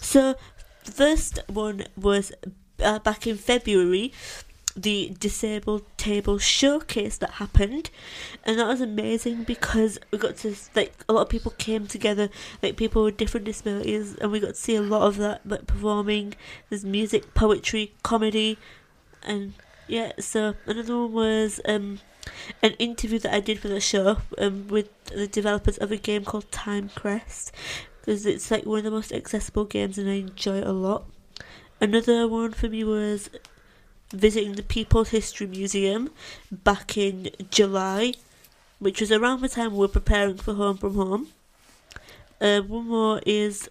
So, 0.00 0.36
the 0.84 0.92
first 0.92 1.40
one 1.48 1.84
was 1.96 2.32
uh, 2.82 2.98
back 3.00 3.26
in 3.26 3.36
February, 3.36 4.12
the 4.76 5.14
Disabled 5.18 5.84
Table 5.96 6.38
Showcase 6.38 7.16
that 7.18 7.32
happened, 7.32 7.90
and 8.44 8.58
that 8.58 8.66
was 8.66 8.80
amazing 8.80 9.44
because 9.44 9.98
we 10.10 10.18
got 10.18 10.36
to 10.38 10.54
like 10.74 10.92
a 11.08 11.12
lot 11.12 11.22
of 11.22 11.28
people 11.28 11.52
came 11.52 11.86
together, 11.86 12.28
like 12.62 12.76
people 12.76 13.04
with 13.04 13.16
different 13.16 13.46
disabilities, 13.46 14.16
and 14.16 14.32
we 14.32 14.40
got 14.40 14.48
to 14.48 14.54
see 14.54 14.74
a 14.74 14.82
lot 14.82 15.02
of 15.02 15.16
that 15.18 15.46
like 15.46 15.66
performing. 15.66 16.34
There's 16.68 16.84
music, 16.84 17.34
poetry, 17.34 17.94
comedy, 18.02 18.58
and 19.22 19.54
yeah. 19.86 20.12
So 20.18 20.54
another 20.66 20.98
one 20.98 21.12
was 21.12 21.60
um 21.66 22.00
an 22.62 22.72
interview 22.72 23.18
that 23.20 23.34
I 23.34 23.40
did 23.40 23.60
for 23.60 23.68
the 23.68 23.80
show 23.80 24.18
um 24.38 24.66
with 24.68 24.88
the 25.06 25.28
developers 25.28 25.78
of 25.78 25.92
a 25.92 25.96
game 25.96 26.24
called 26.24 26.50
Time 26.50 26.90
Crest 26.94 27.52
because 28.04 28.26
it's 28.26 28.50
like 28.50 28.66
one 28.66 28.78
of 28.78 28.84
the 28.84 28.90
most 28.90 29.12
accessible 29.12 29.64
games 29.64 29.96
and 29.96 30.10
I 30.10 30.14
enjoy 30.14 30.58
it 30.58 30.66
a 30.66 30.72
lot. 30.72 31.06
Another 31.80 32.28
one 32.28 32.52
for 32.52 32.68
me 32.68 32.84
was 32.84 33.30
visiting 34.12 34.52
the 34.52 34.62
People's 34.62 35.08
History 35.08 35.46
Museum 35.46 36.10
back 36.52 36.98
in 36.98 37.30
July, 37.50 38.12
which 38.78 39.00
was 39.00 39.10
around 39.10 39.40
the 39.40 39.48
time 39.48 39.72
we 39.72 39.78
were 39.78 39.88
preparing 39.88 40.36
for 40.36 40.52
Home 40.52 40.76
from 40.76 40.96
Home. 40.96 41.28
Uh, 42.42 42.60
one 42.60 42.88
more 42.88 43.22
is 43.24 43.70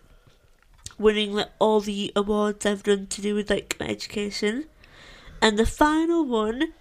winning 0.97 1.34
like 1.34 1.49
all 1.59 1.79
the 1.79 2.11
awards 2.15 2.65
I've 2.65 2.81
done 2.81 3.05
to 3.07 3.21
do 3.21 3.36
with 3.36 3.51
like 3.51 3.77
my 3.79 3.86
education, 3.86 4.65
and 5.43 5.59
the 5.59 5.67
final 5.67 6.25
one 6.25 6.73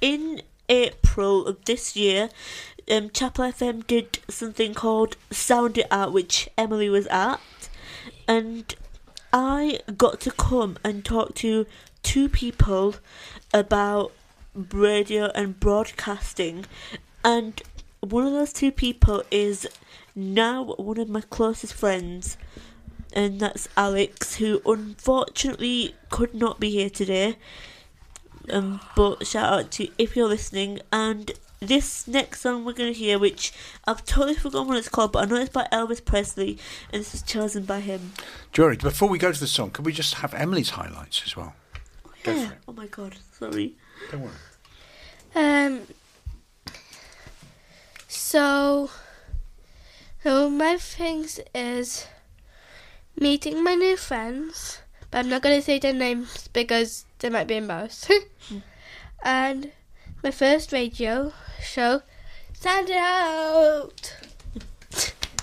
in 0.00 0.40
April 0.68 1.46
of 1.46 1.64
this 1.64 1.96
year. 1.96 2.28
Um, 2.90 3.10
Chapel 3.10 3.46
FM 3.46 3.86
did 3.86 4.18
something 4.28 4.74
called 4.74 5.16
Sound 5.30 5.78
It 5.78 5.86
Out, 5.90 6.12
which 6.12 6.48
Emily 6.58 6.90
was 6.90 7.06
at, 7.06 7.40
and 8.28 8.74
I 9.32 9.80
got 9.96 10.20
to 10.20 10.30
come 10.30 10.76
and 10.84 11.04
talk 11.04 11.34
to 11.36 11.66
two 12.02 12.28
people 12.28 12.96
about 13.54 14.12
radio 14.72 15.30
and 15.34 15.58
broadcasting, 15.58 16.66
and 17.24 17.62
one 18.00 18.26
of 18.26 18.32
those 18.32 18.52
two 18.52 18.70
people 18.70 19.22
is 19.30 19.66
now 20.14 20.62
one 20.62 20.98
of 20.98 21.08
my 21.08 21.22
closest 21.22 21.72
friends, 21.72 22.36
and 23.14 23.40
that's 23.40 23.68
Alex, 23.76 24.36
who 24.36 24.60
unfortunately 24.66 25.94
could 26.10 26.34
not 26.34 26.60
be 26.60 26.70
here 26.70 26.90
today. 26.90 27.36
Um, 28.50 28.80
but 28.94 29.26
shout 29.26 29.52
out 29.52 29.70
to 29.72 29.88
if 29.98 30.16
you're 30.16 30.28
listening, 30.28 30.80
and 30.92 31.32
this 31.60 32.06
next 32.06 32.40
song 32.42 32.64
we're 32.64 32.72
gonna 32.74 32.92
hear, 32.92 33.18
which 33.18 33.52
I've 33.86 34.04
totally 34.04 34.34
forgotten 34.34 34.68
what 34.68 34.76
it's 34.76 34.88
called, 34.88 35.12
but 35.12 35.24
I 35.26 35.30
know 35.30 35.36
it's 35.40 35.50
by 35.50 35.66
Elvis 35.72 36.04
Presley, 36.04 36.58
and 36.92 37.00
this 37.00 37.14
is 37.14 37.22
chosen 37.22 37.64
by 37.64 37.80
him. 37.80 38.12
Jory, 38.52 38.76
before 38.76 39.08
we 39.08 39.18
go 39.18 39.32
to 39.32 39.40
the 39.40 39.46
song, 39.46 39.70
can 39.70 39.84
we 39.84 39.92
just 39.92 40.14
have 40.16 40.34
Emily's 40.34 40.70
highlights 40.70 41.22
as 41.24 41.36
well? 41.36 41.54
Go 42.22 42.32
Yeah. 42.32 42.48
for. 42.48 42.56
Oh 42.68 42.72
my 42.72 42.86
god, 42.86 43.16
sorry. 43.38 43.74
Don't 44.10 44.22
worry. 44.22 44.32
Um. 45.34 45.82
So, 48.08 48.90
so 50.22 50.48
my 50.50 50.76
things 50.76 51.40
is 51.54 52.06
meeting 53.18 53.62
my 53.62 53.74
new 53.74 53.96
friends, 53.96 54.78
but 55.14 55.20
I'm 55.20 55.30
not 55.30 55.42
gonna 55.42 55.62
say 55.62 55.78
their 55.78 55.92
names 55.92 56.48
because 56.48 57.04
they 57.20 57.30
might 57.30 57.46
be 57.46 57.54
embarrassed. 57.54 58.10
and 59.22 59.70
my 60.24 60.32
first 60.32 60.72
radio 60.72 61.32
show, 61.62 62.02
Sound 62.52 62.90
It 62.90 62.96
Out. 62.96 64.16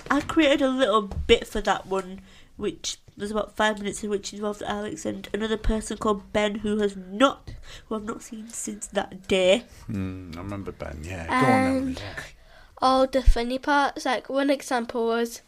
I 0.09 0.19
created 0.19 0.61
a 0.61 0.67
little 0.67 1.03
bit 1.03 1.47
for 1.47 1.61
that 1.61 1.87
one, 1.87 2.19
which 2.57 2.97
was 3.17 3.31
about 3.31 3.55
five 3.55 3.79
minutes 3.79 4.03
in 4.03 4.09
which 4.09 4.33
involved 4.33 4.61
Alex 4.63 5.05
and 5.05 5.29
another 5.33 5.55
person 5.55 5.95
called 5.95 6.33
Ben, 6.33 6.55
who 6.55 6.79
has 6.79 6.97
not, 6.97 7.53
who 7.87 7.95
I've 7.95 8.03
not 8.03 8.21
seen 8.21 8.49
since 8.49 8.87
that 8.87 9.25
day. 9.29 9.63
Hmm, 9.85 10.31
I 10.35 10.39
remember 10.39 10.73
Ben. 10.73 10.99
Yeah, 11.01 11.27
go 11.27 11.33
on, 11.33 11.43
Emily. 11.43 11.77
And 11.77 12.01
all 12.81 13.07
the 13.07 13.21
funny 13.21 13.57
parts. 13.57 14.03
Like 14.03 14.29
one 14.29 14.49
example 14.49 15.07
was 15.07 15.41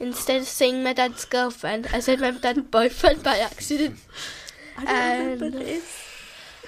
instead 0.00 0.40
of 0.40 0.48
saying 0.48 0.82
my 0.82 0.94
dad's 0.94 1.24
girlfriend, 1.24 1.88
I 1.92 2.00
said 2.00 2.20
my 2.20 2.32
dad's 2.32 2.62
boyfriend 2.70 3.22
by 3.22 3.38
accident. 3.38 3.98
I 4.76 4.84
don't 4.84 5.18
remember 5.18 5.58
this. 5.58 6.06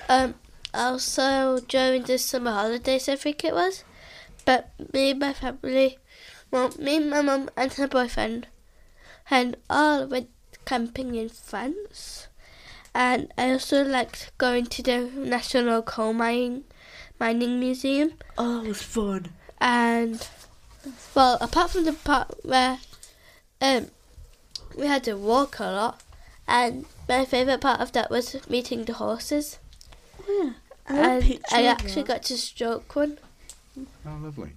Um, 0.09 0.35
also 0.75 1.59
during 1.61 2.03
the 2.03 2.19
summer 2.19 2.53
holidays, 2.53 3.09
I 3.09 3.17
think 3.17 3.45
it 3.45 3.55
was. 3.55 3.85
But 4.45 4.71
me 4.93 5.13
and 5.13 5.21
my 5.21 5.33
family, 5.33 5.99
well, 6.51 6.73
me, 6.79 6.99
my 6.99 7.23
mum, 7.23 7.51
and 7.57 7.73
her 7.73 7.89
boyfriend, 7.89 8.49
and 9.31 9.57
all 9.71 10.07
went 10.07 10.29
camping 10.65 11.15
in 11.15 11.29
France. 11.29 12.29
And 12.95 13.33
I 13.39 13.53
also 13.53 13.85
liked 13.85 14.33
going 14.37 14.67
to 14.67 14.83
the 14.83 15.11
National 15.15 15.81
Coal 15.83 16.13
Mining 16.13 16.65
Mining 17.19 17.59
Museum. 17.59 18.15
Oh, 18.37 18.63
it 18.65 18.69
was 18.69 18.83
fun. 18.83 19.33
And 19.61 20.27
well, 21.15 21.39
apart 21.41 21.71
from 21.71 21.85
the 21.85 21.93
part 21.93 22.35
where 22.45 22.79
um 23.63 23.87
we 24.77 24.87
had 24.87 25.05
to 25.05 25.15
walk 25.15 25.59
a 25.61 25.65
lot, 25.65 26.03
and 26.49 26.85
my 27.09 27.25
favourite 27.25 27.61
part 27.61 27.81
of 27.81 27.93
that 27.93 28.11
was 28.11 28.37
meeting 28.49 28.85
the 28.85 28.95
horses. 28.95 29.59
I 30.89 30.95
have 30.95 31.23
a 31.23 31.35
and 31.35 31.41
I 31.53 31.65
actually 31.65 32.03
that. 32.03 32.07
got 32.09 32.23
to 32.25 32.37
stroke 32.39 32.95
one, 32.97 33.19
Oh, 34.07 34.19
lovely. 34.23 34.53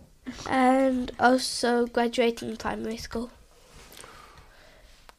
and 0.49 1.11
also 1.19 1.85
graduating 1.87 2.57
primary 2.57 2.97
school. 2.97 3.29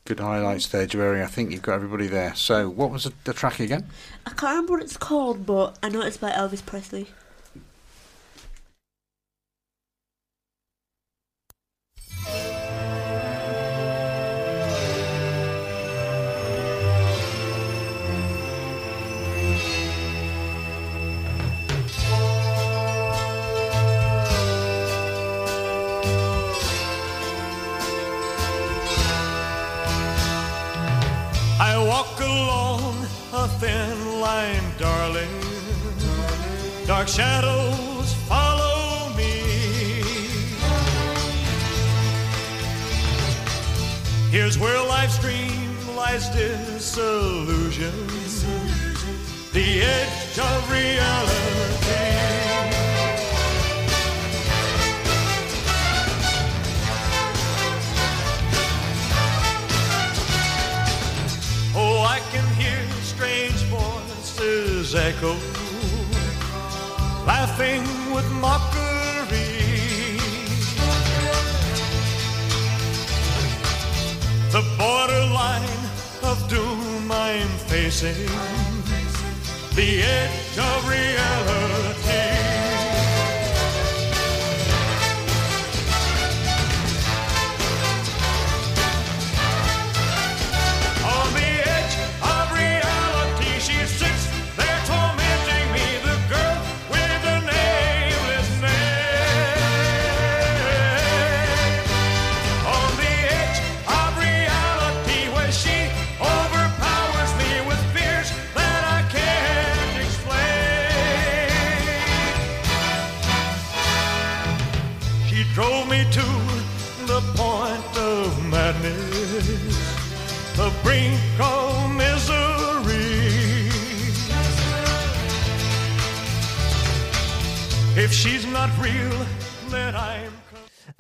Good 0.05 0.21
highlights 0.21 0.69
there, 0.69 0.87
Jerry. 0.87 1.21
I 1.23 1.27
think 1.27 1.51
you've 1.51 1.63
got 1.63 1.75
everybody 1.75 2.07
there. 2.07 2.35
So, 2.37 2.69
what 2.69 2.91
was 2.93 3.05
the, 3.05 3.13
the 3.25 3.33
track 3.33 3.59
again? 3.59 3.87
I 4.25 4.31
can't 4.31 4.43
remember 4.53 4.75
what 4.75 4.83
it's 4.83 4.97
called, 4.97 5.45
but 5.47 5.77
I 5.83 5.89
know 5.89 6.01
it's 6.03 6.17
by 6.17 6.31
Elvis 6.31 6.65
Presley. 6.65 7.09
dark 37.07 37.09
shadows 37.09 38.15
follow 38.29 39.15
me. 39.17 40.03
Here's 44.31 44.59
where 44.59 44.81
life's 44.89 45.19
dream 45.21 45.97
lies 45.97 46.29
disillusion, 46.31 47.93
the 49.53 49.83
edge 49.83 50.39
of 50.39 50.71
reality. 50.71 51.43
Oh, 61.79 62.01
echoes 64.95 65.56
laughing 67.27 67.83
with 68.15 68.29
mockery. 68.41 68.87
The 74.53 74.63
borderline 74.79 75.83
of 76.23 76.49
doom 76.49 77.11
I'm 77.11 77.49
facing, 77.69 78.31
the 79.75 80.03
edge 80.03 80.59
of 80.59 80.89
reality. 80.89 82.16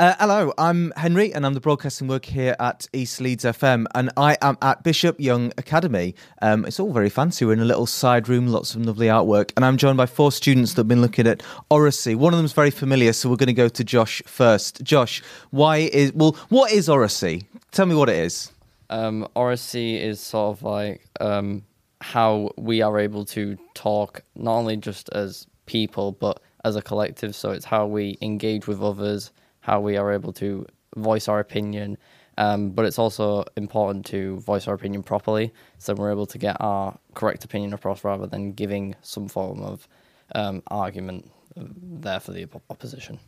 Uh, 0.06 0.14
hello, 0.20 0.52
I'm 0.56 0.92
Henry, 0.96 1.34
and 1.34 1.44
I'm 1.44 1.54
the 1.54 1.60
broadcasting 1.60 2.06
worker 2.06 2.30
here 2.30 2.54
at 2.60 2.86
East 2.92 3.20
Leeds 3.20 3.42
FM, 3.42 3.86
and 3.92 4.08
I 4.16 4.36
am 4.40 4.56
at 4.62 4.84
Bishop 4.84 5.18
Young 5.18 5.52
Academy. 5.58 6.14
Um, 6.40 6.64
it's 6.64 6.78
all 6.78 6.92
very 6.92 7.10
fancy. 7.10 7.44
We're 7.44 7.54
in 7.54 7.58
a 7.58 7.64
little 7.64 7.86
side 7.86 8.28
room, 8.28 8.46
lots 8.46 8.76
of 8.76 8.86
lovely 8.86 9.08
artwork, 9.08 9.50
and 9.56 9.64
I'm 9.64 9.76
joined 9.76 9.96
by 9.96 10.06
four 10.06 10.30
students 10.30 10.74
that 10.74 10.82
have 10.82 10.86
been 10.86 11.00
looking 11.00 11.26
at 11.26 11.42
Oracy. 11.70 12.14
One 12.14 12.32
of 12.32 12.38
them's 12.38 12.52
very 12.52 12.70
familiar, 12.70 13.12
so 13.12 13.28
we're 13.28 13.34
going 13.34 13.48
to 13.48 13.52
go 13.52 13.68
to 13.68 13.82
Josh 13.82 14.22
first. 14.26 14.80
Josh, 14.84 15.24
why 15.50 15.78
is 15.78 16.12
well, 16.12 16.36
what 16.50 16.70
is 16.70 16.88
Oracy? 16.88 17.48
Tell 17.72 17.86
me 17.86 17.96
what 17.96 18.08
it 18.08 18.18
is. 18.18 18.52
Um, 18.90 19.26
Oracy 19.34 19.96
is 19.96 20.20
sort 20.20 20.56
of 20.56 20.62
like 20.62 21.04
um, 21.20 21.64
how 22.00 22.52
we 22.56 22.80
are 22.80 22.96
able 23.00 23.24
to 23.24 23.58
talk 23.74 24.22
not 24.36 24.54
only 24.54 24.76
just 24.76 25.08
as 25.08 25.48
people 25.66 26.12
but 26.12 26.40
as 26.64 26.76
a 26.76 26.82
collective. 26.82 27.34
So 27.34 27.50
it's 27.50 27.64
how 27.64 27.88
we 27.88 28.18
engage 28.22 28.68
with 28.68 28.80
others, 28.80 29.32
how 29.66 29.80
we 29.80 29.96
are 29.96 30.12
able 30.12 30.32
to 30.32 30.64
voice 30.94 31.26
our 31.26 31.40
opinion. 31.40 31.98
Um, 32.38 32.70
but 32.70 32.84
it's 32.84 32.98
also 32.98 33.44
important 33.56 34.06
to 34.06 34.38
voice 34.40 34.68
our 34.68 34.74
opinion 34.74 35.02
properly, 35.02 35.52
so 35.78 35.94
we're 35.94 36.12
able 36.12 36.26
to 36.26 36.38
get 36.38 36.56
our 36.60 36.96
correct 37.14 37.44
opinion 37.44 37.72
across 37.72 38.04
rather 38.04 38.26
than 38.26 38.52
giving 38.52 38.94
some 39.00 39.26
form 39.26 39.62
of 39.62 39.88
um, 40.34 40.62
argument 40.68 41.30
uh, 41.58 41.64
there 41.82 42.20
for 42.20 42.32
the 42.32 42.44
op- 42.44 42.62
opposition. 42.68 43.18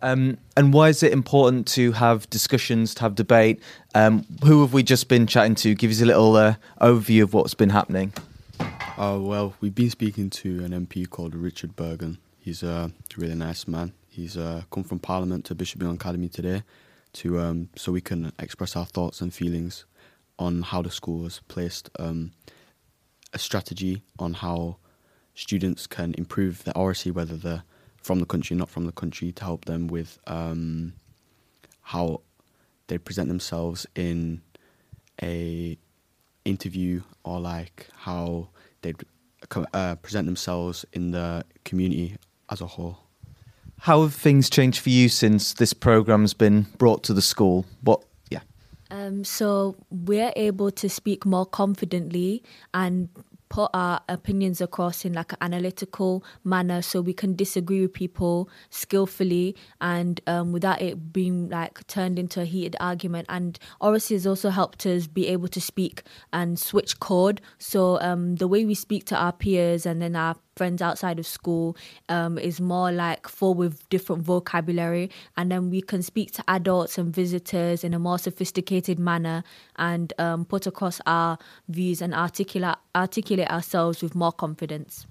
Um, 0.00 0.38
and 0.56 0.72
why 0.72 0.88
is 0.88 1.02
it 1.02 1.12
important 1.12 1.66
to 1.68 1.92
have 1.92 2.28
discussions, 2.30 2.94
to 2.94 3.02
have 3.02 3.14
debate? 3.14 3.62
Um, 3.94 4.24
who 4.42 4.62
have 4.62 4.72
we 4.72 4.82
just 4.82 5.08
been 5.08 5.26
chatting 5.26 5.54
to? 5.56 5.74
Give 5.74 5.90
us 5.90 6.00
a 6.00 6.06
little 6.06 6.34
uh, 6.34 6.54
overview 6.80 7.22
of 7.22 7.34
what's 7.34 7.54
been 7.54 7.70
happening. 7.70 8.14
Oh 8.96 9.20
well, 9.20 9.54
we've 9.60 9.74
been 9.74 9.90
speaking 9.90 10.30
to 10.30 10.64
an 10.64 10.86
MP 10.86 11.08
called 11.08 11.34
Richard 11.34 11.76
Burgon. 11.76 12.16
He's 12.40 12.62
a 12.62 12.92
really 13.16 13.34
nice 13.34 13.68
man. 13.68 13.92
He's 14.14 14.36
uh, 14.36 14.62
come 14.70 14.84
from 14.84 15.00
Parliament 15.00 15.44
to 15.46 15.56
Bishop 15.56 15.82
Young 15.82 15.96
Academy 15.96 16.28
today, 16.28 16.62
to 17.14 17.40
um, 17.40 17.68
so 17.74 17.90
we 17.90 18.00
can 18.00 18.32
express 18.38 18.76
our 18.76 18.86
thoughts 18.86 19.20
and 19.20 19.34
feelings 19.34 19.86
on 20.38 20.62
how 20.62 20.82
the 20.82 20.90
school 20.90 21.24
has 21.24 21.40
placed 21.48 21.90
um, 21.98 22.30
a 23.32 23.40
strategy 23.40 24.04
on 24.20 24.34
how 24.34 24.76
students 25.34 25.88
can 25.88 26.14
improve 26.16 26.62
their 26.62 26.76
oracy, 26.78 27.10
whether 27.10 27.36
they're 27.36 27.64
from 27.96 28.20
the 28.20 28.24
country, 28.24 28.54
or 28.54 28.58
not 28.58 28.70
from 28.70 28.86
the 28.86 28.92
country, 28.92 29.32
to 29.32 29.42
help 29.42 29.64
them 29.64 29.88
with 29.88 30.20
um, 30.28 30.92
how 31.80 32.20
they 32.86 32.98
present 32.98 33.26
themselves 33.26 33.84
in 33.96 34.42
a 35.22 35.76
interview 36.44 37.02
or 37.24 37.40
like 37.40 37.88
how 37.96 38.48
they 38.82 38.94
uh, 39.72 39.96
present 39.96 40.26
themselves 40.26 40.84
in 40.92 41.10
the 41.10 41.44
community 41.64 42.16
as 42.48 42.60
a 42.60 42.66
whole. 42.66 43.03
How 43.84 44.00
have 44.00 44.14
things 44.14 44.48
changed 44.48 44.80
for 44.80 44.88
you 44.88 45.10
since 45.10 45.52
this 45.52 45.74
program's 45.74 46.32
been 46.32 46.62
brought 46.78 47.02
to 47.02 47.12
the 47.12 47.20
school? 47.20 47.66
What? 47.82 48.02
Yeah. 48.30 48.40
Um, 48.90 49.24
so 49.24 49.76
we're 49.90 50.32
able 50.36 50.70
to 50.70 50.88
speak 50.88 51.26
more 51.26 51.44
confidently 51.44 52.42
and 52.72 53.10
put 53.50 53.70
our 53.74 54.00
opinions 54.08 54.62
across 54.62 55.04
in 55.04 55.12
like 55.12 55.32
an 55.32 55.38
analytical 55.42 56.24
manner 56.44 56.80
so 56.80 57.02
we 57.02 57.12
can 57.12 57.36
disagree 57.36 57.82
with 57.82 57.92
people 57.92 58.48
skillfully 58.70 59.54
and 59.82 60.18
um, 60.26 60.50
without 60.50 60.80
it 60.80 61.12
being 61.12 61.50
like 61.50 61.86
turned 61.86 62.18
into 62.18 62.40
a 62.40 62.46
heated 62.46 62.74
argument 62.80 63.26
and 63.28 63.58
Oracy 63.82 64.14
has 64.14 64.26
also 64.26 64.48
helped 64.48 64.86
us 64.86 65.06
be 65.06 65.28
able 65.28 65.48
to 65.48 65.60
speak 65.60 66.02
and 66.32 66.58
switch 66.58 66.98
code 67.00 67.42
so 67.58 68.00
um, 68.00 68.36
the 68.36 68.48
way 68.48 68.64
we 68.64 68.74
speak 68.74 69.04
to 69.04 69.16
our 69.16 69.32
peers 69.32 69.84
and 69.84 70.00
then 70.00 70.16
our 70.16 70.36
friends 70.56 70.82
outside 70.82 71.18
of 71.18 71.26
school 71.26 71.76
um, 72.08 72.38
is 72.38 72.60
more 72.60 72.92
like 72.92 73.28
full 73.28 73.54
with 73.54 73.88
different 73.88 74.22
vocabulary 74.22 75.10
and 75.36 75.50
then 75.50 75.70
we 75.70 75.80
can 75.80 76.02
speak 76.02 76.32
to 76.32 76.44
adults 76.48 76.98
and 76.98 77.14
visitors 77.14 77.84
in 77.84 77.94
a 77.94 77.98
more 77.98 78.18
sophisticated 78.18 78.98
manner 78.98 79.42
and 79.76 80.12
um, 80.18 80.44
put 80.44 80.66
across 80.66 81.00
our 81.06 81.38
views 81.68 82.00
and 82.00 82.14
articulate 82.14 82.76
articulate 82.94 83.50
ourselves 83.50 84.02
with 84.02 84.14
more 84.14 84.32
confidence 84.32 85.06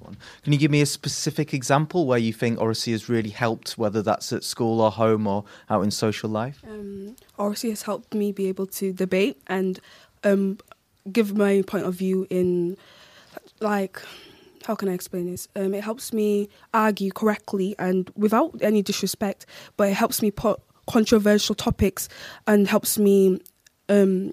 one. 0.00 0.16
Can 0.42 0.52
you 0.52 0.58
give 0.58 0.70
me 0.70 0.80
a 0.80 0.86
specific 0.86 1.54
example 1.54 2.06
where 2.06 2.18
you 2.18 2.32
think 2.32 2.60
Oracy 2.60 2.92
has 2.92 3.08
really 3.08 3.30
helped, 3.30 3.78
whether 3.78 4.02
that's 4.02 4.32
at 4.32 4.44
school 4.44 4.80
or 4.80 4.90
home 4.90 5.26
or 5.26 5.44
out 5.70 5.82
in 5.82 5.90
social 5.90 6.30
life? 6.30 6.62
Um, 6.68 7.16
Oracy 7.36 7.70
has 7.70 7.82
helped 7.82 8.14
me 8.14 8.32
be 8.32 8.48
able 8.48 8.66
to 8.66 8.92
debate 8.92 9.40
and 9.46 9.80
um, 10.24 10.58
give 11.10 11.36
my 11.36 11.62
point 11.66 11.84
of 11.84 11.94
view 11.94 12.26
in, 12.30 12.76
like, 13.60 14.02
how 14.66 14.74
can 14.74 14.88
I 14.88 14.92
explain 14.92 15.30
this? 15.30 15.48
Um, 15.56 15.74
it 15.74 15.84
helps 15.84 16.12
me 16.12 16.48
argue 16.74 17.10
correctly 17.10 17.74
and 17.78 18.10
without 18.16 18.58
any 18.60 18.82
disrespect, 18.82 19.46
but 19.76 19.88
it 19.88 19.94
helps 19.94 20.22
me 20.22 20.30
put 20.30 20.60
controversial 20.86 21.54
topics 21.54 22.08
and 22.46 22.66
helps 22.66 22.98
me 22.98 23.40
um, 23.88 24.32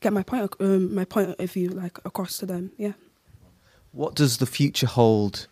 get 0.00 0.12
my 0.12 0.22
point, 0.22 0.52
um, 0.60 0.94
my 0.94 1.04
point 1.04 1.38
of 1.38 1.50
view 1.50 1.68
like 1.68 1.98
across 2.04 2.38
to 2.38 2.46
them. 2.46 2.72
Yeah. 2.76 2.92
What 3.92 4.14
does 4.14 4.38
the 4.38 4.46
future 4.46 4.86
hold 4.86 5.46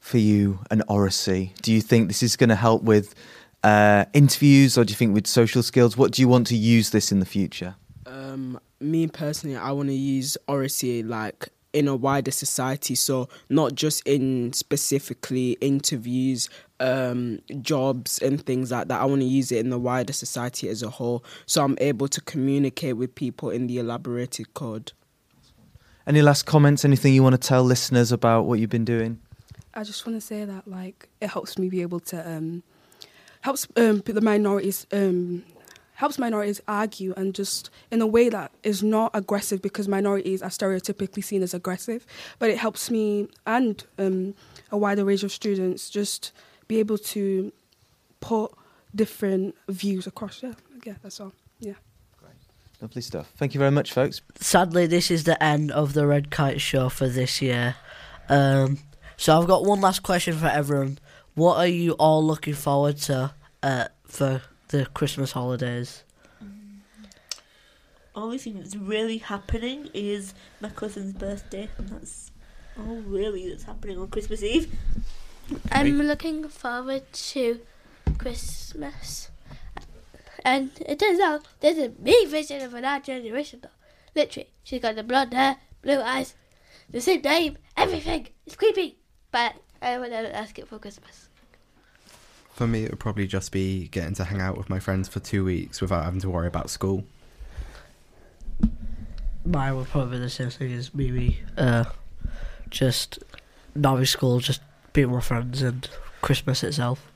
for 0.00 0.18
you 0.18 0.60
and 0.70 0.82
Oracy? 0.88 1.52
Do 1.62 1.72
you 1.72 1.80
think 1.80 2.08
this 2.08 2.22
is 2.22 2.36
going 2.36 2.48
to 2.48 2.56
help 2.56 2.82
with 2.82 3.14
uh, 3.62 4.06
interviews 4.12 4.78
or 4.78 4.84
do 4.84 4.92
you 4.92 4.96
think 4.96 5.14
with 5.14 5.26
social 5.26 5.62
skills? 5.62 5.96
What 5.96 6.12
do 6.12 6.22
you 6.22 6.28
want 6.28 6.46
to 6.48 6.56
use 6.56 6.90
this 6.90 7.12
in 7.12 7.20
the 7.20 7.26
future? 7.26 7.74
Um, 8.06 8.60
me 8.80 9.08
personally, 9.08 9.56
I 9.56 9.72
want 9.72 9.88
to 9.88 9.94
use 9.94 10.36
Oracy 10.46 11.02
like 11.02 11.48
in 11.76 11.88
a 11.88 11.94
wider 11.94 12.30
society. 12.30 12.94
So 12.94 13.28
not 13.50 13.74
just 13.74 14.02
in 14.06 14.54
specifically 14.54 15.52
interviews, 15.60 16.48
um, 16.80 17.40
jobs 17.60 18.18
and 18.18 18.44
things 18.44 18.70
like 18.70 18.88
that. 18.88 19.00
I 19.00 19.04
want 19.04 19.20
to 19.20 19.26
use 19.26 19.52
it 19.52 19.58
in 19.58 19.68
the 19.68 19.78
wider 19.78 20.14
society 20.14 20.70
as 20.70 20.82
a 20.82 20.88
whole. 20.88 21.22
So 21.44 21.62
I'm 21.62 21.76
able 21.80 22.08
to 22.08 22.20
communicate 22.22 22.96
with 22.96 23.14
people 23.14 23.50
in 23.50 23.66
the 23.66 23.78
elaborated 23.78 24.54
code. 24.54 24.92
Any 26.06 26.22
last 26.22 26.46
comments? 26.46 26.84
Anything 26.84 27.12
you 27.12 27.22
want 27.22 27.34
to 27.34 27.48
tell 27.48 27.62
listeners 27.62 28.10
about 28.10 28.46
what 28.46 28.58
you've 28.58 28.70
been 28.70 28.84
doing? 28.84 29.20
I 29.74 29.84
just 29.84 30.06
want 30.06 30.16
to 30.16 30.26
say 30.26 30.46
that 30.46 30.66
like 30.66 31.10
it 31.20 31.28
helps 31.28 31.58
me 31.58 31.68
be 31.68 31.82
able 31.82 32.00
to 32.00 32.26
um, 32.26 32.62
helps 33.42 33.68
um, 33.76 34.02
the 34.06 34.22
minorities 34.22 34.86
um, 34.92 35.44
helps 35.96 36.18
minorities 36.18 36.60
argue 36.68 37.12
and 37.16 37.34
just 37.34 37.70
in 37.90 38.00
a 38.00 38.06
way 38.06 38.28
that 38.28 38.52
is 38.62 38.82
not 38.82 39.10
aggressive 39.14 39.60
because 39.62 39.88
minorities 39.88 40.42
are 40.42 40.50
stereotypically 40.50 41.24
seen 41.24 41.42
as 41.42 41.54
aggressive, 41.54 42.06
but 42.38 42.50
it 42.50 42.58
helps 42.58 42.90
me 42.90 43.28
and 43.46 43.84
um, 43.98 44.34
a 44.70 44.76
wider 44.76 45.04
range 45.04 45.24
of 45.24 45.32
students 45.32 45.88
just 45.90 46.32
be 46.68 46.78
able 46.78 46.98
to 46.98 47.50
put 48.20 48.52
different 48.94 49.54
views 49.68 50.06
across. 50.06 50.42
Yeah, 50.42 50.52
yeah, 50.84 50.94
that's 51.02 51.18
all. 51.18 51.32
Yeah. 51.60 51.74
Great. 52.18 52.34
Lovely 52.82 53.00
stuff. 53.02 53.32
Thank 53.36 53.54
you 53.54 53.58
very 53.58 53.70
much, 53.70 53.92
folks. 53.92 54.20
Sadly, 54.38 54.86
this 54.86 55.10
is 55.10 55.24
the 55.24 55.42
end 55.42 55.72
of 55.72 55.94
the 55.94 56.06
Red 56.06 56.30
Kite 56.30 56.60
Show 56.60 56.90
for 56.90 57.08
this 57.08 57.40
year. 57.40 57.76
Um, 58.28 58.78
so 59.16 59.40
I've 59.40 59.46
got 59.46 59.64
one 59.64 59.80
last 59.80 60.02
question 60.02 60.36
for 60.36 60.46
everyone. 60.46 60.98
What 61.34 61.56
are 61.56 61.66
you 61.66 61.92
all 61.92 62.22
looking 62.24 62.54
forward 62.54 62.98
to 62.98 63.32
uh, 63.62 63.86
for 64.06 64.42
the 64.68 64.86
Christmas 64.86 65.32
holidays? 65.32 66.04
Mm. 66.42 66.80
Only 68.14 68.38
thing 68.38 68.58
that's 68.58 68.76
really 68.76 69.18
happening 69.18 69.88
is 69.94 70.34
my 70.60 70.68
cousin's 70.70 71.12
birthday, 71.12 71.68
and 71.78 71.88
that's 71.88 72.30
Oh, 72.78 73.02
really? 73.06 73.48
That's 73.48 73.64
happening 73.64 73.98
on 73.98 74.08
Christmas 74.08 74.42
Eve? 74.42 74.70
I'm 75.72 75.98
looking 75.98 76.48
forward 76.48 77.10
to 77.12 77.60
Christmas. 78.18 79.30
And 80.44 80.70
it 80.84 80.98
turns 80.98 81.20
out 81.20 81.46
there's 81.60 81.78
a 81.78 81.92
me 81.98 82.26
version 82.26 82.60
of 82.62 82.74
an 82.74 82.84
our 82.84 83.00
generation 83.00 83.60
though. 83.62 83.68
Literally, 84.14 84.50
she's 84.62 84.82
got 84.82 84.94
the 84.94 85.02
blonde 85.02 85.34
hair, 85.34 85.56
blue 85.82 86.00
eyes, 86.00 86.34
the 86.90 87.00
same 87.00 87.22
name, 87.22 87.58
everything. 87.76 88.28
It's 88.46 88.56
creepy. 88.56 88.98
But 89.30 89.54
I 89.80 89.98
want 89.98 90.12
to 90.12 90.36
ask 90.36 90.58
it 90.58 90.68
for 90.68 90.78
Christmas. 90.78 91.25
For 92.56 92.66
me, 92.66 92.84
it 92.84 92.90
would 92.90 93.00
probably 93.00 93.26
just 93.26 93.52
be 93.52 93.88
getting 93.88 94.14
to 94.14 94.24
hang 94.24 94.40
out 94.40 94.56
with 94.56 94.70
my 94.70 94.80
friends 94.80 95.10
for 95.10 95.20
two 95.20 95.44
weeks 95.44 95.82
without 95.82 96.04
having 96.04 96.20
to 96.20 96.30
worry 96.30 96.46
about 96.46 96.70
school. 96.70 97.04
Mine 99.44 99.76
would 99.76 99.88
probably 99.88 100.16
be 100.16 100.22
the 100.24 100.30
same 100.30 100.48
thing 100.48 100.72
as 100.72 100.94
maybe 100.94 101.40
Uh, 101.58 101.84
just 102.70 103.18
not 103.74 103.98
in 103.98 104.06
school, 104.06 104.40
just 104.40 104.62
being 104.94 105.10
with 105.10 105.24
friends 105.24 105.60
and 105.60 105.86
Christmas 106.22 106.64
itself. 106.64 107.12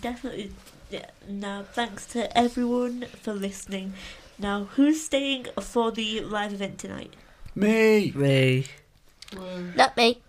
Definitely. 0.00 0.52
Yeah. 0.88 1.10
Now, 1.28 1.62
thanks 1.70 2.06
to 2.06 2.34
everyone 2.36 3.04
for 3.20 3.34
listening. 3.34 3.92
Now, 4.38 4.64
who's 4.76 5.04
staying 5.04 5.48
for 5.60 5.92
the 5.92 6.20
live 6.22 6.54
event 6.54 6.78
tonight? 6.78 7.12
Me. 7.54 8.12
Me. 8.14 8.64
Not 9.76 9.94
me. 9.94 10.22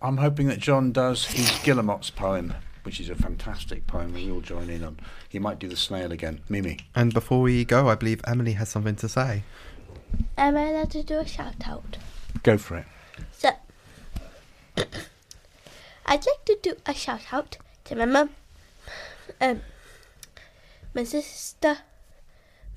I'm 0.00 0.16
hoping 0.16 0.46
that 0.46 0.58
John 0.58 0.90
does 0.90 1.26
his 1.26 1.50
Guillemot's 1.62 2.08
poem, 2.08 2.54
which 2.88 3.00
is 3.00 3.10
a 3.10 3.14
fantastic 3.14 3.86
poem 3.86 4.14
that 4.14 4.22
we 4.24 4.30
all 4.30 4.40
join 4.40 4.70
in 4.70 4.82
on. 4.82 4.98
He 5.28 5.38
might 5.38 5.58
do 5.58 5.68
the 5.68 5.76
snail 5.76 6.10
again. 6.10 6.40
Mimi. 6.48 6.78
And 6.94 7.12
before 7.12 7.42
we 7.42 7.62
go, 7.66 7.86
I 7.86 7.94
believe 7.96 8.22
Emily 8.26 8.52
has 8.52 8.70
something 8.70 8.96
to 8.96 9.10
say. 9.10 9.42
Am 10.38 10.56
I 10.56 10.70
allowed 10.70 10.92
to 10.92 11.02
do 11.02 11.18
a 11.18 11.26
shout 11.26 11.66
out? 11.66 11.98
Go 12.42 12.56
for 12.56 12.78
it. 12.78 12.86
So, 13.30 13.50
I'd 16.06 16.24
like 16.24 16.44
to 16.46 16.58
do 16.62 16.76
a 16.86 16.94
shout 16.94 17.30
out 17.30 17.58
to 17.84 17.94
my 17.94 18.06
mum, 18.06 18.30
um, 19.38 19.60
my 20.94 21.04
sister, 21.04 21.80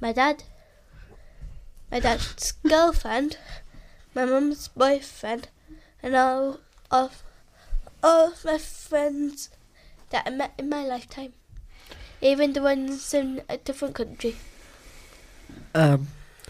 my 0.01 0.11
dad, 0.11 0.43
my 1.89 2.01
dad's 2.01 2.51
girlfriend, 2.67 3.37
my 4.13 4.25
mum's 4.25 4.67
boyfriend, 4.67 5.47
and 6.03 6.17
all 6.17 6.59
of 6.91 7.23
all 8.03 8.33
of 8.33 8.43
my 8.43 8.57
friends 8.57 9.49
that 10.11 10.27
I 10.27 10.29
met 10.29 10.53
in 10.57 10.69
my 10.69 10.85
lifetime, 10.85 11.33
even 12.21 12.53
the 12.53 12.61
ones 12.61 13.13
in 13.13 13.41
a 13.49 13.57
different 13.57 13.95
country. 13.95 14.35
Um, 15.73 16.07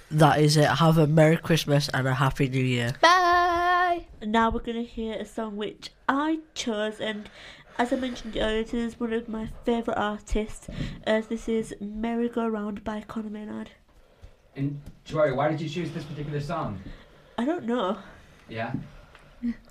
that 0.09 0.39
is 0.39 0.57
it. 0.57 0.65
Have 0.65 0.97
a 0.97 1.07
Merry 1.07 1.37
Christmas 1.37 1.89
and 1.93 2.07
a 2.07 2.13
Happy 2.13 2.49
New 2.49 2.63
Year. 2.63 2.93
Bye. 3.01 4.05
Now 4.23 4.49
we're 4.49 4.59
gonna 4.59 4.81
hear 4.81 5.15
a 5.15 5.25
song 5.25 5.57
which 5.57 5.91
I 6.07 6.39
chose, 6.53 6.99
and 6.99 7.29
as 7.77 7.91
I 7.93 7.95
mentioned 7.95 8.35
earlier, 8.37 8.63
this 8.63 8.73
is 8.73 8.99
one 8.99 9.13
of 9.13 9.27
my 9.29 9.49
favourite 9.63 9.97
artists. 9.97 10.67
As 11.05 11.27
this 11.27 11.47
is 11.47 11.73
"Merry 11.79 12.29
Go 12.29 12.47
Round" 12.47 12.83
by 12.83 13.01
Conor 13.01 13.29
Maynard. 13.29 13.71
And 14.55 14.81
Jory, 15.05 15.31
why 15.33 15.49
did 15.49 15.61
you 15.61 15.69
choose 15.69 15.91
this 15.91 16.03
particular 16.03 16.41
song? 16.41 16.81
I 17.37 17.45
don't 17.45 17.63
know, 17.65 17.97
Yeah. 18.49 18.73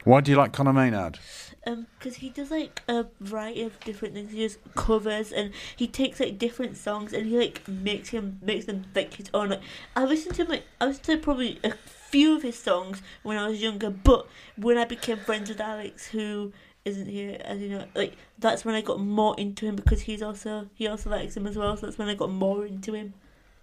Why 0.05 0.21
do 0.21 0.31
you 0.31 0.37
like 0.37 0.53
Conor 0.53 0.73
Maynard? 0.73 1.19
um, 1.67 1.87
because 1.99 2.17
he 2.17 2.31
does 2.31 2.51
like 2.51 2.83
a 2.89 3.07
variety 3.21 3.63
of 3.63 3.79
different 3.81 4.15
things. 4.15 4.33
He 4.33 4.43
does 4.43 4.59
covers, 4.75 5.33
and 5.33 5.53
he 5.77 5.87
takes 5.87 6.21
like 6.21 6.39
different 6.39 6.77
songs, 6.77 7.13
and 7.13 7.27
he 7.27 7.37
like 7.37 7.67
makes 7.69 8.11
him 8.11 8.39
makes 8.43 8.65
them 8.65 8.87
like 8.95 9.15
his 9.15 9.31
own. 9.35 9.51
Like 9.51 9.61
I 9.95 10.05
listened 10.05 10.37
to 10.37 10.43
him, 10.43 10.49
like 10.49 10.65
I 10.81 10.87
listened 10.87 11.05
to 11.05 11.17
probably 11.19 11.59
a 11.63 11.73
few 11.73 12.37
of 12.37 12.43
his 12.43 12.59
songs 12.59 13.03
when 13.23 13.37
I 13.37 13.49
was 13.49 13.61
younger, 13.61 13.91
but 13.91 14.27
when 14.57 14.79
I 14.79 14.85
became 14.85 15.19
friends 15.19 15.49
with 15.49 15.61
Alex, 15.61 16.09
who 16.09 16.53
isn't 16.85 17.09
here, 17.09 17.39
as 17.45 17.61
you 17.61 17.69
know, 17.69 17.85
like 17.95 18.17
that's 18.39 18.65
when 18.65 18.75
I 18.75 18.81
got 18.81 19.01
more 19.01 19.35
into 19.39 19.67
him 19.67 19.77
because 19.77 20.03
he's 20.03 20.23
also 20.23 20.69
he 20.75 20.87
also 20.87 21.11
likes 21.11 21.37
him 21.37 21.47
as 21.47 21.57
well. 21.57 21.77
So 21.77 21.87
that's 21.87 21.99
when 21.99 22.09
I 22.09 22.15
got 22.15 22.31
more 22.31 22.65
into 22.65 22.95
him. 22.95 23.15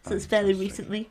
So 0.04 0.16
it's 0.16 0.26
fairly 0.26 0.54
recently. 0.54 1.10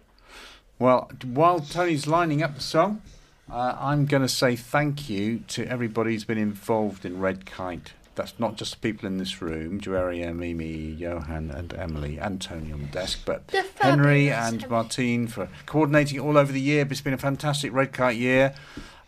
Well, 0.78 1.11
while 1.24 1.61
Tony's 1.61 2.07
lining 2.07 2.42
up 2.42 2.55
the 2.55 2.61
song, 2.61 3.03
uh, 3.51 3.76
I'm 3.78 4.07
going 4.07 4.22
to 4.22 4.28
say 4.28 4.57
thank 4.57 5.09
you 5.09 5.40
to 5.49 5.66
everybody 5.66 6.12
who's 6.12 6.24
been 6.24 6.38
involved 6.38 7.05
in 7.05 7.20
Red 7.20 7.47
Kite. 7.47 7.92
That's 8.16 8.38
not 8.38 8.57
just 8.57 8.72
the 8.72 8.78
people 8.78 9.07
in 9.07 9.18
this 9.18 9.42
room, 9.42 9.78
Joeria, 9.78 10.34
Mimi, 10.34 10.92
Johan, 10.92 11.51
and 11.51 11.74
Emily, 11.74 12.18
and 12.18 12.40
Tony 12.40 12.72
on 12.72 12.80
the 12.80 12.86
desk, 12.86 13.20
but 13.26 13.42
Henry 13.78 14.30
and 14.30 14.68
Martine 14.70 15.26
for 15.26 15.49
coordinating 15.66 16.18
all 16.18 16.38
over 16.38 16.51
the 16.51 16.61
year. 16.61 16.86
It's 16.90 17.03
been 17.03 17.12
a 17.12 17.18
fantastic 17.18 17.72
Red 17.72 17.92
Kite 17.92 18.16
year. 18.16 18.55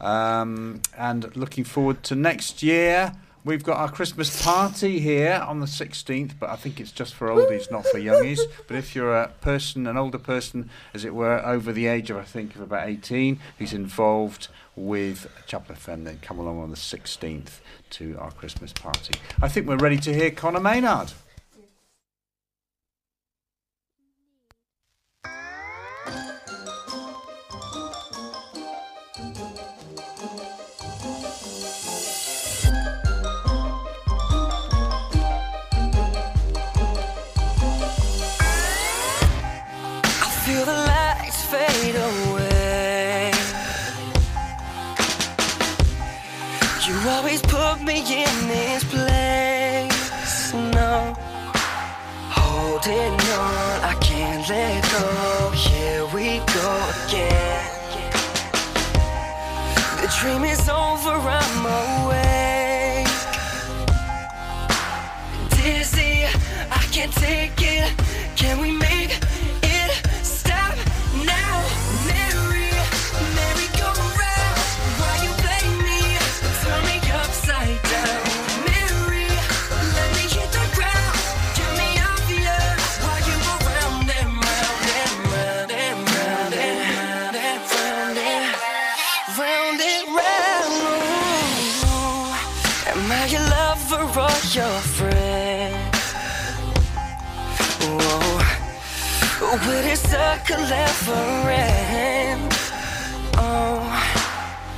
Um, 0.01 0.82
and 0.97 1.34
looking 1.36 1.64
forward 1.64 2.03
to 2.05 2.14
next 2.14 2.62
year. 2.62 3.14
We've 3.45 3.62
got 3.62 3.78
our 3.78 3.91
Christmas 3.91 4.43
party 4.43 4.99
here 4.99 5.45
on 5.47 5.61
the 5.61 5.66
16th, 5.66 6.32
but 6.39 6.51
I 6.51 6.57
think 6.57 6.80
it's 6.80 6.91
just 6.91 7.14
for 7.14 7.28
oldies, 7.28 7.70
not 7.70 7.86
for 7.86 7.99
youngies. 7.99 8.41
But 8.66 8.76
if 8.76 8.95
you're 8.95 9.16
a 9.16 9.28
person, 9.41 9.86
an 9.86 9.97
older 9.97 10.18
person, 10.18 10.68
as 10.93 11.05
it 11.05 11.14
were, 11.14 11.39
over 11.47 11.72
the 11.72 11.86
age 11.86 12.11
of, 12.11 12.16
I 12.16 12.24
think, 12.24 12.57
of 12.57 12.61
about 12.61 12.89
18, 12.89 13.39
who's 13.59 13.72
involved 13.72 14.49
with 14.74 15.30
Chapel 15.47 15.76
FM, 15.76 16.05
then 16.05 16.18
come 16.20 16.39
along 16.39 16.61
on 16.61 16.70
the 16.70 16.76
16th 16.76 17.61
to 17.91 18.16
our 18.18 18.32
Christmas 18.32 18.72
party. 18.72 19.14
I 19.41 19.49
think 19.49 19.66
we're 19.66 19.76
ready 19.76 19.99
to 19.99 20.12
hear 20.12 20.30
Conor 20.30 20.61
Maynard. 20.61 21.12
Let 54.49 54.82
go. 54.90 55.51
Here 55.51 56.07
we 56.14 56.38
go 56.38 56.90
again. 57.07 57.64
The 60.01 60.09
dream 60.20 60.44
is 60.44 60.68
over, 60.68 61.11
I'm 61.11 61.66
awake. 61.66 63.09
Dizzy, 65.51 66.24
I 66.70 66.82
can't 66.92 67.12
take 67.12 67.61
it. 67.61 67.92
Can 68.36 68.61
we 68.61 68.78
this 100.49 100.68
circle 100.68 100.72
ever 100.72 101.51
end? 101.51 102.53
Oh, 103.36 103.82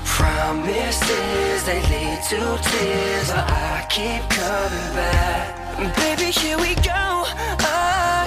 promises 0.04 1.64
they 1.64 1.80
lead 1.88 2.22
to 2.28 2.38
tears, 2.70 3.30
but 3.30 3.50
I 3.50 3.86
keep 3.88 4.28
coming 4.30 4.94
back. 4.94 5.96
Baby, 5.96 6.30
here 6.32 6.58
we 6.58 6.74
go 6.76 7.24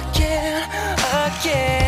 again, 0.00 0.68
again. 1.12 1.83